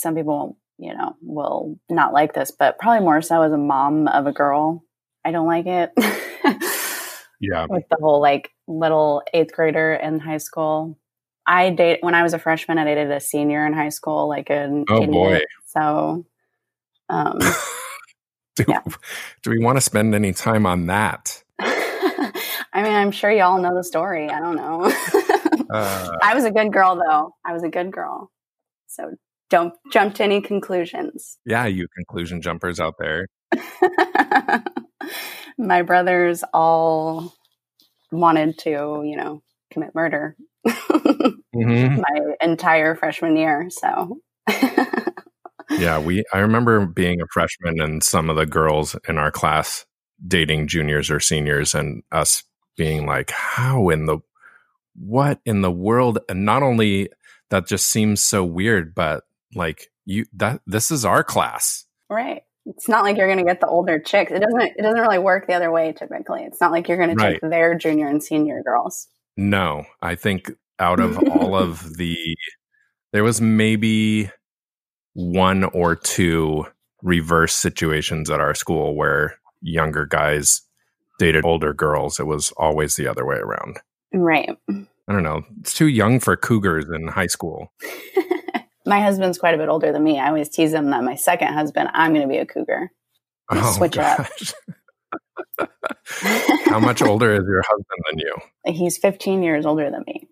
some 0.00 0.14
people 0.14 0.56
you 0.78 0.94
know 0.94 1.14
will 1.22 1.78
not 1.90 2.12
like 2.12 2.32
this 2.34 2.50
but 2.50 2.78
probably 2.78 3.04
more 3.04 3.20
so 3.22 3.42
as 3.42 3.52
a 3.52 3.58
mom 3.58 4.08
of 4.08 4.26
a 4.26 4.32
girl 4.32 4.82
i 5.24 5.30
don't 5.30 5.46
like 5.46 5.66
it 5.66 5.92
Yeah. 7.40 7.66
with 7.68 7.84
the 7.90 7.96
whole 8.00 8.20
like 8.20 8.50
little 8.66 9.22
eighth 9.34 9.52
grader 9.52 9.94
in 9.94 10.18
high 10.18 10.38
school 10.38 10.98
i 11.46 11.70
date 11.70 11.98
when 12.02 12.14
i 12.14 12.22
was 12.22 12.34
a 12.34 12.38
freshman 12.38 12.78
i 12.78 12.84
dated 12.84 13.10
a 13.10 13.20
senior 13.20 13.66
in 13.66 13.72
high 13.72 13.88
school 13.90 14.28
like 14.28 14.50
an 14.50 14.84
Oh, 14.88 15.02
idiot. 15.02 15.12
boy. 15.12 15.40
so 15.66 16.24
um 17.08 17.38
Do, 18.56 18.64
Yeah. 18.68 18.80
do 19.42 19.50
we 19.50 19.58
want 19.60 19.76
to 19.76 19.80
spend 19.80 20.14
any 20.14 20.32
time 20.32 20.66
on 20.66 20.86
that? 20.86 21.42
I 21.60 22.82
mean, 22.82 22.92
I'm 22.92 23.10
sure 23.12 23.30
y'all 23.30 23.60
know 23.62 23.74
the 23.74 23.84
story. 23.84 24.28
I 24.28 24.40
don't 24.40 24.56
know. 24.56 24.92
Uh, 25.72 26.18
I 26.22 26.34
was 26.34 26.44
a 26.44 26.50
good 26.50 26.72
girl, 26.72 26.96
though. 26.96 27.34
I 27.46 27.52
was 27.52 27.62
a 27.62 27.68
good 27.68 27.92
girl. 27.92 28.30
So 28.88 29.14
don't 29.50 29.74
jump 29.92 30.14
to 30.16 30.24
any 30.24 30.40
conclusions. 30.40 31.38
yeah, 31.44 31.66
you 31.66 31.86
conclusion 31.94 32.40
jumpers 32.40 32.80
out 32.80 32.94
there. 32.98 33.26
My 35.58 35.82
brothers 35.82 36.42
all 36.54 37.34
wanted 38.12 38.58
to, 38.60 39.02
you 39.04 39.16
know, 39.16 39.42
commit 39.70 39.94
murder 39.94 40.36
hmm 40.66 41.96
my 41.96 42.20
entire 42.40 42.94
freshman 42.94 43.36
year. 43.36 43.68
So, 43.70 44.18
Yeah, 45.78 45.98
we. 46.00 46.24
I 46.32 46.38
remember 46.40 46.84
being 46.86 47.20
a 47.20 47.26
freshman 47.32 47.80
and 47.80 48.02
some 48.02 48.28
of 48.28 48.36
the 48.36 48.46
girls 48.46 48.96
in 49.08 49.18
our 49.18 49.30
class 49.30 49.86
dating 50.26 50.66
juniors 50.66 51.10
or 51.10 51.20
seniors, 51.20 51.74
and 51.74 52.02
us 52.10 52.42
being 52.76 53.06
like, 53.06 53.30
"How 53.30 53.88
in 53.88 54.06
the 54.06 54.18
what 54.96 55.40
in 55.46 55.62
the 55.62 55.70
world?" 55.70 56.18
And 56.28 56.44
not 56.44 56.62
only 56.62 57.08
that, 57.50 57.66
just 57.68 57.86
seems 57.88 58.20
so 58.20 58.44
weird, 58.44 58.94
but 58.94 59.22
like 59.54 59.88
you 60.04 60.26
that 60.34 60.60
this 60.66 60.90
is 60.90 61.04
our 61.04 61.24
class. 61.24 61.84
right. 62.08 62.42
It's 62.66 62.88
not 62.88 63.04
like 63.04 63.16
you're 63.16 63.26
going 63.26 63.38
to 63.38 63.44
get 63.44 63.60
the 63.60 63.66
older 63.66 63.98
chicks. 63.98 64.30
It 64.30 64.40
doesn't. 64.40 64.60
It 64.60 64.82
doesn't 64.82 65.00
really 65.00 65.18
work 65.18 65.46
the 65.46 65.54
other 65.54 65.70
way. 65.72 65.92
Typically, 65.92 66.42
it's 66.42 66.60
not 66.60 66.70
like 66.70 66.88
you're 66.88 66.98
going 66.98 67.16
to 67.16 67.30
take 67.32 67.40
their 67.40 67.74
junior 67.74 68.06
and 68.06 68.22
senior 68.22 68.62
girls. 68.62 69.08
No, 69.36 69.86
I 70.02 70.14
think 70.14 70.52
out 70.78 71.00
of 71.00 71.18
all 71.30 71.56
of 71.56 71.96
the, 71.96 72.16
there 73.12 73.24
was 73.24 73.40
maybe 73.40 74.30
one 75.14 75.64
or 75.64 75.96
two 75.96 76.66
reverse 77.02 77.54
situations 77.54 78.30
at 78.30 78.40
our 78.40 78.54
school 78.54 78.94
where 78.94 79.36
younger 79.62 80.04
guys 80.04 80.60
dated 81.18 81.46
older 81.46 81.72
girls. 81.72 82.20
It 82.20 82.26
was 82.26 82.52
always 82.58 82.94
the 82.96 83.06
other 83.08 83.24
way 83.24 83.36
around. 83.36 83.78
Right. 84.12 84.50
I 84.68 85.12
don't 85.12 85.22
know. 85.22 85.42
It's 85.60 85.74
too 85.74 85.88
young 85.88 86.20
for 86.20 86.36
cougars 86.36 86.86
in 86.94 87.08
high 87.08 87.26
school. 87.26 87.72
My 88.86 89.00
husband's 89.00 89.38
quite 89.38 89.54
a 89.54 89.58
bit 89.58 89.68
older 89.68 89.92
than 89.92 90.02
me. 90.02 90.18
I 90.18 90.28
always 90.28 90.48
tease 90.48 90.72
him 90.72 90.90
that 90.90 91.04
my 91.04 91.14
second 91.14 91.52
husband, 91.52 91.90
I'm 91.92 92.14
going 92.14 92.26
to 92.26 92.32
be 92.32 92.38
a 92.38 92.46
cougar. 92.46 92.90
Oh, 93.50 93.72
switch 93.72 93.96
it 93.96 94.02
up. 94.02 94.26
How 96.64 96.80
much 96.80 97.02
older 97.02 97.34
is 97.34 97.44
your 97.46 97.62
husband 97.62 98.00
than 98.10 98.18
you? 98.18 98.72
He's 98.72 98.96
15 98.98 99.42
years 99.42 99.66
older 99.66 99.90
than 99.90 100.04
me. 100.06 100.28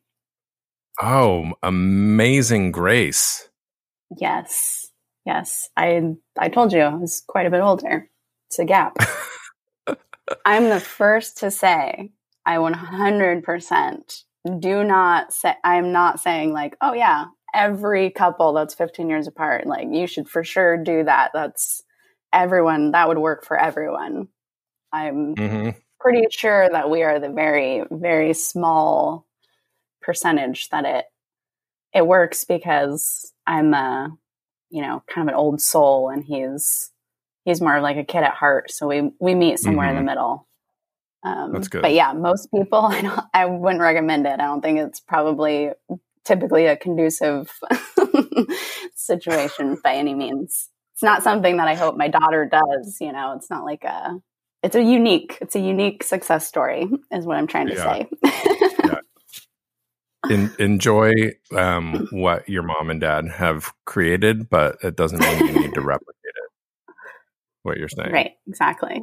Oh, 1.01 1.53
amazing 1.63 2.73
grace. 2.73 3.49
Yes. 4.17 4.87
Yes. 5.25 5.69
I 5.77 6.15
I 6.39 6.49
told 6.49 6.73
you 6.73 6.81
I 6.81 6.95
was 6.95 7.23
quite 7.27 7.47
a 7.47 7.51
bit 7.51 7.61
older. 7.61 8.09
It's 8.49 8.59
a 8.59 8.65
gap. 8.65 8.97
I'm 10.45 10.69
the 10.69 10.81
first 10.81 11.39
to 11.39 11.51
say 11.51 12.13
I 12.47 12.57
100% 12.57 14.23
do 14.59 14.85
not 14.85 15.33
say 15.33 15.55
I'm 15.63 15.93
not 15.93 16.21
saying 16.21 16.53
like, 16.53 16.77
"Oh 16.81 16.95
yeah, 16.95 17.27
every 17.55 18.11
couple 18.11 18.53
that's 18.53 18.75
15 18.75 19.09
years 19.09 19.27
apart, 19.27 19.67
like 19.67 19.89
you 19.91 20.07
should 20.07 20.29
for 20.29 20.45
sure 20.45 20.77
do 20.77 21.05
that. 21.05 21.31
That's 21.35 21.83
everyone 22.33 22.93
that 22.93 23.09
would 23.09 23.19
work 23.19 23.45
for 23.45 23.59
everyone." 23.59 24.29
I'm 24.93 25.35
hmm 25.37 25.71
pretty 26.01 26.27
sure 26.31 26.69
that 26.71 26.91
we 26.91 27.03
are 27.03 27.19
the 27.21 27.29
very 27.31 27.85
very 27.91 28.33
small 28.35 29.27
percentage 30.01 30.69
that 30.71 30.85
it 30.85 31.05
it 31.95 32.07
works 32.07 32.45
because 32.45 33.33
I'm 33.47 33.75
a 33.75 34.11
you 34.71 34.83
know 34.83 35.03
kind 35.09 35.29
of 35.29 35.33
an 35.35 35.39
old 35.39 35.61
soul 35.61 36.09
and 36.11 36.25
he's 36.25 36.91
he's 37.45 37.61
more 37.61 37.77
of 37.77 37.83
like 37.83 37.97
a 37.97 38.05
kid 38.05 38.23
at 38.23 38.35
heart 38.35 38.71
so 38.71 38.87
we 38.87 39.11
we 39.21 39.35
meet 39.35 39.59
somewhere 39.59 39.89
in 39.91 39.97
the 39.97 40.03
middle 40.03 40.47
um, 41.25 41.53
That's 41.53 41.69
good. 41.69 41.83
but 41.83 41.93
yeah 41.93 42.13
most 42.13 42.51
people 42.53 42.79
I 42.85 43.03
don't 43.03 43.21
I 43.35 43.47
wouldn't 43.47 43.83
recommend 43.83 44.27
it 44.27 44.35
I 44.41 44.47
don't 44.47 44.61
think 44.61 44.79
it's 44.79 45.01
probably 45.01 45.71
typically 46.29 46.67
a 46.67 46.77
conducive 46.77 47.51
situation 48.95 49.77
by 49.83 49.95
any 49.95 50.15
means 50.15 50.69
it's 50.95 51.03
not 51.03 51.23
something 51.23 51.57
that 51.57 51.67
I 51.69 51.75
hope 51.75 51.97
my 51.97 52.09
daughter 52.09 52.45
does 52.51 52.99
you 53.01 53.13
know 53.13 53.33
it's 53.37 53.51
not 53.51 53.65
like 53.65 53.83
a 53.85 54.21
it's 54.63 54.77
a 54.77 54.83
unique 54.83 55.39
it's 55.41 55.57
a 55.57 55.61
unique 55.61 56.03
success 56.05 56.47
story 56.47 56.87
is 57.11 57.25
what 57.27 57.37
i'm 57.39 57.47
trying 57.47 57.69
to 57.69 57.75
Yeah. 57.75 58.05
say 58.25 58.99
En- 60.31 60.53
enjoy 60.59 61.13
um, 61.57 62.07
what 62.11 62.47
your 62.49 62.63
mom 62.63 62.91
and 62.91 63.01
dad 63.01 63.29
have 63.29 63.73
created, 63.87 64.51
but 64.51 64.77
it 64.83 64.95
doesn't 64.95 65.21
mean 65.21 65.47
you 65.47 65.59
need 65.63 65.73
to 65.75 65.81
replicate 65.95 66.15
it. 66.25 66.51
What 67.63 67.79
you're 67.79 67.89
saying, 67.89 68.13
right 68.13 68.33
exactly 68.47 69.01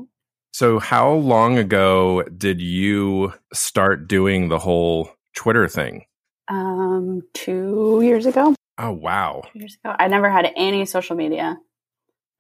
So, 0.52 0.78
how 0.78 1.12
long 1.14 1.58
ago 1.58 2.22
did 2.38 2.62
you 2.62 3.34
start 3.54 4.08
doing 4.08 4.50
the 4.50 4.60
whole 4.60 5.10
Twitter 5.36 5.68
thing? 5.68 6.06
Um 6.50 7.22
two 7.34 8.02
years 8.04 8.26
ago 8.26 8.54
Oh, 8.78 8.92
wow. 8.92 9.44
two 9.54 9.60
years 9.60 9.78
ago 9.84 9.96
i 9.98 10.08
never 10.08 10.30
had 10.30 10.52
any 10.56 10.86
social 10.86 11.16
media 11.16 11.58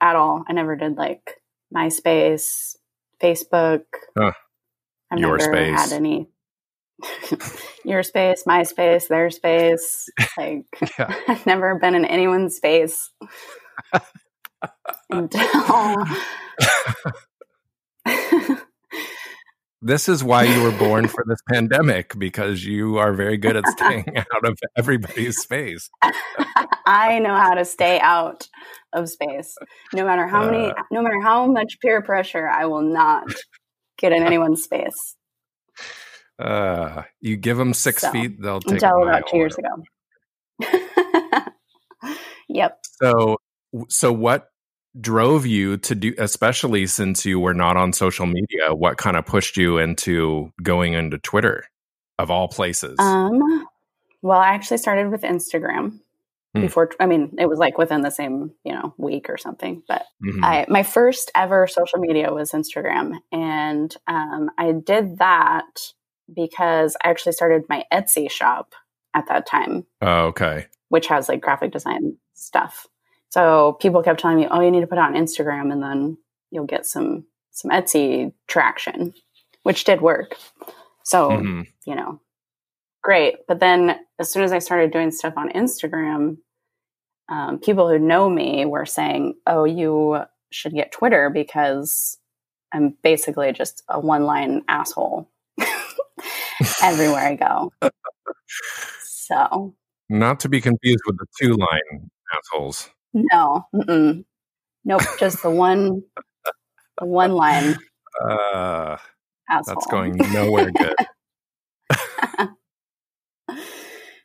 at 0.01 0.15
all 0.15 0.43
i 0.47 0.53
never 0.53 0.75
did 0.75 0.95
like 0.97 1.41
myspace 1.75 2.75
facebook 3.21 3.83
Huh. 4.17 4.31
i've 5.11 5.19
Your 5.19 5.37
never 5.37 5.53
space. 5.53 5.75
had 5.75 5.93
any 5.93 6.29
your 7.85 8.03
space 8.03 8.43
my 8.45 8.63
space 8.63 9.07
their 9.07 9.29
space 9.29 10.07
like 10.37 10.65
Yeah. 10.99 11.13
i've 11.27 11.45
never 11.45 11.75
been 11.75 11.95
in 11.95 12.05
anyone's 12.05 12.55
space 12.55 13.11
until 15.09 16.05
This 19.85 20.09
is 20.09 20.23
why 20.23 20.45
you 20.45 20.63
were 20.63 20.71
born 20.71 21.07
for 21.07 21.23
this 21.27 21.37
pandemic 21.47 22.17
because 22.17 22.65
you 22.65 22.97
are 22.97 23.13
very 23.13 23.37
good 23.37 23.55
at 23.55 23.67
staying 23.67 24.17
out 24.17 24.43
of 24.43 24.57
everybody's 24.75 25.37
space. 25.37 25.91
I 26.87 27.19
know 27.19 27.35
how 27.35 27.53
to 27.53 27.63
stay 27.65 27.99
out 27.99 28.47
of 28.93 29.07
space. 29.09 29.55
No 29.93 30.03
matter 30.03 30.25
how 30.27 30.49
many, 30.49 30.71
Uh. 30.71 30.73
no 30.89 31.03
matter 31.03 31.21
how 31.21 31.45
much 31.45 31.77
peer 31.83 32.01
pressure, 32.01 32.47
I 32.47 32.65
will 32.65 32.81
not 32.81 33.25
get 33.99 34.11
in 34.11 34.23
anyone's 34.23 34.63
space 34.63 35.15
Uh, 36.39 37.03
you 37.21 37.37
give 37.37 37.57
them 37.57 37.71
six 37.75 38.01
So, 38.01 38.11
feet, 38.11 38.41
they'll 38.41 38.61
take 38.61 38.81
until 38.81 39.03
about 39.03 39.27
two 39.27 39.37
years 39.37 39.55
ago. 39.55 39.83
yep. 42.49 42.79
So, 43.01 43.37
so 43.89 44.11
what 44.11 44.49
drove 44.99 45.45
you 45.45 45.77
to 45.77 45.95
do, 45.95 46.13
especially 46.17 46.87
since 46.87 47.25
you 47.25 47.39
were 47.39 47.53
not 47.53 47.77
on 47.77 47.93
social 47.93 48.25
media? 48.25 48.73
What 48.73 48.97
kind 48.97 49.17
of 49.17 49.25
pushed 49.25 49.57
you 49.57 49.77
into 49.77 50.51
going 50.61 50.93
into 50.93 51.17
Twitter, 51.17 51.65
of 52.19 52.31
all 52.31 52.47
places? 52.47 52.97
Um. 52.99 53.67
Well, 54.21 54.39
I 54.39 54.47
actually 54.49 54.77
started 54.77 55.11
with 55.11 55.21
Instagram 55.21 55.99
Hmm. 56.55 56.61
before. 56.61 56.89
I 56.99 57.05
mean, 57.05 57.35
it 57.37 57.47
was 57.47 57.59
like 57.59 57.77
within 57.77 58.01
the 58.01 58.09
same 58.09 58.51
you 58.63 58.73
know 58.73 58.93
week 58.97 59.29
or 59.29 59.37
something. 59.37 59.83
But 59.87 60.05
Mhm. 60.23 60.43
I 60.43 60.65
my 60.69 60.83
first 60.83 61.29
ever 61.35 61.67
social 61.67 61.99
media 61.99 62.33
was 62.33 62.51
Instagram, 62.51 63.19
and 63.31 63.95
um, 64.07 64.49
I 64.57 64.71
did 64.71 65.17
that 65.19 65.91
because 66.33 66.95
I 67.03 67.09
actually 67.09 67.33
started 67.33 67.65
my 67.69 67.83
Etsy 67.93 68.31
shop 68.31 68.73
at 69.13 69.27
that 69.27 69.45
time, 69.45 69.85
oh, 70.01 70.27
okay. 70.27 70.65
which 70.89 71.07
has 71.07 71.29
like 71.29 71.41
graphic 71.41 71.71
design 71.71 72.17
stuff. 72.33 72.87
So 73.29 73.73
people 73.81 74.03
kept 74.03 74.19
telling 74.19 74.37
me, 74.37 74.47
"Oh, 74.49 74.61
you 74.61 74.71
need 74.71 74.81
to 74.81 74.87
put 74.87 74.97
it 74.97 75.01
on 75.01 75.13
Instagram, 75.13 75.71
and 75.71 75.81
then 75.83 76.17
you'll 76.51 76.65
get 76.65 76.85
some 76.85 77.25
some 77.51 77.71
Etsy 77.71 78.33
traction," 78.47 79.13
which 79.63 79.83
did 79.83 80.01
work. 80.01 80.35
So 81.03 81.29
Mhm. 81.31 81.67
you 81.85 81.95
know, 81.95 82.19
great. 83.03 83.45
But 83.47 83.59
then 83.59 83.99
as 84.19 84.31
soon 84.31 84.43
as 84.43 84.51
I 84.53 84.59
started 84.59 84.91
doing 84.91 85.11
stuff 85.11 85.33
on 85.37 85.49
Instagram, 85.49 86.37
um, 87.29 87.59
people 87.59 87.89
who 87.89 87.99
know 87.99 88.29
me 88.29 88.65
were 88.65 88.85
saying, 88.85 89.35
"Oh, 89.47 89.63
you 89.65 90.23
should 90.51 90.73
get 90.73 90.91
Twitter 90.91 91.29
because 91.29 92.17
I'm 92.73 92.95
basically 93.03 93.51
just 93.51 93.83
a 93.89 93.99
one 93.99 94.23
line 94.25 94.63
asshole 94.67 95.29
everywhere 96.83 97.25
I 97.25 97.35
go." 97.35 97.71
so 99.01 99.75
Not 100.07 100.39
to 100.41 100.49
be 100.49 100.61
confused 100.61 101.03
with 101.07 101.17
the 101.17 101.25
two 101.41 101.53
line 101.53 102.09
assholes. 102.33 102.89
No, 103.15 103.65
mm-mm. 103.73 104.23
nope, 104.83 105.01
just 105.19 105.41
the 105.41 105.49
one 105.49 106.03
One 107.01 107.31
line. 107.31 107.75
Uh, 108.23 108.97
Asshole. 109.49 109.75
that's 109.75 109.87
going 109.87 110.15
nowhere 110.31 110.71
good. 110.71 110.95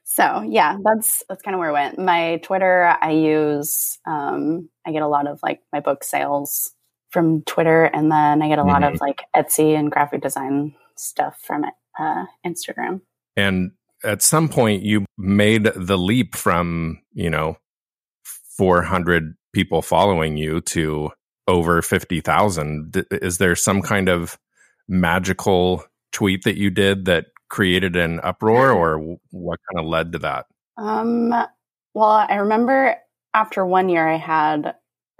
so 0.05 0.43
yeah, 0.49 0.77
that's 0.85 1.23
that's 1.29 1.43
kind 1.43 1.55
of 1.55 1.59
where 1.59 1.71
it 1.71 1.73
went. 1.75 1.99
My 1.99 2.37
Twitter, 2.43 2.97
I 3.01 3.11
use. 3.13 3.99
Um, 4.07 4.69
I 4.87 4.93
get 4.93 5.03
a 5.03 5.09
lot 5.09 5.27
of 5.27 5.41
like 5.43 5.61
my 5.73 5.81
book 5.81 6.05
sales 6.05 6.73
from 7.11 7.43
Twitter, 7.43 7.85
and 7.85 8.11
then 8.11 8.43
I 8.43 8.49
get 8.49 8.59
a 8.59 8.65
lot 8.65 8.83
Mhm. 8.83 8.95
of 8.95 9.01
like 9.01 9.23
Etsy 9.35 9.77
and 9.79 9.91
graphic 9.91 10.23
design 10.23 10.75
stuff 10.97 11.39
from 11.45 11.65
uh, 11.99 12.25
Instagram. 12.47 13.01
And 13.37 13.73
at 14.05 14.23
some 14.23 14.49
point, 14.49 14.83
you 14.83 15.05
made 15.19 15.65
the 15.77 15.99
leap 15.99 16.35
from, 16.37 17.01
you 17.13 17.29
know, 17.31 17.57
400 18.61 19.35
people 19.55 19.81
following 19.81 20.37
you 20.37 20.61
to 20.61 21.11
over 21.49 21.81
50,000. 21.81 22.93
D- 22.93 23.05
Is 23.11 23.39
there 23.39 23.57
some 23.57 23.81
kind 23.81 24.11
of 24.11 24.39
magical 24.87 25.83
tweet 26.13 26.45
that 26.45 26.59
you 26.59 26.69
did 26.69 27.07
that 27.07 27.29
created 27.49 27.97
an 27.97 28.21
uproar, 28.23 28.71
or 28.71 29.17
what 29.31 29.59
kind 29.73 29.83
of 29.83 29.91
led 29.91 30.13
to 30.13 30.19
that? 30.19 30.45
Um, 30.77 31.31
well, 31.95 32.27
I 32.29 32.35
remember 32.35 32.97
after 33.33 33.65
one 33.65 33.89
year 33.89 34.07
I 34.07 34.19
had 34.19 34.75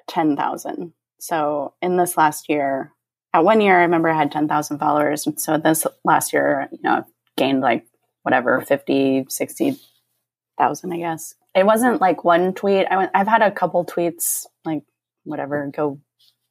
10,000. 0.09 0.93
So 1.19 1.73
in 1.81 1.97
this 1.97 2.19
last 2.19 2.51
year, 2.51 2.93
at 3.33 3.43
one 3.43 3.63
year, 3.63 3.79
I 3.79 3.83
remember 3.85 4.11
I 4.11 4.19
had 4.19 4.31
10,000 4.31 4.79
followers. 4.79 5.27
And 5.27 5.41
so 5.41 5.57
this 5.57 5.87
last 6.05 6.35
year, 6.35 6.69
you 6.73 6.79
know, 6.83 6.99
I've 6.99 7.05
gained 7.39 7.63
like 7.63 7.87
whatever, 8.23 8.61
50, 8.61 9.25
60,000, 9.31 10.93
I 10.93 10.97
guess. 10.99 11.35
It 11.55 11.67
wasn't 11.67 12.01
like 12.01 12.25
one 12.25 12.55
tweet. 12.55 12.87
I 12.91 12.97
went, 12.97 13.11
I've 13.15 13.27
had 13.27 13.43
a 13.43 13.51
couple 13.51 13.85
tweets, 13.85 14.47
like 14.65 14.83
whatever, 15.25 15.71
go 15.75 16.01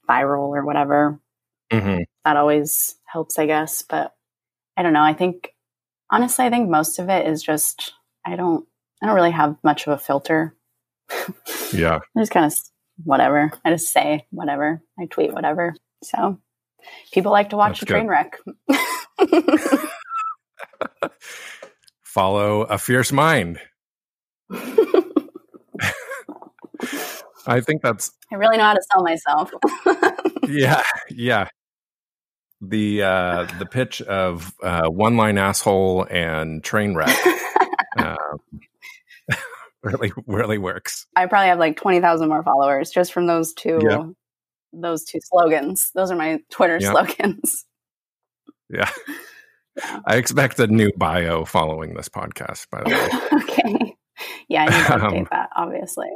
viral 0.10 0.50
or 0.50 0.66
whatever. 0.66 1.20
Mm-hmm. 1.72 2.04
That 2.26 2.38
always 2.38 2.96
helps, 3.06 3.40
I 3.40 3.46
guess. 3.46 3.82
But 3.82 4.14
I 4.76 4.84
don't 4.84 4.94
know. 4.94 5.04
I 5.04 5.14
think, 5.14 5.54
honestly, 6.12 6.46
I 6.46 6.50
think 6.50 6.70
most 6.70 7.00
of 7.00 7.10
it 7.10 7.28
is 7.28 7.42
just, 7.42 7.94
I 8.26 8.36
don't, 8.36 8.68
I 9.02 9.06
don't 9.06 9.16
really 9.16 9.32
have 9.32 9.56
much 9.64 9.88
of 9.88 9.94
a 9.94 9.98
filter. 9.98 10.56
Yeah. 11.72 12.00
I 12.18 12.20
just 12.20 12.32
kind 12.32 12.48
of 12.48 12.54
whatever. 13.04 13.52
I 13.64 13.72
just 13.72 13.92
say 13.92 14.26
whatever. 14.32 14.82
I 15.00 15.06
tweet 15.06 15.34
whatever. 15.34 15.76
So 16.04 16.40
people 17.14 17.32
like 17.32 17.50
to 17.50 17.58
watch 17.58 17.80
That's 17.80 17.84
a 17.84 17.86
train 17.86 18.08
wreck. 18.08 18.38
Follow 22.04 22.64
a 22.64 22.78
fierce 22.78 23.12
mind. 23.12 23.60
I 27.48 27.62
think 27.62 27.82
that's 27.82 28.12
I 28.32 28.36
really 28.36 28.58
know 28.58 28.64
how 28.64 28.74
to 28.74 28.82
sell 28.92 29.04
myself. 29.04 29.52
yeah, 30.48 30.84
yeah. 31.10 31.48
The 32.62 33.04
uh 33.04 33.48
the 33.58 33.66
pitch 33.66 34.02
of 34.02 34.54
uh 34.62 34.88
one 34.90 35.16
line 35.18 35.38
asshole 35.38 36.06
and 36.10 36.62
train 36.64 36.94
wreck 36.96 37.16
um, 37.98 38.18
really 39.84 40.12
really 40.28 40.58
works. 40.58 41.08
I 41.16 41.26
probably 41.28 41.48
have 41.48 41.60
like 41.60 41.78
20,000 41.78 42.28
more 42.28 42.44
followers 42.44 42.92
just 42.92 43.14
from 43.14 43.28
those 43.28 43.54
two 43.54 43.80
Yeah. 43.82 44.04
those 44.74 45.04
two 45.06 45.20
slogans. 45.24 45.92
Those 45.96 46.12
are 46.12 46.18
my 46.18 46.40
Twitter 46.52 46.78
Yeah. 46.82 46.92
slogans. 46.92 47.66
Yeah. 48.70 48.90
I 50.06 50.18
expect 50.18 50.60
a 50.60 50.68
new 50.68 50.92
bio 50.98 51.46
following 51.46 51.94
this 51.94 52.10
podcast, 52.10 52.68
by 52.70 52.84
the 52.84 52.90
way. 52.90 53.42
okay. 53.44 53.96
Yeah, 54.50 54.64
I 54.64 54.66
need 54.66 54.72
to 54.72 54.92
update 55.06 55.18
Um, 55.20 55.28
that, 55.32 55.50
obviously. 55.56 56.08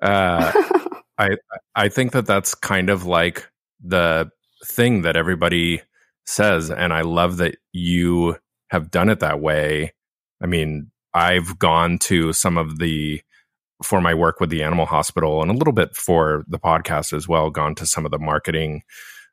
Uh 0.00 0.52
I 1.18 1.28
I 1.74 1.88
think 1.88 2.12
that 2.12 2.26
that's 2.26 2.54
kind 2.54 2.90
of 2.90 3.04
like 3.04 3.48
the 3.82 4.30
thing 4.64 5.02
that 5.02 5.16
everybody 5.16 5.82
says 6.26 6.70
and 6.70 6.92
I 6.92 7.02
love 7.02 7.38
that 7.38 7.56
you 7.72 8.36
have 8.70 8.90
done 8.90 9.08
it 9.08 9.20
that 9.20 9.40
way. 9.40 9.92
I 10.42 10.46
mean, 10.46 10.90
I've 11.12 11.58
gone 11.58 11.98
to 12.00 12.32
some 12.32 12.56
of 12.56 12.78
the 12.78 13.20
for 13.82 14.00
my 14.00 14.14
work 14.14 14.40
with 14.40 14.50
the 14.50 14.62
animal 14.62 14.86
hospital 14.86 15.42
and 15.42 15.50
a 15.50 15.54
little 15.54 15.72
bit 15.72 15.96
for 15.96 16.44
the 16.48 16.58
podcast 16.58 17.12
as 17.14 17.26
well, 17.26 17.50
gone 17.50 17.74
to 17.76 17.86
some 17.86 18.04
of 18.04 18.10
the 18.10 18.18
marketing 18.18 18.82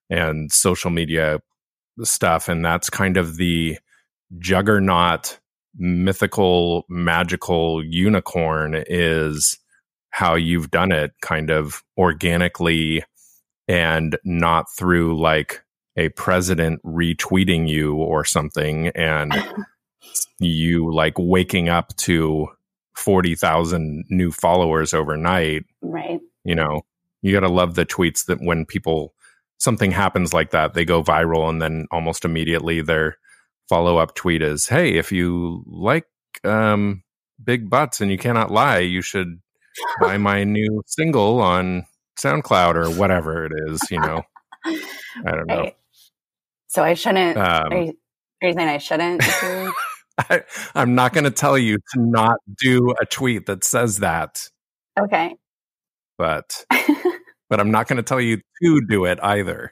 and 0.09 0.51
social 0.51 0.89
media 0.89 1.39
stuff 2.03 2.47
and 2.47 2.63
that's 2.63 2.89
kind 2.89 3.17
of 3.17 3.37
the 3.37 3.77
juggernaut 4.39 5.39
mythical 5.77 6.85
magical 6.89 7.83
unicorn 7.85 8.83
is 8.87 9.57
how 10.17 10.33
you've 10.33 10.71
done 10.71 10.91
it 10.91 11.13
kind 11.21 11.51
of 11.51 11.83
organically 11.95 13.03
and 13.67 14.17
not 14.23 14.65
through 14.75 15.15
like 15.21 15.61
a 15.95 16.09
president 16.09 16.81
retweeting 16.83 17.69
you 17.69 17.93
or 17.93 18.25
something 18.25 18.87
and 18.95 19.31
you 20.39 20.91
like 20.91 21.13
waking 21.19 21.69
up 21.69 21.95
to 21.97 22.47
40,000 22.95 24.05
new 24.09 24.31
followers 24.31 24.91
overnight 24.91 25.65
right. 25.83 26.19
you 26.43 26.55
know 26.55 26.81
you 27.21 27.31
got 27.31 27.41
to 27.41 27.47
love 27.47 27.75
the 27.75 27.85
tweets 27.85 28.25
that 28.25 28.41
when 28.41 28.65
people 28.65 29.13
something 29.59 29.91
happens 29.91 30.33
like 30.33 30.49
that 30.49 30.73
they 30.73 30.83
go 30.83 31.03
viral 31.03 31.47
and 31.47 31.61
then 31.61 31.85
almost 31.91 32.25
immediately 32.25 32.81
their 32.81 33.19
follow-up 33.69 34.15
tweet 34.15 34.41
is 34.41 34.67
hey 34.67 34.95
if 34.95 35.11
you 35.11 35.63
like 35.67 36.07
um 36.43 37.03
big 37.43 37.69
butts 37.69 38.01
and 38.01 38.09
you 38.09 38.17
cannot 38.17 38.49
lie 38.49 38.79
you 38.79 39.03
should 39.03 39.39
buy 40.01 40.17
my 40.17 40.43
new 40.43 40.81
single 40.87 41.41
on 41.41 41.85
soundcloud 42.19 42.75
or 42.75 42.89
whatever 42.91 43.45
it 43.45 43.51
is 43.67 43.81
you 43.91 43.99
know 43.99 44.21
i 44.65 45.31
don't 45.31 45.47
know 45.47 45.61
Right. 45.63 45.75
So 46.67 46.83
I 46.83 46.93
shouldn't. 46.95 47.37
um, 47.37 47.71
are, 47.71 47.77
you, 47.81 47.93
are 48.43 48.47
you 48.49 48.53
saying 48.53 48.69
I 48.69 48.77
shouldn't? 48.79 49.21
do- 49.21 49.73
I, 50.19 50.43
i'm 50.75 50.95
not 50.95 51.13
going 51.13 51.25
to 51.25 51.31
tell 51.31 51.57
you 51.57 51.77
to 51.93 51.99
not 52.01 52.37
do 52.59 52.93
a 52.99 53.05
tweet 53.05 53.45
that 53.45 53.63
says 53.63 53.99
that 53.99 54.49
okay. 54.99 55.35
but 56.17 56.65
but 57.49 57.59
i'm 57.59 57.69
not 57.71 57.87
going 57.87 57.97
to 57.97 58.03
tell 58.03 58.19
you 58.19 58.37
to 58.63 58.81
do 58.89 59.05
it 59.05 59.19
either 59.21 59.71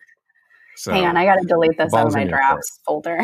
so 0.78 0.92
Hang 0.92 1.06
on, 1.06 1.18
I 1.18 1.26
got 1.26 1.36
to 1.36 1.48
delete 1.48 1.78
this 1.78 1.94
out 1.94 2.08
of 2.08 2.14
my 2.14 2.26
drafts 2.26 2.80
folder. 2.86 3.20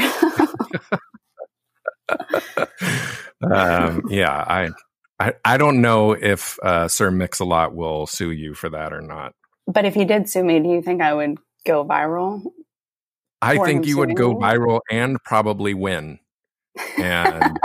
um, 3.44 4.04
yeah, 4.10 4.32
I, 4.48 4.70
I, 5.22 5.34
I 5.46 5.58
don't 5.58 5.82
know 5.82 6.14
if 6.14 6.58
uh, 6.64 6.88
Sir 6.88 7.12
Mix-a-Lot 7.12 7.76
will 7.76 8.08
sue 8.08 8.32
you 8.32 8.56
for 8.56 8.70
that 8.70 8.92
or 8.92 9.02
not. 9.02 9.36
but 9.68 9.86
if 9.86 9.94
he 9.94 10.04
did 10.04 10.28
sue 10.28 10.44
me, 10.44 10.60
do 10.60 10.68
you 10.70 10.82
think 10.82 11.00
I 11.02 11.14
would 11.14 11.38
go 11.66 11.86
viral? 11.86 12.42
I 13.42 13.64
think 13.64 13.86
you 13.86 13.98
would 14.00 14.16
go 14.16 14.30
me? 14.34 14.40
viral 14.40 14.80
and 14.90 15.18
probably 15.24 15.74
win, 15.76 16.18
and 16.98 17.56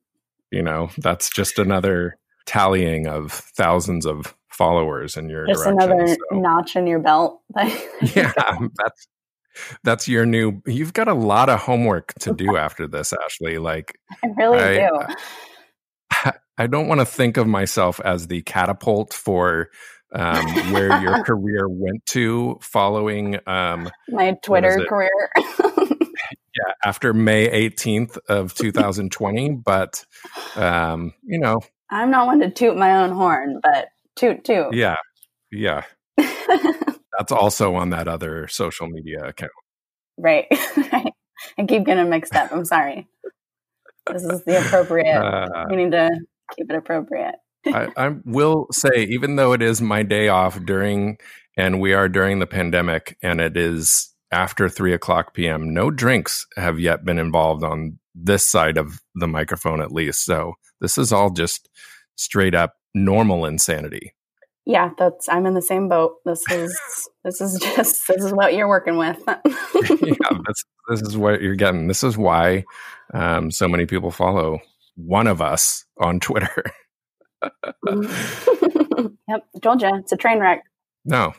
you 0.50 0.62
know 0.62 0.90
that's 0.98 1.30
just 1.30 1.58
another 1.58 2.18
tallying 2.44 3.06
of 3.06 3.32
thousands 3.32 4.04
of 4.06 4.34
followers 4.50 5.16
in 5.16 5.28
your 5.30 5.46
Just 5.46 5.64
direction. 5.64 5.90
another 5.90 6.06
so- 6.08 6.38
notch 6.38 6.76
in 6.76 6.86
your 6.86 6.98
belt. 7.00 7.40
yeah, 8.14 8.32
that's 8.76 9.08
that's 9.84 10.06
your 10.08 10.26
new. 10.26 10.60
You've 10.66 10.92
got 10.92 11.08
a 11.08 11.14
lot 11.14 11.48
of 11.48 11.60
homework 11.60 12.12
to 12.20 12.34
do 12.34 12.56
after 12.56 12.86
this, 12.86 13.12
Ashley. 13.24 13.56
Like 13.58 13.98
I 14.22 14.28
really 14.36 14.58
I- 14.58 14.88
do. 14.88 15.14
I 16.58 16.66
don't 16.66 16.88
want 16.88 17.00
to 17.00 17.06
think 17.06 17.36
of 17.36 17.46
myself 17.46 18.00
as 18.04 18.28
the 18.28 18.42
catapult 18.42 19.12
for 19.12 19.70
um, 20.14 20.72
where 20.72 21.00
your 21.02 21.22
career 21.24 21.68
went 21.68 22.04
to 22.06 22.58
following 22.60 23.38
um, 23.46 23.90
My 24.08 24.36
Twitter 24.42 24.84
career. 24.88 25.10
yeah, 25.36 26.72
after 26.84 27.12
May 27.12 27.68
18th 27.68 28.18
of 28.28 28.54
2020. 28.54 29.50
But, 29.64 30.04
um, 30.54 31.12
you 31.24 31.38
know, 31.38 31.60
I'm 31.90 32.10
not 32.10 32.26
one 32.26 32.40
to 32.40 32.50
toot 32.50 32.76
my 32.76 33.02
own 33.02 33.10
horn, 33.10 33.60
but 33.62 33.88
toot 34.16 34.44
toot. 34.44 34.72
yeah, 34.72 34.96
yeah. 35.50 35.82
That's 37.18 37.32
also 37.32 37.74
on 37.76 37.90
that 37.90 38.08
other 38.08 38.46
social 38.48 38.88
media 38.88 39.24
account. 39.24 39.52
right. 40.18 40.46
right. 40.92 41.12
I 41.58 41.64
keep 41.66 41.84
getting 41.84 42.08
mixed 42.10 42.34
up. 42.34 42.52
I'm 42.52 42.64
sorry. 42.64 43.08
This 44.12 44.22
is 44.22 44.44
the 44.44 44.60
appropriate. 44.60 45.16
Uh, 45.16 45.66
we 45.70 45.76
need 45.76 45.92
to 45.92 46.10
keep 46.56 46.70
it 46.70 46.76
appropriate. 46.76 47.36
I, 47.66 47.88
I 47.96 48.14
will 48.24 48.68
say, 48.70 49.04
even 49.04 49.36
though 49.36 49.52
it 49.52 49.62
is 49.62 49.80
my 49.80 50.02
day 50.02 50.28
off 50.28 50.64
during, 50.64 51.18
and 51.56 51.80
we 51.80 51.92
are 51.92 52.08
during 52.08 52.38
the 52.38 52.46
pandemic, 52.46 53.16
and 53.22 53.40
it 53.40 53.56
is 53.56 54.14
after 54.30 54.68
three 54.68 54.92
o'clock 54.92 55.34
p.m., 55.34 55.72
no 55.74 55.90
drinks 55.90 56.46
have 56.56 56.78
yet 56.78 57.04
been 57.04 57.18
involved 57.18 57.64
on 57.64 57.98
this 58.14 58.48
side 58.48 58.78
of 58.78 59.00
the 59.14 59.26
microphone, 59.26 59.80
at 59.80 59.92
least. 59.92 60.24
So 60.24 60.54
this 60.80 60.96
is 60.96 61.12
all 61.12 61.30
just 61.30 61.68
straight 62.16 62.54
up 62.54 62.74
normal 62.94 63.44
insanity. 63.44 64.14
Yeah, 64.64 64.90
that's. 64.98 65.28
I'm 65.28 65.46
in 65.46 65.54
the 65.54 65.62
same 65.62 65.88
boat. 65.88 66.16
This 66.24 66.42
is. 66.50 66.78
this 67.24 67.40
is 67.40 67.58
just. 67.60 68.08
This 68.08 68.24
is 68.24 68.32
what 68.32 68.54
you're 68.54 68.68
working 68.68 68.96
with. 68.96 69.22
yeah, 69.26 69.42
this, 70.46 70.64
this 70.88 71.02
is 71.02 71.16
what 71.16 71.40
you're 71.40 71.54
getting. 71.54 71.86
This 71.86 72.02
is 72.02 72.18
why 72.18 72.64
um, 73.12 73.50
so 73.50 73.68
many 73.68 73.86
people 73.86 74.10
follow 74.10 74.60
one 74.96 75.26
of 75.26 75.42
us 75.42 75.84
on 75.98 76.20
Twitter. 76.20 76.64
yep, 77.42 77.52
told 79.62 79.82
you 79.82 79.94
it's 79.96 80.12
a 80.12 80.16
train 80.16 80.40
wreck. 80.40 80.62
No, 81.04 81.34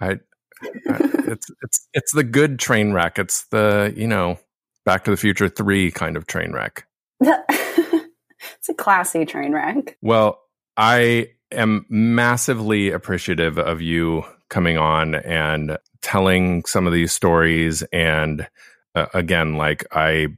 I 0.00 0.18
it's 0.62 1.50
it's 1.62 1.88
it's 1.94 2.12
the 2.12 2.24
good 2.24 2.58
train 2.58 2.92
wreck. 2.92 3.18
It's 3.18 3.46
the 3.46 3.92
you 3.96 4.06
know 4.06 4.38
Back 4.84 5.04
to 5.04 5.10
the 5.10 5.16
Future 5.16 5.48
three 5.48 5.90
kind 5.90 6.16
of 6.16 6.26
train 6.26 6.52
wreck. 6.52 6.86
it's 7.20 8.68
a 8.68 8.74
classy 8.74 9.24
train 9.24 9.52
wreck. 9.52 9.96
Well, 10.02 10.40
I 10.76 11.28
am 11.52 11.86
massively 11.88 12.90
appreciative 12.90 13.58
of 13.58 13.80
you 13.80 14.24
coming 14.48 14.76
on 14.76 15.14
and 15.14 15.78
telling 16.02 16.64
some 16.64 16.86
of 16.86 16.92
these 16.92 17.12
stories. 17.12 17.82
And 17.92 18.46
uh, 18.94 19.06
again, 19.14 19.56
like 19.56 19.84
I 19.92 20.28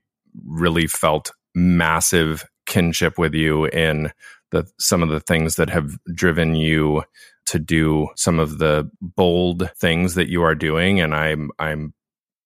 really 0.46 0.86
felt 0.86 1.32
massive 1.54 2.44
kinship 2.66 3.18
with 3.18 3.34
you 3.34 3.66
in 3.66 4.12
the 4.50 4.66
some 4.78 5.02
of 5.02 5.08
the 5.08 5.20
things 5.20 5.56
that 5.56 5.70
have 5.70 5.98
driven 6.14 6.54
you 6.54 7.02
to 7.46 7.58
do 7.58 8.08
some 8.14 8.38
of 8.38 8.58
the 8.58 8.90
bold 9.00 9.70
things 9.76 10.14
that 10.14 10.28
you 10.28 10.42
are 10.42 10.54
doing. 10.54 11.00
And 11.00 11.14
i'm 11.14 11.50
i'm 11.58 11.94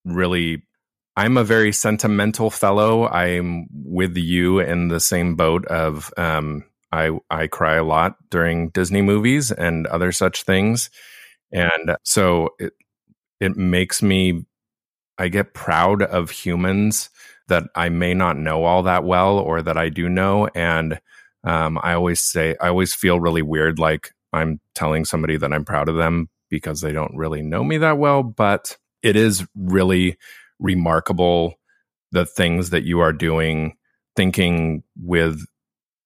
really 0.04 0.62
i'm 1.16 1.36
a 1.36 1.44
very 1.44 1.72
sentimental 1.72 2.50
fellow. 2.50 3.06
I'm 3.06 3.66
with 3.72 4.16
you 4.16 4.60
in 4.60 4.88
the 4.88 5.00
same 5.00 5.34
boat 5.36 5.66
of 5.66 6.12
um 6.16 6.64
i 6.90 7.10
i 7.30 7.46
cry 7.46 7.74
a 7.76 7.84
lot 7.84 8.16
during 8.30 8.70
disney 8.70 9.02
movies 9.02 9.50
and 9.50 9.86
other 9.88 10.12
such 10.12 10.44
things. 10.44 10.90
And 11.52 11.96
so 12.04 12.50
it 12.58 12.72
it 13.40 13.56
makes 13.56 14.02
me 14.02 14.44
i 15.18 15.28
get 15.28 15.54
proud 15.54 16.02
of 16.02 16.30
humans 16.30 17.10
that 17.48 17.64
i 17.74 17.88
may 17.88 18.14
not 18.14 18.36
know 18.36 18.64
all 18.64 18.82
that 18.82 19.04
well 19.04 19.38
or 19.38 19.62
that 19.62 19.76
i 19.76 19.88
do 19.88 20.08
know 20.08 20.48
and 20.54 21.00
um, 21.44 21.78
I 21.82 21.94
always 21.94 22.20
say, 22.20 22.56
I 22.60 22.68
always 22.68 22.94
feel 22.94 23.20
really 23.20 23.42
weird, 23.42 23.78
like 23.78 24.12
I'm 24.32 24.60
telling 24.74 25.04
somebody 25.04 25.36
that 25.36 25.52
I'm 25.52 25.64
proud 25.64 25.88
of 25.88 25.96
them 25.96 26.28
because 26.50 26.80
they 26.80 26.92
don't 26.92 27.16
really 27.16 27.42
know 27.42 27.64
me 27.64 27.78
that 27.78 27.98
well. 27.98 28.22
But 28.22 28.76
it 29.02 29.16
is 29.16 29.46
really 29.56 30.16
remarkable 30.58 31.54
the 32.12 32.26
things 32.26 32.70
that 32.70 32.84
you 32.84 33.00
are 33.00 33.12
doing, 33.12 33.76
thinking 34.14 34.82
with 35.00 35.44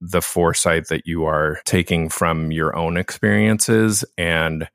the 0.00 0.22
foresight 0.22 0.88
that 0.88 1.06
you 1.06 1.24
are 1.24 1.58
taking 1.64 2.08
from 2.08 2.52
your 2.52 2.76
own 2.76 2.96
experiences 2.96 4.04
and 4.16 4.68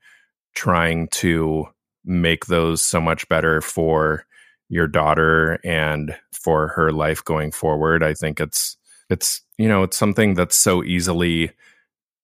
trying 0.54 1.08
to 1.08 1.66
make 2.04 2.46
those 2.46 2.82
so 2.82 3.00
much 3.00 3.28
better 3.28 3.60
for 3.60 4.26
your 4.72 4.88
daughter 4.88 5.60
and 5.64 6.16
for 6.32 6.68
her 6.68 6.92
life 6.92 7.22
going 7.22 7.52
forward. 7.52 8.02
I 8.02 8.14
think 8.14 8.40
it's 8.40 8.78
it's 9.10 9.42
you 9.58 9.68
know 9.68 9.82
it's 9.82 9.98
something 9.98 10.32
that's 10.32 10.56
so 10.56 10.82
easily 10.82 11.50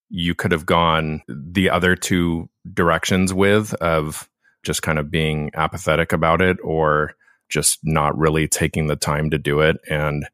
you 0.08 0.34
could 0.34 0.50
have 0.50 0.64
gone 0.64 1.20
the 1.28 1.68
other 1.68 1.94
two 1.94 2.48
directions 2.72 3.34
with 3.34 3.74
of 3.74 4.30
just 4.64 4.80
kind 4.80 4.98
of 4.98 5.10
being 5.10 5.50
apathetic 5.54 6.10
about 6.10 6.40
it 6.40 6.56
or 6.64 7.14
just 7.50 7.80
not 7.82 8.16
really 8.16 8.48
taking 8.48 8.86
the 8.86 8.96
time 8.96 9.28
to 9.30 9.38
do 9.38 9.60
it 9.60 9.76
and 9.88 10.26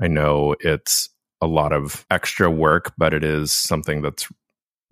i 0.00 0.06
know 0.06 0.54
it's 0.60 1.08
a 1.40 1.46
lot 1.46 1.72
of 1.72 2.04
extra 2.10 2.50
work 2.50 2.92
but 2.96 3.12
it 3.14 3.24
is 3.24 3.50
something 3.50 4.02
that's 4.02 4.28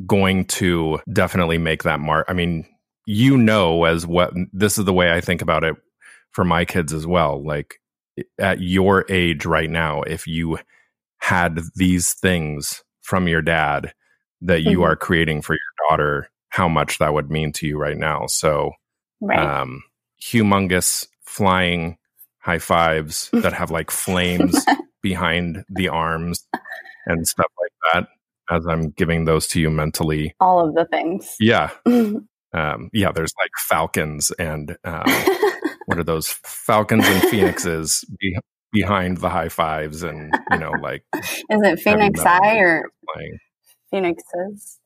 going 0.07 0.45
to 0.47 0.99
definitely 1.13 1.59
make 1.59 1.83
that 1.83 2.01
mark 2.01 2.27
i 2.29 2.33
mean 2.33 2.67
you 3.07 3.37
know 3.37 3.85
as 3.85 4.07
what 4.07 4.33
this 4.53 4.79
is 4.79 4.85
the 4.85 4.93
way 4.93 5.13
i 5.13 5.21
think 5.21 5.43
about 5.43 5.65
it 5.65 5.77
for 6.33 6.45
my 6.45 6.65
kids 6.65 6.93
as 6.93 7.07
well 7.07 7.43
like 7.45 7.81
at 8.39 8.61
your 8.61 9.05
age 9.09 9.47
right 9.47 9.71
now 9.71 10.03
if 10.03 10.27
you 10.27 10.59
had 11.23 11.61
these 11.77 12.15
things 12.15 12.83
from 13.01 13.29
your 13.29 13.43
dad 13.43 13.93
that 14.41 14.63
you 14.63 14.79
mm-hmm. 14.79 14.83
are 14.83 14.97
creating 14.97 15.41
for 15.41 15.55
your 15.55 15.89
daughter, 15.89 16.29
how 16.49 16.69
much 16.69 16.99
that 16.99 17.15
would 17.15 17.31
mean 17.31 17.53
to 17.53 17.67
you 17.67 17.79
right 17.79 17.97
now. 17.97 18.27
So, 18.27 18.73
right. 19.21 19.39
um, 19.39 19.85
humongous 20.21 21.07
flying 21.25 21.97
high 22.39 22.59
fives 22.59 23.31
that 23.33 23.53
have 23.53 23.71
like 23.71 23.91
flames 23.91 24.65
behind 25.01 25.65
the 25.69 25.89
arms 25.89 26.45
and 27.07 27.27
stuff 27.27 27.51
like 27.61 27.73
that 27.95 28.09
as 28.51 28.67
I'm 28.67 28.91
giving 28.91 29.25
those 29.25 29.47
to 29.49 29.61
you 29.61 29.71
mentally. 29.71 30.35
All 30.41 30.67
of 30.67 30.75
the 30.75 30.87
things. 30.87 31.37
Yeah. 31.39 31.71
um, 31.87 32.91
yeah, 32.93 33.13
there's 33.13 33.33
like 33.41 33.51
falcons 33.59 34.33
and 34.33 34.77
um, 34.85 35.05
what 35.87 35.99
are 35.99 36.05
those 36.05 36.29
falcons 36.45 37.07
and 37.07 37.23
phoenixes 37.25 38.05
be- 38.19 38.37
behind 38.73 39.19
the 39.19 39.29
high 39.29 39.49
fives 39.49 40.03
and 40.03 40.35
you 40.51 40.59
know 40.59 40.73
like 40.73 41.05
is 41.15 41.43
it 41.51 41.81
phoenix 41.81 42.21
eye 42.21 42.57
or 42.57 42.91
playing. 43.15 43.39
phoenixes? 43.91 44.79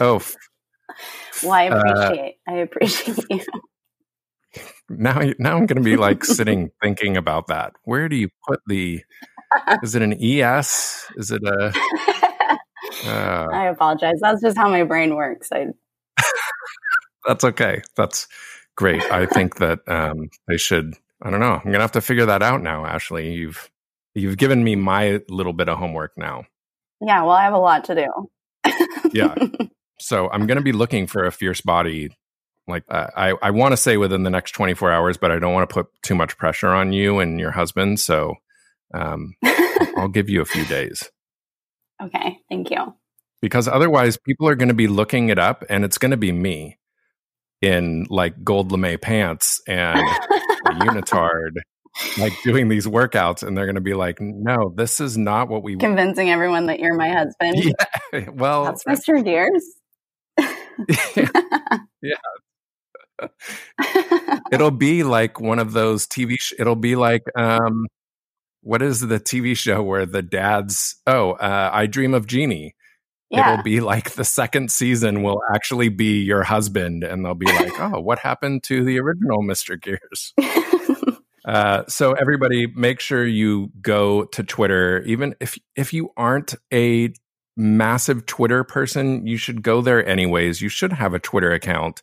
Oh 0.00 0.22
well 1.42 1.52
i 1.52 1.68
uh, 1.68 1.78
appreciate 1.78 2.36
uh, 2.48 2.52
i 2.52 2.54
appreciate 2.56 3.24
you. 3.30 3.40
Now 4.88 5.20
now 5.38 5.56
i'm 5.56 5.66
gonna 5.66 5.82
be 5.82 5.96
like 5.96 6.24
sitting 6.24 6.70
thinking 6.82 7.16
about 7.16 7.48
that. 7.48 7.72
Where 7.84 8.08
do 8.08 8.16
you 8.16 8.28
put 8.46 8.60
the 8.66 9.02
is 9.82 9.94
it 9.94 10.02
an 10.02 10.14
es 10.22 11.06
is 11.16 11.30
it 11.30 11.42
a 11.44 11.72
uh, 13.06 13.46
i 13.52 13.66
apologize. 13.66 14.18
That's 14.20 14.42
just 14.42 14.56
how 14.56 14.68
my 14.68 14.84
brain 14.84 15.14
works. 15.14 15.50
I 15.52 15.66
that's 17.26 17.44
okay. 17.44 17.82
That's 17.96 18.26
great 18.78 19.02
i 19.10 19.26
think 19.26 19.56
that 19.56 19.80
um, 19.88 20.30
they 20.46 20.56
should 20.56 20.94
I 21.20 21.30
don't 21.30 21.40
know. 21.40 21.60
I'm 21.64 21.72
gonna 21.72 21.80
have 21.80 21.92
to 21.92 22.00
figure 22.00 22.26
that 22.26 22.42
out 22.42 22.62
now, 22.62 22.84
Ashley. 22.84 23.32
You've 23.32 23.70
you've 24.14 24.36
given 24.36 24.62
me 24.62 24.76
my 24.76 25.20
little 25.28 25.52
bit 25.52 25.68
of 25.68 25.78
homework 25.78 26.12
now. 26.16 26.44
Yeah, 27.00 27.22
well, 27.22 27.32
I 27.32 27.42
have 27.44 27.54
a 27.54 27.58
lot 27.58 27.84
to 27.84 27.94
do. 27.94 28.72
yeah. 29.12 29.34
So 30.00 30.30
I'm 30.30 30.46
gonna 30.46 30.62
be 30.62 30.70
looking 30.70 31.08
for 31.08 31.24
a 31.24 31.32
fierce 31.32 31.60
body. 31.60 32.10
Like 32.68 32.84
uh, 32.88 33.08
I, 33.16 33.34
I 33.42 33.50
want 33.50 33.72
to 33.72 33.76
say 33.76 33.96
within 33.96 34.22
the 34.22 34.30
next 34.30 34.52
24 34.52 34.92
hours, 34.92 35.16
but 35.16 35.32
I 35.32 35.40
don't 35.40 35.52
want 35.52 35.68
to 35.68 35.74
put 35.74 35.88
too 36.02 36.14
much 36.14 36.38
pressure 36.38 36.68
on 36.68 36.92
you 36.92 37.18
and 37.18 37.40
your 37.40 37.50
husband. 37.50 37.98
So 37.98 38.36
um, 38.94 39.34
I'll 39.96 40.06
give 40.06 40.28
you 40.28 40.40
a 40.40 40.44
few 40.44 40.64
days. 40.66 41.10
Okay, 42.00 42.38
thank 42.48 42.70
you. 42.70 42.94
Because 43.42 43.66
otherwise, 43.66 44.16
people 44.16 44.46
are 44.48 44.54
going 44.54 44.68
to 44.68 44.74
be 44.74 44.86
looking 44.86 45.30
it 45.30 45.38
up, 45.40 45.64
and 45.68 45.84
it's 45.84 45.98
going 45.98 46.12
to 46.12 46.16
be 46.16 46.30
me 46.30 46.78
in 47.60 48.06
like 48.08 48.42
gold 48.44 48.72
lame 48.72 48.98
pants 48.98 49.60
and 49.66 49.98
a 49.98 50.70
unitard 50.70 51.56
like 52.18 52.32
doing 52.44 52.68
these 52.68 52.86
workouts 52.86 53.42
and 53.42 53.56
they're 53.56 53.66
going 53.66 53.74
to 53.74 53.80
be 53.80 53.94
like 53.94 54.20
no 54.20 54.72
this 54.76 55.00
is 55.00 55.18
not 55.18 55.48
what 55.48 55.62
we 55.62 55.76
convincing 55.76 56.30
everyone 56.30 56.66
that 56.66 56.78
you're 56.78 56.94
my 56.94 57.10
husband. 57.10 57.56
Yeah, 58.12 58.30
well 58.32 58.64
that's 58.64 58.84
mr 58.84 59.22
gears 59.22 59.64
yeah, 61.16 62.14
yeah. 63.20 64.38
it'll 64.52 64.70
be 64.70 65.02
like 65.02 65.40
one 65.40 65.58
of 65.58 65.72
those 65.72 66.06
tv 66.06 66.36
sh- 66.38 66.54
it'll 66.58 66.76
be 66.76 66.94
like 66.96 67.24
um 67.36 67.86
what 68.62 68.80
is 68.80 69.00
the 69.00 69.18
tv 69.18 69.56
show 69.56 69.82
where 69.82 70.06
the 70.06 70.22
dad's 70.22 70.96
oh 71.06 71.32
uh, 71.32 71.70
i 71.72 71.86
dream 71.86 72.14
of 72.14 72.26
jeannie 72.26 72.74
yeah. 73.30 73.52
it'll 73.52 73.62
be 73.62 73.80
like 73.80 74.12
the 74.12 74.24
second 74.24 74.70
season 74.70 75.22
will 75.22 75.40
actually 75.54 75.88
be 75.88 76.22
your 76.22 76.42
husband 76.42 77.04
and 77.04 77.24
they'll 77.24 77.34
be 77.34 77.46
like 77.46 77.72
oh 77.80 78.00
what 78.00 78.18
happened 78.18 78.62
to 78.64 78.84
the 78.84 78.98
original 78.98 79.42
mr 79.42 79.80
gears? 79.80 80.34
Uh, 81.44 81.82
so 81.88 82.12
everybody 82.12 82.66
make 82.66 83.00
sure 83.00 83.24
you 83.24 83.70
go 83.80 84.24
to 84.24 84.42
twitter. 84.42 85.00
Even 85.06 85.34
if 85.40 85.56
if 85.76 85.94
you 85.94 86.10
aren't 86.14 86.54
a 86.74 87.10
massive 87.56 88.26
twitter 88.26 88.64
person 88.64 89.26
you 89.26 89.38
should 89.38 89.62
go 89.62 89.80
there 89.80 90.06
anyways. 90.06 90.60
You 90.60 90.68
should 90.68 90.92
have 90.92 91.14
a 91.14 91.18
twitter 91.18 91.50
account 91.52 92.02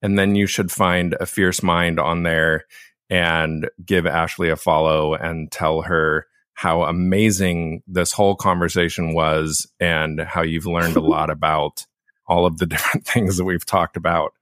and 0.00 0.18
then 0.18 0.34
you 0.34 0.46
should 0.46 0.72
find 0.72 1.14
a 1.20 1.26
fierce 1.26 1.62
mind 1.62 2.00
on 2.00 2.22
there 2.22 2.64
and 3.10 3.68
give 3.84 4.06
ashley 4.06 4.48
a 4.48 4.56
follow 4.56 5.14
and 5.14 5.50
tell 5.52 5.82
her 5.82 6.26
how 6.56 6.84
amazing 6.84 7.82
this 7.86 8.12
whole 8.12 8.34
conversation 8.34 9.12
was 9.12 9.70
and 9.78 10.18
how 10.20 10.40
you've 10.40 10.66
learned 10.66 10.96
a 10.96 11.00
lot 11.14 11.28
about 11.28 11.86
all 12.26 12.46
of 12.46 12.56
the 12.56 12.66
different 12.66 13.06
things 13.06 13.36
that 13.36 13.44
we've 13.44 13.66
talked 13.66 13.96
about 13.96 14.32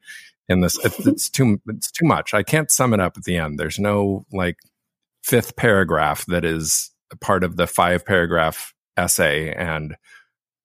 in 0.49 0.61
this. 0.61 0.79
It's, 0.85 1.07
it's 1.07 1.29
too 1.29 1.61
it's 1.67 1.91
too 1.91 2.07
much. 2.07 2.33
I 2.33 2.45
can't 2.45 2.71
sum 2.71 2.95
it 2.95 3.01
up 3.01 3.17
at 3.17 3.25
the 3.25 3.37
end. 3.37 3.59
There's 3.59 3.81
no 3.81 4.25
like 4.33 4.57
fifth 5.25 5.57
paragraph 5.57 6.25
that 6.27 6.45
is 6.45 6.93
part 7.21 7.43
of 7.43 7.57
the 7.57 7.67
five 7.67 8.07
paragraph 8.07 8.73
essay 8.97 9.53
and 9.53 9.97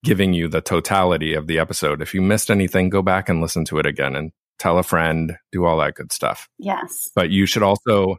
giving 0.04 0.34
you 0.34 0.48
the 0.48 0.62
totality 0.62 1.34
of 1.34 1.48
the 1.48 1.58
episode. 1.58 2.00
If 2.00 2.14
you 2.14 2.22
missed 2.22 2.52
anything 2.52 2.90
go 2.90 3.02
back 3.02 3.28
and 3.28 3.42
listen 3.42 3.66
to 3.66 3.80
it 3.80 3.88
again 3.88 4.16
and 4.16 4.32
tell 4.60 4.78
a 4.78 4.84
friend 4.84 5.36
do 5.52 5.66
all 5.66 5.78
that 5.80 5.96
good 5.96 6.12
stuff. 6.12 6.48
Yes. 6.60 7.10
But 7.16 7.32
you 7.32 7.48
should 7.48 7.64
also 7.64 8.18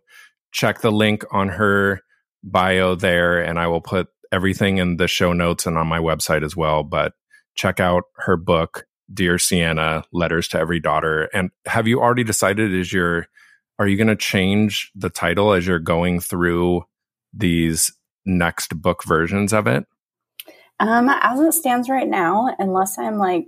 check 0.51 0.81
the 0.81 0.91
link 0.91 1.25
on 1.31 1.49
her 1.49 2.03
bio 2.43 2.95
there, 2.95 3.41
and 3.41 3.59
I 3.59 3.67
will 3.67 3.81
put 3.81 4.09
everything 4.33 4.79
in 4.79 4.97
the 4.97 5.09
show 5.09 5.33
notes 5.33 5.67
and 5.67 5.77
on 5.77 5.87
my 5.87 5.99
website 5.99 6.45
as 6.45 6.57
well. 6.57 6.83
But 6.83 7.13
check 7.55 7.81
out 7.81 8.05
her 8.17 8.37
book, 8.37 8.87
Dear 9.13 9.39
Sienna: 9.39 10.05
Letters 10.13 10.49
to 10.49 10.59
Every 10.59 10.81
Daughter. 10.81 11.29
And 11.33 11.51
have 11.67 11.87
you 11.87 12.01
already 12.01 12.25
decided? 12.25 12.73
Is 12.73 12.93
your 12.93 13.27
are 13.79 13.89
you 13.89 13.97
going 13.97 14.09
to 14.09 14.17
change 14.17 14.93
the 14.95 15.09
title 15.09 15.55
as 15.55 15.67
you're 15.67 15.79
going 15.79 16.21
through 16.21 16.85
these 17.33 17.91
next 18.27 18.81
book 18.81 19.05
versions 19.05 19.55
of 19.55 19.67
it? 19.67 19.87
Um, 20.79 21.09
as 21.09 21.41
it 21.41 21.53
stands 21.55 21.89
right 21.89 22.09
now, 22.09 22.55
unless 22.59 22.99
I'm 22.99 23.17
like 23.17 23.47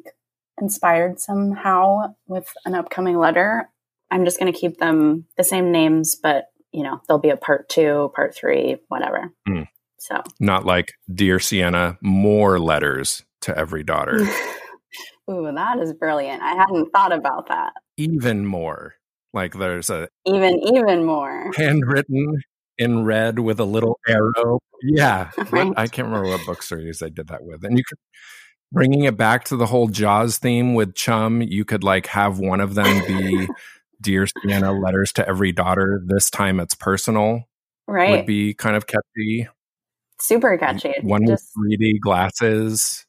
inspired 0.61 1.21
somehow 1.21 2.15
with 2.27 2.51
an 2.65 2.75
upcoming 2.75 3.19
letter, 3.19 3.69
I'm 4.11 4.25
just 4.25 4.39
going 4.39 4.53
to 4.53 4.59
keep 4.59 4.79
them 4.79 5.27
the 5.37 5.45
same 5.45 5.73
names, 5.73 6.15
but 6.15 6.47
you 6.73 6.83
know, 6.83 7.01
there'll 7.07 7.21
be 7.21 7.31
a 7.31 7.37
part 7.37 7.69
two, 7.69 8.11
part 8.15 8.35
three, 8.35 8.77
whatever. 8.89 9.33
Mm. 9.49 9.69
So, 9.99 10.23
not 10.41 10.65
like 10.65 10.93
Dear 11.13 11.39
Sienna, 11.39 11.99
more 12.01 12.59
letters 12.59 13.25
to 13.43 13.57
every 13.57 13.85
daughter. 13.85 14.19
Ooh, 15.31 15.51
that 15.55 15.79
is 15.79 15.93
brilliant. 15.93 16.43
I 16.43 16.55
hadn't 16.55 16.91
thought 16.91 17.13
about 17.13 17.49
that. 17.49 17.73
Even 17.97 18.45
more. 18.45 18.95
Like 19.33 19.55
there's 19.55 19.89
a 19.89 20.09
even 20.27 20.61
even 20.75 21.05
more 21.05 21.53
handwritten 21.57 22.43
in 22.77 23.05
red 23.05 23.39
with 23.39 23.61
a 23.61 23.65
little 23.65 23.99
arrow. 24.07 24.59
Yeah, 24.83 25.31
right. 25.51 25.73
I 25.77 25.87
can't 25.87 26.09
remember 26.09 26.29
what 26.29 26.45
book 26.45 26.63
series 26.63 27.03
I 27.03 27.09
did 27.09 27.29
that 27.29 27.43
with. 27.43 27.65
And 27.65 27.79
you 27.79 27.85
could 27.85 27.99
bringing 28.73 29.05
it 29.05 29.17
back 29.17 29.45
to 29.45 29.57
the 29.57 29.67
whole 29.67 29.89
Jaws 29.89 30.39
theme 30.39 30.75
with 30.75 30.95
Chum. 30.95 31.43
You 31.43 31.65
could 31.65 31.85
like 31.85 32.07
have 32.09 32.39
one 32.39 32.61
of 32.61 32.75
them 32.75 33.07
be 33.07 33.49
"Dear 34.03 34.27
Sienna, 34.27 34.73
letters 34.73 35.13
to 35.15 35.27
every 35.27 35.53
daughter." 35.53 36.03
This 36.05 36.31
time 36.31 36.61
it's 36.61 36.75
personal. 36.75 37.45
Right, 37.87 38.11
would 38.11 38.27
be 38.27 38.55
kind 38.55 38.77
of 38.77 38.87
catchy. 38.87 39.49
Super 40.21 40.57
catchy. 40.59 40.95
One 41.03 41.27
Just... 41.27 41.51
with 41.57 41.81
3D 41.81 42.01
glasses. 42.01 43.05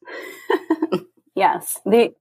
yes, 1.36 1.80
the 1.86 2.14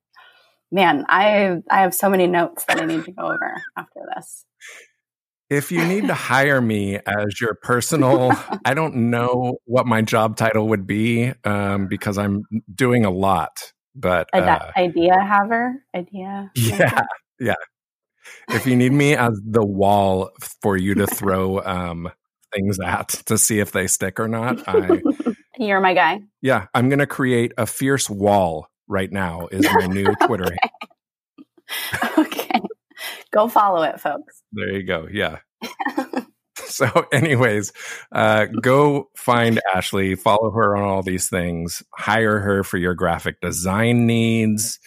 man. 0.70 1.04
I 1.08 1.58
I 1.70 1.80
have 1.82 1.94
so 1.94 2.10
many 2.10 2.26
notes 2.26 2.64
that 2.64 2.80
I 2.80 2.86
need 2.86 3.04
to 3.04 3.12
go 3.12 3.24
over 3.24 3.62
after 3.76 4.00
this 4.14 4.44
if 5.52 5.70
you 5.70 5.84
need 5.84 6.06
to 6.06 6.14
hire 6.14 6.62
me 6.62 6.98
as 7.06 7.38
your 7.40 7.54
personal, 7.54 8.32
I 8.64 8.72
don't 8.72 9.10
know 9.10 9.58
what 9.66 9.86
my 9.86 10.00
job 10.00 10.36
title 10.36 10.68
would 10.68 10.86
be 10.86 11.32
um, 11.44 11.88
because 11.88 12.16
I'm 12.16 12.44
doing 12.74 13.04
a 13.04 13.10
lot. 13.10 13.72
But 13.94 14.30
uh, 14.32 14.70
idea 14.76 15.20
haver, 15.20 15.84
idea. 15.94 16.50
Yeah, 16.56 17.02
yeah. 17.38 17.54
If 18.48 18.66
you 18.66 18.76
need 18.76 18.92
me 18.92 19.16
as 19.16 19.40
the 19.44 19.64
wall 19.64 20.30
for 20.60 20.76
you 20.76 20.94
to 20.94 21.06
throw 21.06 21.60
um, 21.60 22.10
things 22.54 22.78
at 22.80 23.08
to 23.26 23.38
see 23.38 23.60
if 23.60 23.72
they 23.72 23.86
stick 23.86 24.20
or 24.20 24.28
not, 24.28 24.66
I, 24.68 25.02
you're 25.58 25.80
my 25.80 25.94
guy. 25.94 26.20
Yeah, 26.40 26.66
I'm 26.74 26.88
going 26.88 26.98
to 26.98 27.06
create 27.06 27.52
a 27.56 27.66
fierce 27.66 28.08
wall 28.08 28.68
right 28.88 29.10
now. 29.10 29.48
Is 29.50 29.66
my 29.72 29.86
new 29.86 30.14
Twitter. 30.26 30.44
okay. 30.44 32.18
okay. 32.18 32.60
Go 33.32 33.48
follow 33.48 33.82
it, 33.82 34.00
folks. 34.00 34.42
There 34.52 34.72
you 34.72 34.82
go. 34.82 35.08
Yeah. 35.10 35.38
so, 36.56 37.06
anyways, 37.12 37.72
uh, 38.12 38.46
go 38.60 39.08
find 39.16 39.60
Ashley, 39.74 40.14
follow 40.14 40.50
her 40.50 40.76
on 40.76 40.84
all 40.84 41.02
these 41.02 41.28
things, 41.28 41.82
hire 41.94 42.40
her 42.40 42.62
for 42.62 42.76
your 42.76 42.94
graphic 42.94 43.40
design 43.40 44.06
needs, 44.06 44.78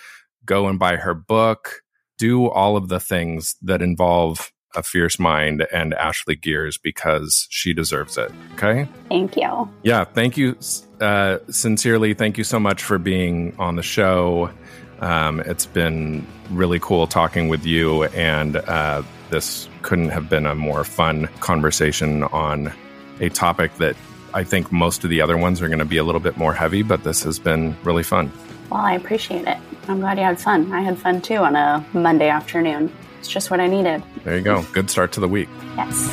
go 0.46 0.68
and 0.68 0.78
buy 0.78 0.98
her 0.98 1.16
book, 1.16 1.82
do 2.18 2.48
all 2.48 2.78
of 2.78 2.88
the 2.88 3.00
things 3.00 3.56
that 3.62 3.82
involve 3.82 4.52
a 4.76 4.84
fierce 4.84 5.20
mind 5.20 5.66
and 5.74 5.94
Ashley 5.94 6.36
Gears 6.36 6.78
because 6.78 7.48
she 7.50 7.74
deserves 7.74 8.18
it. 8.18 8.32
Okay. 8.54 8.88
Thank 9.10 9.38
you. 9.38 9.70
Yeah. 9.84 10.04
Thank 10.04 10.38
you. 10.38 10.58
Uh, 11.00 11.38
sincerely, 11.50 12.14
thank 12.14 12.38
you 12.38 12.44
so 12.44 12.60
much 12.60 12.84
for 12.84 12.98
being 12.98 13.56
on 13.58 13.76
the 13.76 13.84
show. 13.84 14.50
Um, 15.00 15.40
it's 15.42 15.66
been 15.66 16.26
really 16.52 16.80
cool 16.80 17.06
talking 17.08 17.50
with 17.50 17.66
you, 17.66 18.06
and 18.06 18.56
uh, 18.56 19.04
this 19.30 19.68
couldn't 19.82 20.10
have 20.10 20.30
been 20.30 20.46
a 20.46 20.56
more 20.56 20.84
fun 20.84 21.28
conversation 21.42 22.24
on 22.24 22.74
a 23.20 23.30
topic 23.30 23.76
that 23.78 23.96
I 24.34 24.44
think 24.44 24.72
most 24.72 25.04
of 25.04 25.10
the 25.10 25.22
other 25.22 25.38
ones 25.38 25.62
are 25.62 25.68
going 25.68 25.80
to 25.80 25.86
be 25.86 25.98
a 25.98 26.04
little 26.04 26.22
bit 26.22 26.38
more 26.38 26.54
heavy, 26.54 26.82
but 26.82 27.04
this 27.04 27.24
has 27.24 27.40
been 27.40 27.76
really 27.84 28.04
fun. 28.04 28.32
Well, 28.70 28.82
I 28.82 28.94
appreciate 28.94 29.48
it. 29.48 29.58
I'm 29.88 30.00
glad 30.00 30.18
you 30.18 30.24
had 30.24 30.40
fun. 30.40 30.72
I 30.74 30.82
had 30.82 30.98
fun 30.98 31.22
too 31.22 31.38
on 31.38 31.56
a 31.56 31.86
Monday 31.94 32.30
afternoon. 32.30 32.92
It's 33.20 33.28
just 33.28 33.52
what 33.52 33.60
I 33.60 33.68
needed. 33.68 34.04
There 34.24 34.38
you 34.38 34.44
go. 34.44 34.64
Good 34.74 34.90
start 34.90 35.12
to 35.14 35.20
the 35.20 35.28
week. 35.28 35.50
Yes. 35.76 36.10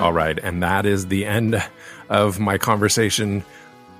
All 0.00 0.12
right. 0.12 0.38
And 0.42 0.62
that 0.62 0.86
is 0.86 1.06
the 1.06 1.26
end 1.26 1.62
of 2.08 2.38
my 2.40 2.58
conversation 2.58 3.44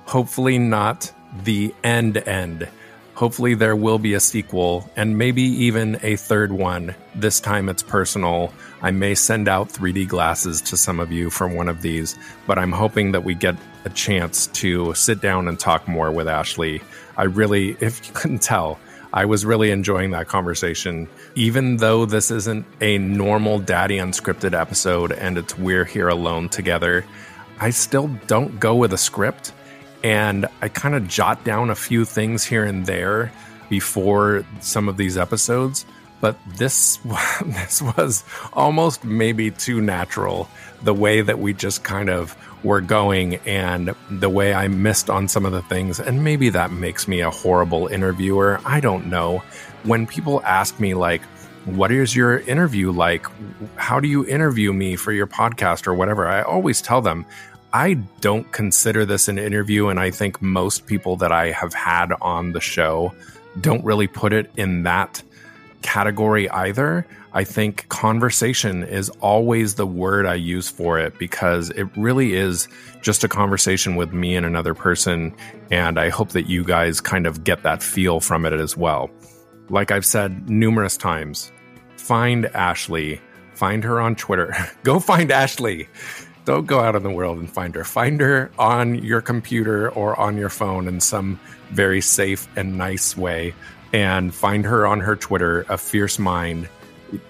hopefully 0.05 0.57
not 0.57 1.11
the 1.43 1.73
end 1.83 2.17
end. 2.17 2.67
Hopefully, 3.15 3.53
there 3.53 3.75
will 3.75 3.99
be 3.99 4.15
a 4.15 4.19
sequel 4.19 4.89
and 4.95 5.17
maybe 5.17 5.43
even 5.43 5.99
a 6.01 6.15
third 6.15 6.51
one. 6.51 6.95
This 7.13 7.39
time 7.39 7.69
it's 7.69 7.83
personal. 7.83 8.51
I 8.81 8.89
may 8.89 9.13
send 9.13 9.47
out 9.47 9.69
3D 9.69 10.07
glasses 10.07 10.61
to 10.61 10.77
some 10.77 10.99
of 10.99 11.11
you 11.11 11.29
from 11.29 11.55
one 11.55 11.69
of 11.69 11.83
these, 11.83 12.17
but 12.47 12.57
I'm 12.57 12.71
hoping 12.71 13.11
that 13.11 13.23
we 13.23 13.35
get 13.35 13.55
a 13.85 13.89
chance 13.89 14.47
to 14.47 14.93
sit 14.95 15.21
down 15.21 15.47
and 15.47 15.59
talk 15.59 15.87
more 15.87 16.11
with 16.11 16.27
Ashley. 16.27 16.81
I 17.15 17.23
really, 17.23 17.71
if 17.79 18.05
you 18.07 18.13
couldn't 18.13 18.41
tell, 18.41 18.79
I 19.13 19.25
was 19.25 19.45
really 19.45 19.69
enjoying 19.69 20.09
that 20.11 20.27
conversation. 20.27 21.07
Even 21.35 21.77
though 21.77 22.07
this 22.07 22.31
isn't 22.31 22.65
a 22.81 22.97
normal 22.97 23.59
Daddy 23.59 23.97
Unscripted 23.97 24.59
episode 24.59 25.11
and 25.11 25.37
it's 25.37 25.55
We're 25.55 25.85
Here 25.85 26.09
Alone 26.09 26.49
together, 26.49 27.05
I 27.59 27.69
still 27.69 28.07
don't 28.25 28.59
go 28.59 28.73
with 28.73 28.91
a 28.91 28.97
script 28.97 29.53
and 30.03 30.45
I 30.61 30.69
kind 30.69 30.95
of 30.95 31.07
jot 31.07 31.43
down 31.43 31.69
a 31.69 31.75
few 31.75 32.05
things 32.05 32.43
here 32.43 32.65
and 32.65 32.85
there 32.85 33.31
before 33.69 34.45
some 34.59 34.89
of 34.89 34.97
these 34.97 35.17
episodes. 35.17 35.85
But 36.21 36.37
this 36.57 36.97
this 37.45 37.81
was 37.81 38.23
almost 38.53 39.03
maybe 39.03 39.51
too 39.51 39.81
natural. 39.81 40.49
The 40.83 40.93
way 40.93 41.21
that 41.21 41.39
we 41.39 41.53
just 41.53 41.83
kind 41.83 42.09
of 42.09 42.35
were 42.63 42.81
going 42.81 43.35
and 43.45 43.93
the 44.09 44.29
way 44.29 44.53
I 44.53 44.67
missed 44.67 45.09
on 45.09 45.27
some 45.27 45.45
of 45.45 45.51
the 45.51 45.61
things. 45.61 45.99
And 45.99 46.23
maybe 46.23 46.49
that 46.49 46.71
makes 46.71 47.07
me 47.07 47.21
a 47.21 47.29
horrible 47.29 47.87
interviewer. 47.87 48.59
I 48.65 48.79
don't 48.79 49.07
know. 49.07 49.39
When 49.83 50.07
people 50.07 50.41
ask 50.43 50.79
me, 50.79 50.93
like, 50.93 51.21
what 51.65 51.91
is 51.91 52.15
your 52.15 52.39
interview 52.39 52.91
like? 52.91 53.25
How 53.75 53.99
do 53.99 54.07
you 54.07 54.25
interview 54.25 54.73
me 54.73 54.95
for 54.95 55.11
your 55.11 55.27
podcast 55.27 55.87
or 55.87 55.93
whatever? 55.93 56.27
I 56.27 56.41
always 56.41 56.81
tell 56.81 57.01
them, 57.01 57.25
I 57.73 57.95
don't 58.21 58.51
consider 58.51 59.03
this 59.03 59.27
an 59.27 59.39
interview, 59.39 59.87
and 59.87 59.99
I 59.99 60.11
think 60.11 60.41
most 60.41 60.85
people 60.85 61.15
that 61.17 61.31
I 61.31 61.51
have 61.51 61.73
had 61.73 62.13
on 62.21 62.51
the 62.51 62.61
show 62.61 63.13
don't 63.59 63.83
really 63.83 64.07
put 64.07 64.31
it 64.31 64.51
in 64.55 64.83
that 64.83 65.23
category 65.81 66.47
either. 66.49 67.05
I 67.33 67.43
think 67.43 67.89
conversation 67.89 68.83
is 68.83 69.09
always 69.21 69.73
the 69.73 69.87
word 69.87 70.27
I 70.27 70.35
use 70.35 70.69
for 70.69 70.99
it 70.99 71.17
because 71.17 71.71
it 71.71 71.87
really 71.97 72.33
is 72.33 72.67
just 73.01 73.23
a 73.23 73.27
conversation 73.27 73.95
with 73.95 74.13
me 74.13 74.35
and 74.35 74.45
another 74.45 74.75
person. 74.75 75.35
And 75.71 75.99
I 75.99 76.09
hope 76.09 76.29
that 76.29 76.47
you 76.47 76.63
guys 76.63 77.01
kind 77.01 77.25
of 77.25 77.43
get 77.43 77.63
that 77.63 77.81
feel 77.81 78.19
from 78.19 78.45
it 78.45 78.53
as 78.53 78.77
well. 78.77 79.09
Like 79.69 79.89
I've 79.89 80.05
said 80.05 80.47
numerous 80.47 80.95
times, 80.95 81.51
find 81.97 82.45
Ashley, 82.47 83.19
find 83.55 83.83
her 83.83 83.99
on 83.99 84.15
Twitter. 84.15 84.55
Go 84.83 84.99
find 84.99 85.31
Ashley. 85.31 85.89
Don't 86.45 86.67
go 86.67 86.79
out 86.79 86.95
in 86.95 87.03
the 87.03 87.09
world 87.09 87.37
and 87.37 87.49
find 87.49 87.73
her. 87.75 87.83
Find 87.83 88.19
her 88.19 88.51
on 88.59 88.95
your 88.95 89.21
computer 89.21 89.89
or 89.89 90.19
on 90.19 90.37
your 90.37 90.49
phone 90.49 90.87
in 90.87 90.99
some 90.99 91.39
very 91.69 92.01
safe 92.01 92.47
and 92.57 92.77
nice 92.77 93.15
way. 93.15 93.53
And 93.93 94.33
find 94.33 94.65
her 94.65 94.85
on 94.85 94.99
her 95.01 95.15
Twitter, 95.15 95.65
A 95.69 95.77
Fierce 95.77 96.19
Mind, 96.19 96.67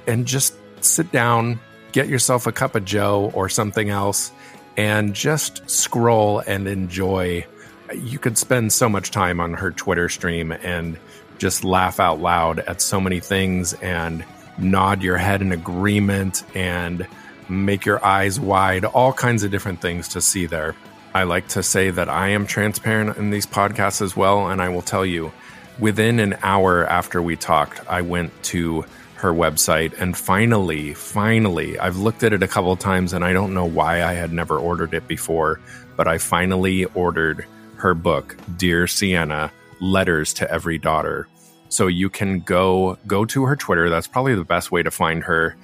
and 0.08 0.26
just 0.26 0.56
sit 0.80 1.12
down, 1.12 1.60
get 1.92 2.08
yourself 2.08 2.48
a 2.48 2.52
cup 2.52 2.76
of 2.76 2.86
Joe 2.86 3.32
or 3.34 3.50
something 3.50 3.90
else, 3.90 4.32
and 4.78 5.14
just 5.14 5.70
scroll 5.70 6.40
and 6.40 6.68
enjoy. 6.68 7.46
You 7.94 8.18
could 8.18 8.38
spend 8.38 8.74
so 8.74 8.90
much 8.90 9.12
time 9.12 9.40
on 9.40 9.54
her 9.54 9.72
Twitter 9.72 10.10
stream 10.10 10.52
and 10.52 10.98
just 11.38 11.64
laugh 11.64 12.00
out 12.00 12.20
loud 12.20 12.60
at 12.60 12.82
so 12.82 13.00
many 13.02 13.20
things 13.20 13.74
and 13.74 14.24
nod 14.58 15.04
your 15.04 15.18
head 15.18 15.42
in 15.42 15.52
agreement 15.52 16.44
and 16.56 17.06
make 17.50 17.86
your 17.86 18.04
eyes 18.04 18.40
wide, 18.40 18.86
all 18.86 19.14
kinds 19.14 19.44
of 19.44 19.52
different 19.52 19.82
things 19.82 20.08
to 20.10 20.22
see 20.22 20.46
there. 20.46 20.76
I 21.14 21.24
like 21.24 21.48
to 21.50 21.64
say 21.64 21.90
that 21.92 22.10
I 22.10 22.30
am 22.30 22.48
transparent 22.48 23.18
in 23.18 23.30
these 23.30 23.46
podcasts 23.46 24.02
as 24.02 24.16
well, 24.16 24.48
and 24.48 24.62
I 24.62 24.70
will 24.70 24.82
tell 24.82 25.06
you, 25.06 25.32
within 25.80 26.20
an 26.20 26.38
hour 26.42 26.86
after 26.88 27.22
we 27.22 27.36
talked, 27.36 27.82
I 27.88 28.02
went 28.02 28.32
to 28.44 28.86
her 29.16 29.32
website 29.32 30.00
and 30.02 30.18
finally, 30.18 30.94
finally, 30.94 31.80
I've 31.80 31.96
looked 31.96 32.24
at 32.24 32.34
it 32.34 32.44
a 32.44 32.48
couple 32.48 32.76
times 32.76 33.14
and 33.14 33.24
I 33.24 33.32
don't 33.32 33.54
know 33.54 33.64
why 33.66 34.04
I 34.04 34.12
had 34.14 34.34
never 34.34 34.58
ordered 34.58 34.94
it 34.94 35.08
before, 35.08 35.62
but 35.96 36.10
I 36.10 36.18
finally 36.18 36.84
ordered 36.86 37.46
her 37.78 37.94
book, 37.94 38.36
Dear 38.58 38.86
Sienna 38.86 39.50
Letters 39.80 40.34
to 40.36 40.52
Every 40.52 40.78
Daughter. 40.78 41.28
So 41.70 41.88
you 41.88 42.10
can 42.10 42.42
go 42.42 42.98
go 43.08 43.24
to 43.26 43.46
her 43.46 43.56
Twitter. 43.56 43.90
That's 43.90 44.08
probably 44.08 44.36
the 44.36 44.44
best 44.44 44.72
way 44.72 44.84
to 44.84 44.92
find 44.92 45.24
her. 45.24 45.56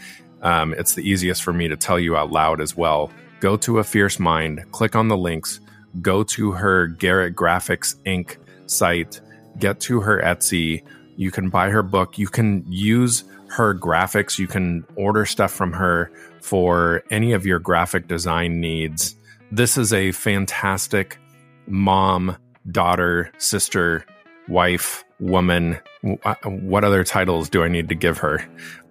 Um, 0.41 0.73
it's 0.73 0.95
the 0.95 1.07
easiest 1.07 1.43
for 1.43 1.53
me 1.53 1.67
to 1.67 1.77
tell 1.77 1.99
you 1.99 2.15
out 2.15 2.31
loud 2.31 2.61
as 2.61 2.75
well. 2.75 3.11
Go 3.39 3.57
to 3.57 3.79
A 3.79 3.83
Fierce 3.83 4.19
Mind, 4.19 4.65
click 4.71 4.95
on 4.95 5.07
the 5.07 5.17
links, 5.17 5.59
go 6.01 6.23
to 6.23 6.51
her 6.51 6.87
Garrett 6.87 7.35
Graphics 7.35 7.95
Inc. 8.05 8.37
site, 8.67 9.21
get 9.57 9.79
to 9.81 10.01
her 10.01 10.21
Etsy. 10.21 10.83
You 11.17 11.31
can 11.31 11.49
buy 11.49 11.69
her 11.69 11.83
book. 11.83 12.17
You 12.17 12.27
can 12.27 12.63
use 12.67 13.23
her 13.49 13.73
graphics. 13.73 14.39
You 14.39 14.47
can 14.47 14.85
order 14.95 15.25
stuff 15.25 15.51
from 15.51 15.73
her 15.73 16.11
for 16.41 17.03
any 17.11 17.33
of 17.33 17.45
your 17.45 17.59
graphic 17.59 18.07
design 18.07 18.61
needs. 18.61 19.15
This 19.51 19.77
is 19.77 19.91
a 19.91 20.11
fantastic 20.11 21.19
mom, 21.67 22.37
daughter, 22.71 23.31
sister, 23.37 24.05
wife, 24.47 25.03
woman. 25.19 25.79
Uh, 26.23 26.35
what 26.45 26.83
other 26.83 27.03
titles 27.03 27.49
do 27.49 27.63
I 27.63 27.67
need 27.67 27.89
to 27.89 27.95
give 27.95 28.19
her 28.19 28.45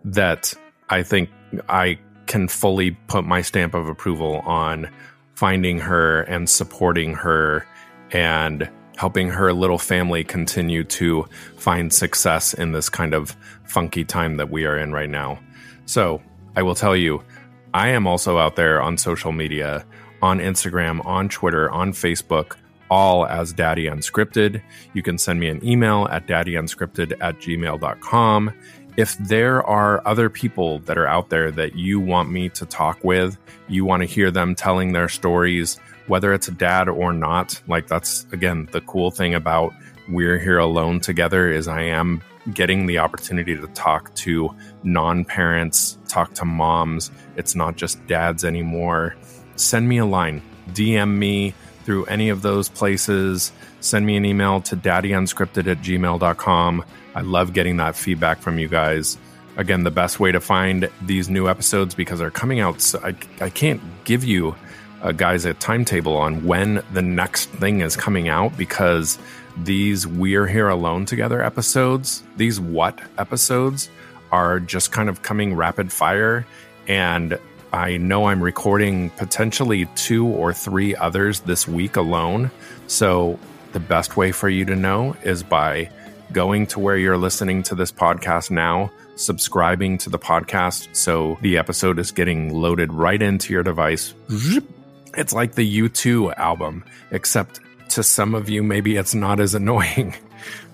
that 0.04 0.52
I 0.90 1.02
think 1.02 1.30
I 1.68 1.98
can 2.26 2.48
fully 2.48 2.92
put 2.92 3.24
my 3.24 3.42
stamp 3.42 3.74
of 3.74 3.88
approval 3.88 4.40
on 4.40 4.88
finding 5.34 5.78
her 5.78 6.22
and 6.22 6.48
supporting 6.48 7.14
her 7.14 7.66
and 8.10 8.68
helping 8.96 9.28
her 9.28 9.52
little 9.52 9.78
family 9.78 10.24
continue 10.24 10.82
to 10.82 11.24
find 11.56 11.92
success 11.92 12.52
in 12.52 12.72
this 12.72 12.88
kind 12.88 13.14
of 13.14 13.36
funky 13.64 14.04
time 14.04 14.36
that 14.36 14.50
we 14.50 14.64
are 14.66 14.76
in 14.76 14.92
right 14.92 15.10
now. 15.10 15.38
So, 15.86 16.20
I 16.56 16.62
will 16.62 16.74
tell 16.74 16.96
you, 16.96 17.22
I 17.72 17.88
am 17.90 18.06
also 18.06 18.38
out 18.38 18.56
there 18.56 18.82
on 18.82 18.98
social 18.98 19.30
media, 19.30 19.86
on 20.20 20.40
Instagram, 20.40 21.04
on 21.06 21.28
Twitter, 21.28 21.70
on 21.70 21.92
Facebook, 21.92 22.56
all 22.90 23.26
as 23.26 23.52
Daddy 23.52 23.84
Unscripted. 23.84 24.62
You 24.94 25.02
can 25.02 25.18
send 25.18 25.38
me 25.38 25.48
an 25.48 25.64
email 25.64 26.08
at 26.10 26.26
daddyunscripted 26.26 27.16
at 27.20 27.38
gmail.com. 27.38 28.52
If 28.98 29.16
there 29.18 29.64
are 29.64 30.02
other 30.04 30.28
people 30.28 30.80
that 30.80 30.98
are 30.98 31.06
out 31.06 31.28
there 31.28 31.52
that 31.52 31.76
you 31.76 32.00
want 32.00 32.32
me 32.32 32.48
to 32.48 32.66
talk 32.66 33.04
with, 33.04 33.38
you 33.68 33.84
want 33.84 34.00
to 34.00 34.06
hear 34.08 34.32
them 34.32 34.56
telling 34.56 34.90
their 34.90 35.08
stories, 35.08 35.78
whether 36.08 36.32
it's 36.32 36.48
a 36.48 36.50
dad 36.50 36.88
or 36.88 37.12
not, 37.12 37.62
like 37.68 37.86
that's 37.86 38.26
again 38.32 38.68
the 38.72 38.80
cool 38.80 39.12
thing 39.12 39.36
about 39.36 39.72
we're 40.08 40.40
here 40.40 40.58
alone 40.58 40.98
together 40.98 41.48
is 41.48 41.68
I 41.68 41.82
am 41.82 42.22
getting 42.52 42.86
the 42.86 42.98
opportunity 42.98 43.56
to 43.56 43.68
talk 43.68 44.12
to 44.16 44.52
non 44.82 45.24
parents, 45.24 45.96
talk 46.08 46.34
to 46.34 46.44
moms. 46.44 47.12
It's 47.36 47.54
not 47.54 47.76
just 47.76 48.04
dads 48.08 48.44
anymore. 48.44 49.14
Send 49.54 49.88
me 49.88 49.98
a 49.98 50.06
line, 50.06 50.42
DM 50.72 51.18
me 51.18 51.54
through 51.84 52.06
any 52.06 52.30
of 52.30 52.42
those 52.42 52.68
places. 52.68 53.52
Send 53.80 54.04
me 54.06 54.16
an 54.16 54.24
email 54.24 54.60
to 54.62 54.76
daddyunscripted 54.76 55.70
at 55.70 55.78
gmail.com. 55.78 56.84
I 57.14 57.20
love 57.20 57.52
getting 57.52 57.76
that 57.78 57.96
feedback 57.96 58.40
from 58.40 58.58
you 58.58 58.68
guys. 58.68 59.18
Again, 59.56 59.82
the 59.82 59.90
best 59.90 60.20
way 60.20 60.32
to 60.32 60.40
find 60.40 60.88
these 61.02 61.28
new 61.28 61.48
episodes 61.48 61.94
because 61.94 62.18
they're 62.20 62.30
coming 62.30 62.60
out. 62.60 62.80
So 62.80 63.00
I, 63.02 63.14
I 63.40 63.50
can't 63.50 63.80
give 64.04 64.24
you 64.24 64.54
uh, 65.02 65.12
guys 65.12 65.44
a 65.44 65.54
timetable 65.54 66.16
on 66.16 66.44
when 66.44 66.82
the 66.92 67.02
next 67.02 67.50
thing 67.50 67.80
is 67.80 67.96
coming 67.96 68.28
out 68.28 68.56
because 68.56 69.18
these 69.56 70.06
We're 70.06 70.46
Here 70.46 70.68
Alone 70.68 71.06
Together 71.06 71.42
episodes, 71.42 72.22
these 72.36 72.60
what 72.60 73.00
episodes, 73.16 73.90
are 74.30 74.60
just 74.60 74.92
kind 74.92 75.08
of 75.08 75.22
coming 75.22 75.54
rapid 75.54 75.92
fire. 75.92 76.46
And 76.86 77.38
I 77.72 77.96
know 77.96 78.26
I'm 78.26 78.42
recording 78.42 79.10
potentially 79.10 79.86
two 79.94 80.26
or 80.26 80.52
three 80.52 80.94
others 80.96 81.40
this 81.40 81.66
week 81.66 81.96
alone. 81.96 82.50
So 82.86 83.38
the 83.72 83.80
best 83.80 84.16
way 84.16 84.32
for 84.32 84.48
you 84.48 84.64
to 84.64 84.76
know 84.76 85.16
is 85.22 85.42
by 85.42 85.90
going 86.32 86.66
to 86.68 86.78
where 86.80 86.96
you're 86.96 87.18
listening 87.18 87.62
to 87.64 87.74
this 87.74 87.90
podcast 87.92 88.50
now, 88.50 88.90
subscribing 89.16 89.98
to 89.98 90.10
the 90.10 90.18
podcast 90.18 90.94
so 90.94 91.38
the 91.42 91.56
episode 91.56 91.98
is 91.98 92.12
getting 92.12 92.52
loaded 92.52 92.92
right 92.92 93.20
into 93.20 93.52
your 93.52 93.62
device. 93.62 94.14
It's 95.16 95.32
like 95.32 95.54
the 95.54 95.80
U2 95.80 96.36
album, 96.36 96.84
except 97.10 97.60
to 97.90 98.02
some 98.02 98.34
of 98.34 98.48
you, 98.48 98.62
maybe 98.62 98.96
it's 98.96 99.14
not 99.14 99.40
as 99.40 99.54
annoying. 99.60 100.14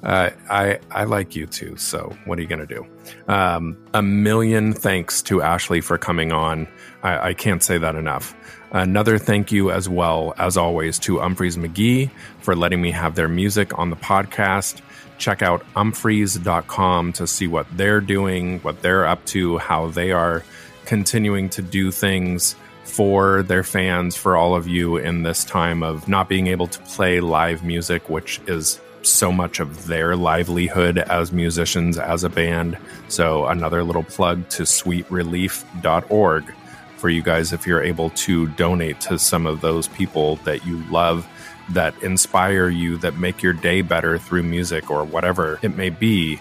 Uh, 0.03 0.31
I 0.51 0.79
I 0.91 1.05
like 1.05 1.35
you 1.35 1.47
too. 1.47 1.77
so 1.77 2.17
what 2.25 2.39
are 2.39 2.43
you 2.43 2.49
gonna 2.49 2.67
do? 2.67 2.87
Um, 3.29 3.77
a 3.95 4.03
million 4.03 4.73
thanks 4.73 5.23
to 5.23 5.43
Ashley 5.43 5.81
for 5.81 5.99
coming 5.99 6.33
on. 6.33 6.69
I, 7.03 7.29
I, 7.29 7.35
can't 7.35 7.63
say 7.63 7.79
that 7.79 7.97
enough. 7.97 8.35
Another 8.73 9.19
thank 9.19 9.53
you 9.53 9.71
as 9.71 9.89
well 9.89 10.35
as 10.39 10.57
always 10.57 10.99
to 11.01 11.17
Umphrey's 11.17 11.57
McGee 11.57 12.11
for 12.41 12.57
letting 12.57 12.83
me 12.83 12.91
have 12.91 13.15
their 13.15 13.29
music 13.29 13.79
on 13.79 13.91
the 13.91 13.97
podcast. 13.97 14.81
Check 15.19 15.43
out 15.43 15.65
umphreys.com 15.75 17.13
to 17.15 17.27
see 17.27 17.47
what 17.47 17.67
they're 17.77 18.01
doing, 18.01 18.61
what 18.61 18.83
they're 18.83 19.07
up 19.07 19.25
to, 19.27 19.59
how 19.59 19.89
they 19.89 20.13
are 20.13 20.43
continuing 20.87 21.49
to 21.51 21.63
do 21.63 21.91
things 21.91 22.57
for 22.83 23.43
their 23.43 23.63
fans, 23.63 24.17
for 24.17 24.37
all 24.37 24.55
of 24.55 24.69
you 24.69 24.97
in 24.97 25.23
this 25.23 25.45
time 25.45 25.83
of 25.83 26.09
not 26.09 26.29
being 26.29 26.49
able 26.49 26.67
to 26.67 26.79
play 26.81 27.21
live 27.21 27.65
music, 27.65 28.09
which 28.09 28.41
is 28.47 28.81
so 29.07 29.31
much 29.33 29.61
of 29.61 29.87
their 29.87 30.17
livelihood 30.17 30.99
as 30.99 31.33
musicians, 31.33 31.99
as 31.99 32.25
a 32.25 32.29
band. 32.29 32.79
So, 33.09 33.47
another 33.47 33.85
little 33.85 34.05
plug 34.05 34.49
to 34.51 34.63
sweetrelief.org 34.63 36.55
for 36.97 37.09
you 37.09 37.23
guys 37.23 37.53
if 37.53 37.67
you're 37.67 37.83
able 37.83 38.11
to 38.11 38.49
donate 38.49 39.01
to 39.03 39.19
some 39.19 39.47
of 39.47 39.61
those 39.61 39.89
people 39.89 40.37
that 40.45 40.65
you 40.65 40.83
love, 40.91 41.27
that 41.71 41.95
inspire 42.03 42.69
you, 42.69 42.97
that 42.99 43.17
make 43.17 43.43
your 43.43 43.53
day 43.53 43.83
better 43.83 44.19
through 44.19 44.43
music 44.43 44.91
or 44.91 45.05
whatever 45.05 45.59
it 45.63 45.77
may 45.77 45.91
be 45.91 46.41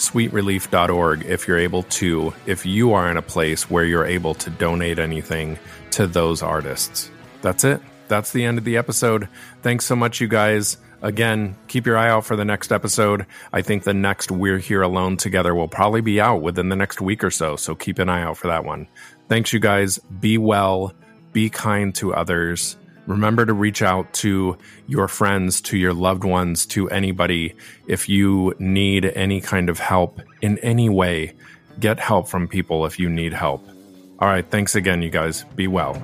sweetrelief.org 0.00 1.24
if 1.26 1.46
you're 1.46 1.58
able 1.58 1.82
to, 1.84 2.32
if 2.46 2.64
you 2.64 2.94
are 2.94 3.10
in 3.10 3.18
a 3.18 3.22
place 3.22 3.68
where 3.68 3.84
you're 3.84 4.06
able 4.06 4.32
to 4.34 4.48
donate 4.48 4.98
anything 4.98 5.58
to 5.90 6.06
those 6.06 6.42
artists. 6.42 7.10
That's 7.42 7.64
it. 7.64 7.82
That's 8.08 8.32
the 8.32 8.44
end 8.44 8.56
of 8.56 8.64
the 8.64 8.78
episode. 8.78 9.28
Thanks 9.62 9.84
so 9.84 9.94
much, 9.94 10.20
you 10.20 10.26
guys. 10.26 10.78
Again, 11.02 11.56
keep 11.68 11.86
your 11.86 11.96
eye 11.96 12.10
out 12.10 12.24
for 12.24 12.36
the 12.36 12.44
next 12.44 12.72
episode. 12.72 13.26
I 13.52 13.62
think 13.62 13.84
the 13.84 13.94
next 13.94 14.30
We're 14.30 14.58
Here 14.58 14.82
Alone 14.82 15.16
Together 15.16 15.54
will 15.54 15.68
probably 15.68 16.00
be 16.00 16.20
out 16.20 16.42
within 16.42 16.68
the 16.68 16.76
next 16.76 17.00
week 17.00 17.24
or 17.24 17.30
so. 17.30 17.56
So 17.56 17.74
keep 17.74 17.98
an 17.98 18.08
eye 18.08 18.22
out 18.22 18.36
for 18.36 18.48
that 18.48 18.64
one. 18.64 18.86
Thanks, 19.28 19.52
you 19.52 19.60
guys. 19.60 19.98
Be 19.98 20.38
well, 20.38 20.92
be 21.32 21.48
kind 21.48 21.94
to 21.96 22.14
others 22.14 22.76
remember 23.10 23.44
to 23.44 23.52
reach 23.52 23.82
out 23.82 24.12
to 24.12 24.56
your 24.86 25.08
friends, 25.08 25.60
to 25.62 25.76
your 25.76 25.92
loved 25.92 26.24
ones, 26.24 26.64
to 26.66 26.88
anybody. 26.90 27.54
If 27.86 28.08
you 28.08 28.54
need 28.58 29.04
any 29.04 29.40
kind 29.40 29.68
of 29.68 29.78
help 29.78 30.20
in 30.40 30.58
any 30.58 30.88
way, 30.88 31.34
get 31.78 31.98
help 31.98 32.28
from 32.28 32.48
people 32.48 32.86
if 32.86 32.98
you 32.98 33.08
need 33.08 33.32
help. 33.32 33.66
All 34.20 34.28
right. 34.28 34.48
Thanks 34.48 34.74
again, 34.74 35.02
you 35.02 35.10
guys. 35.10 35.44
Be 35.56 35.66
well. 35.66 35.94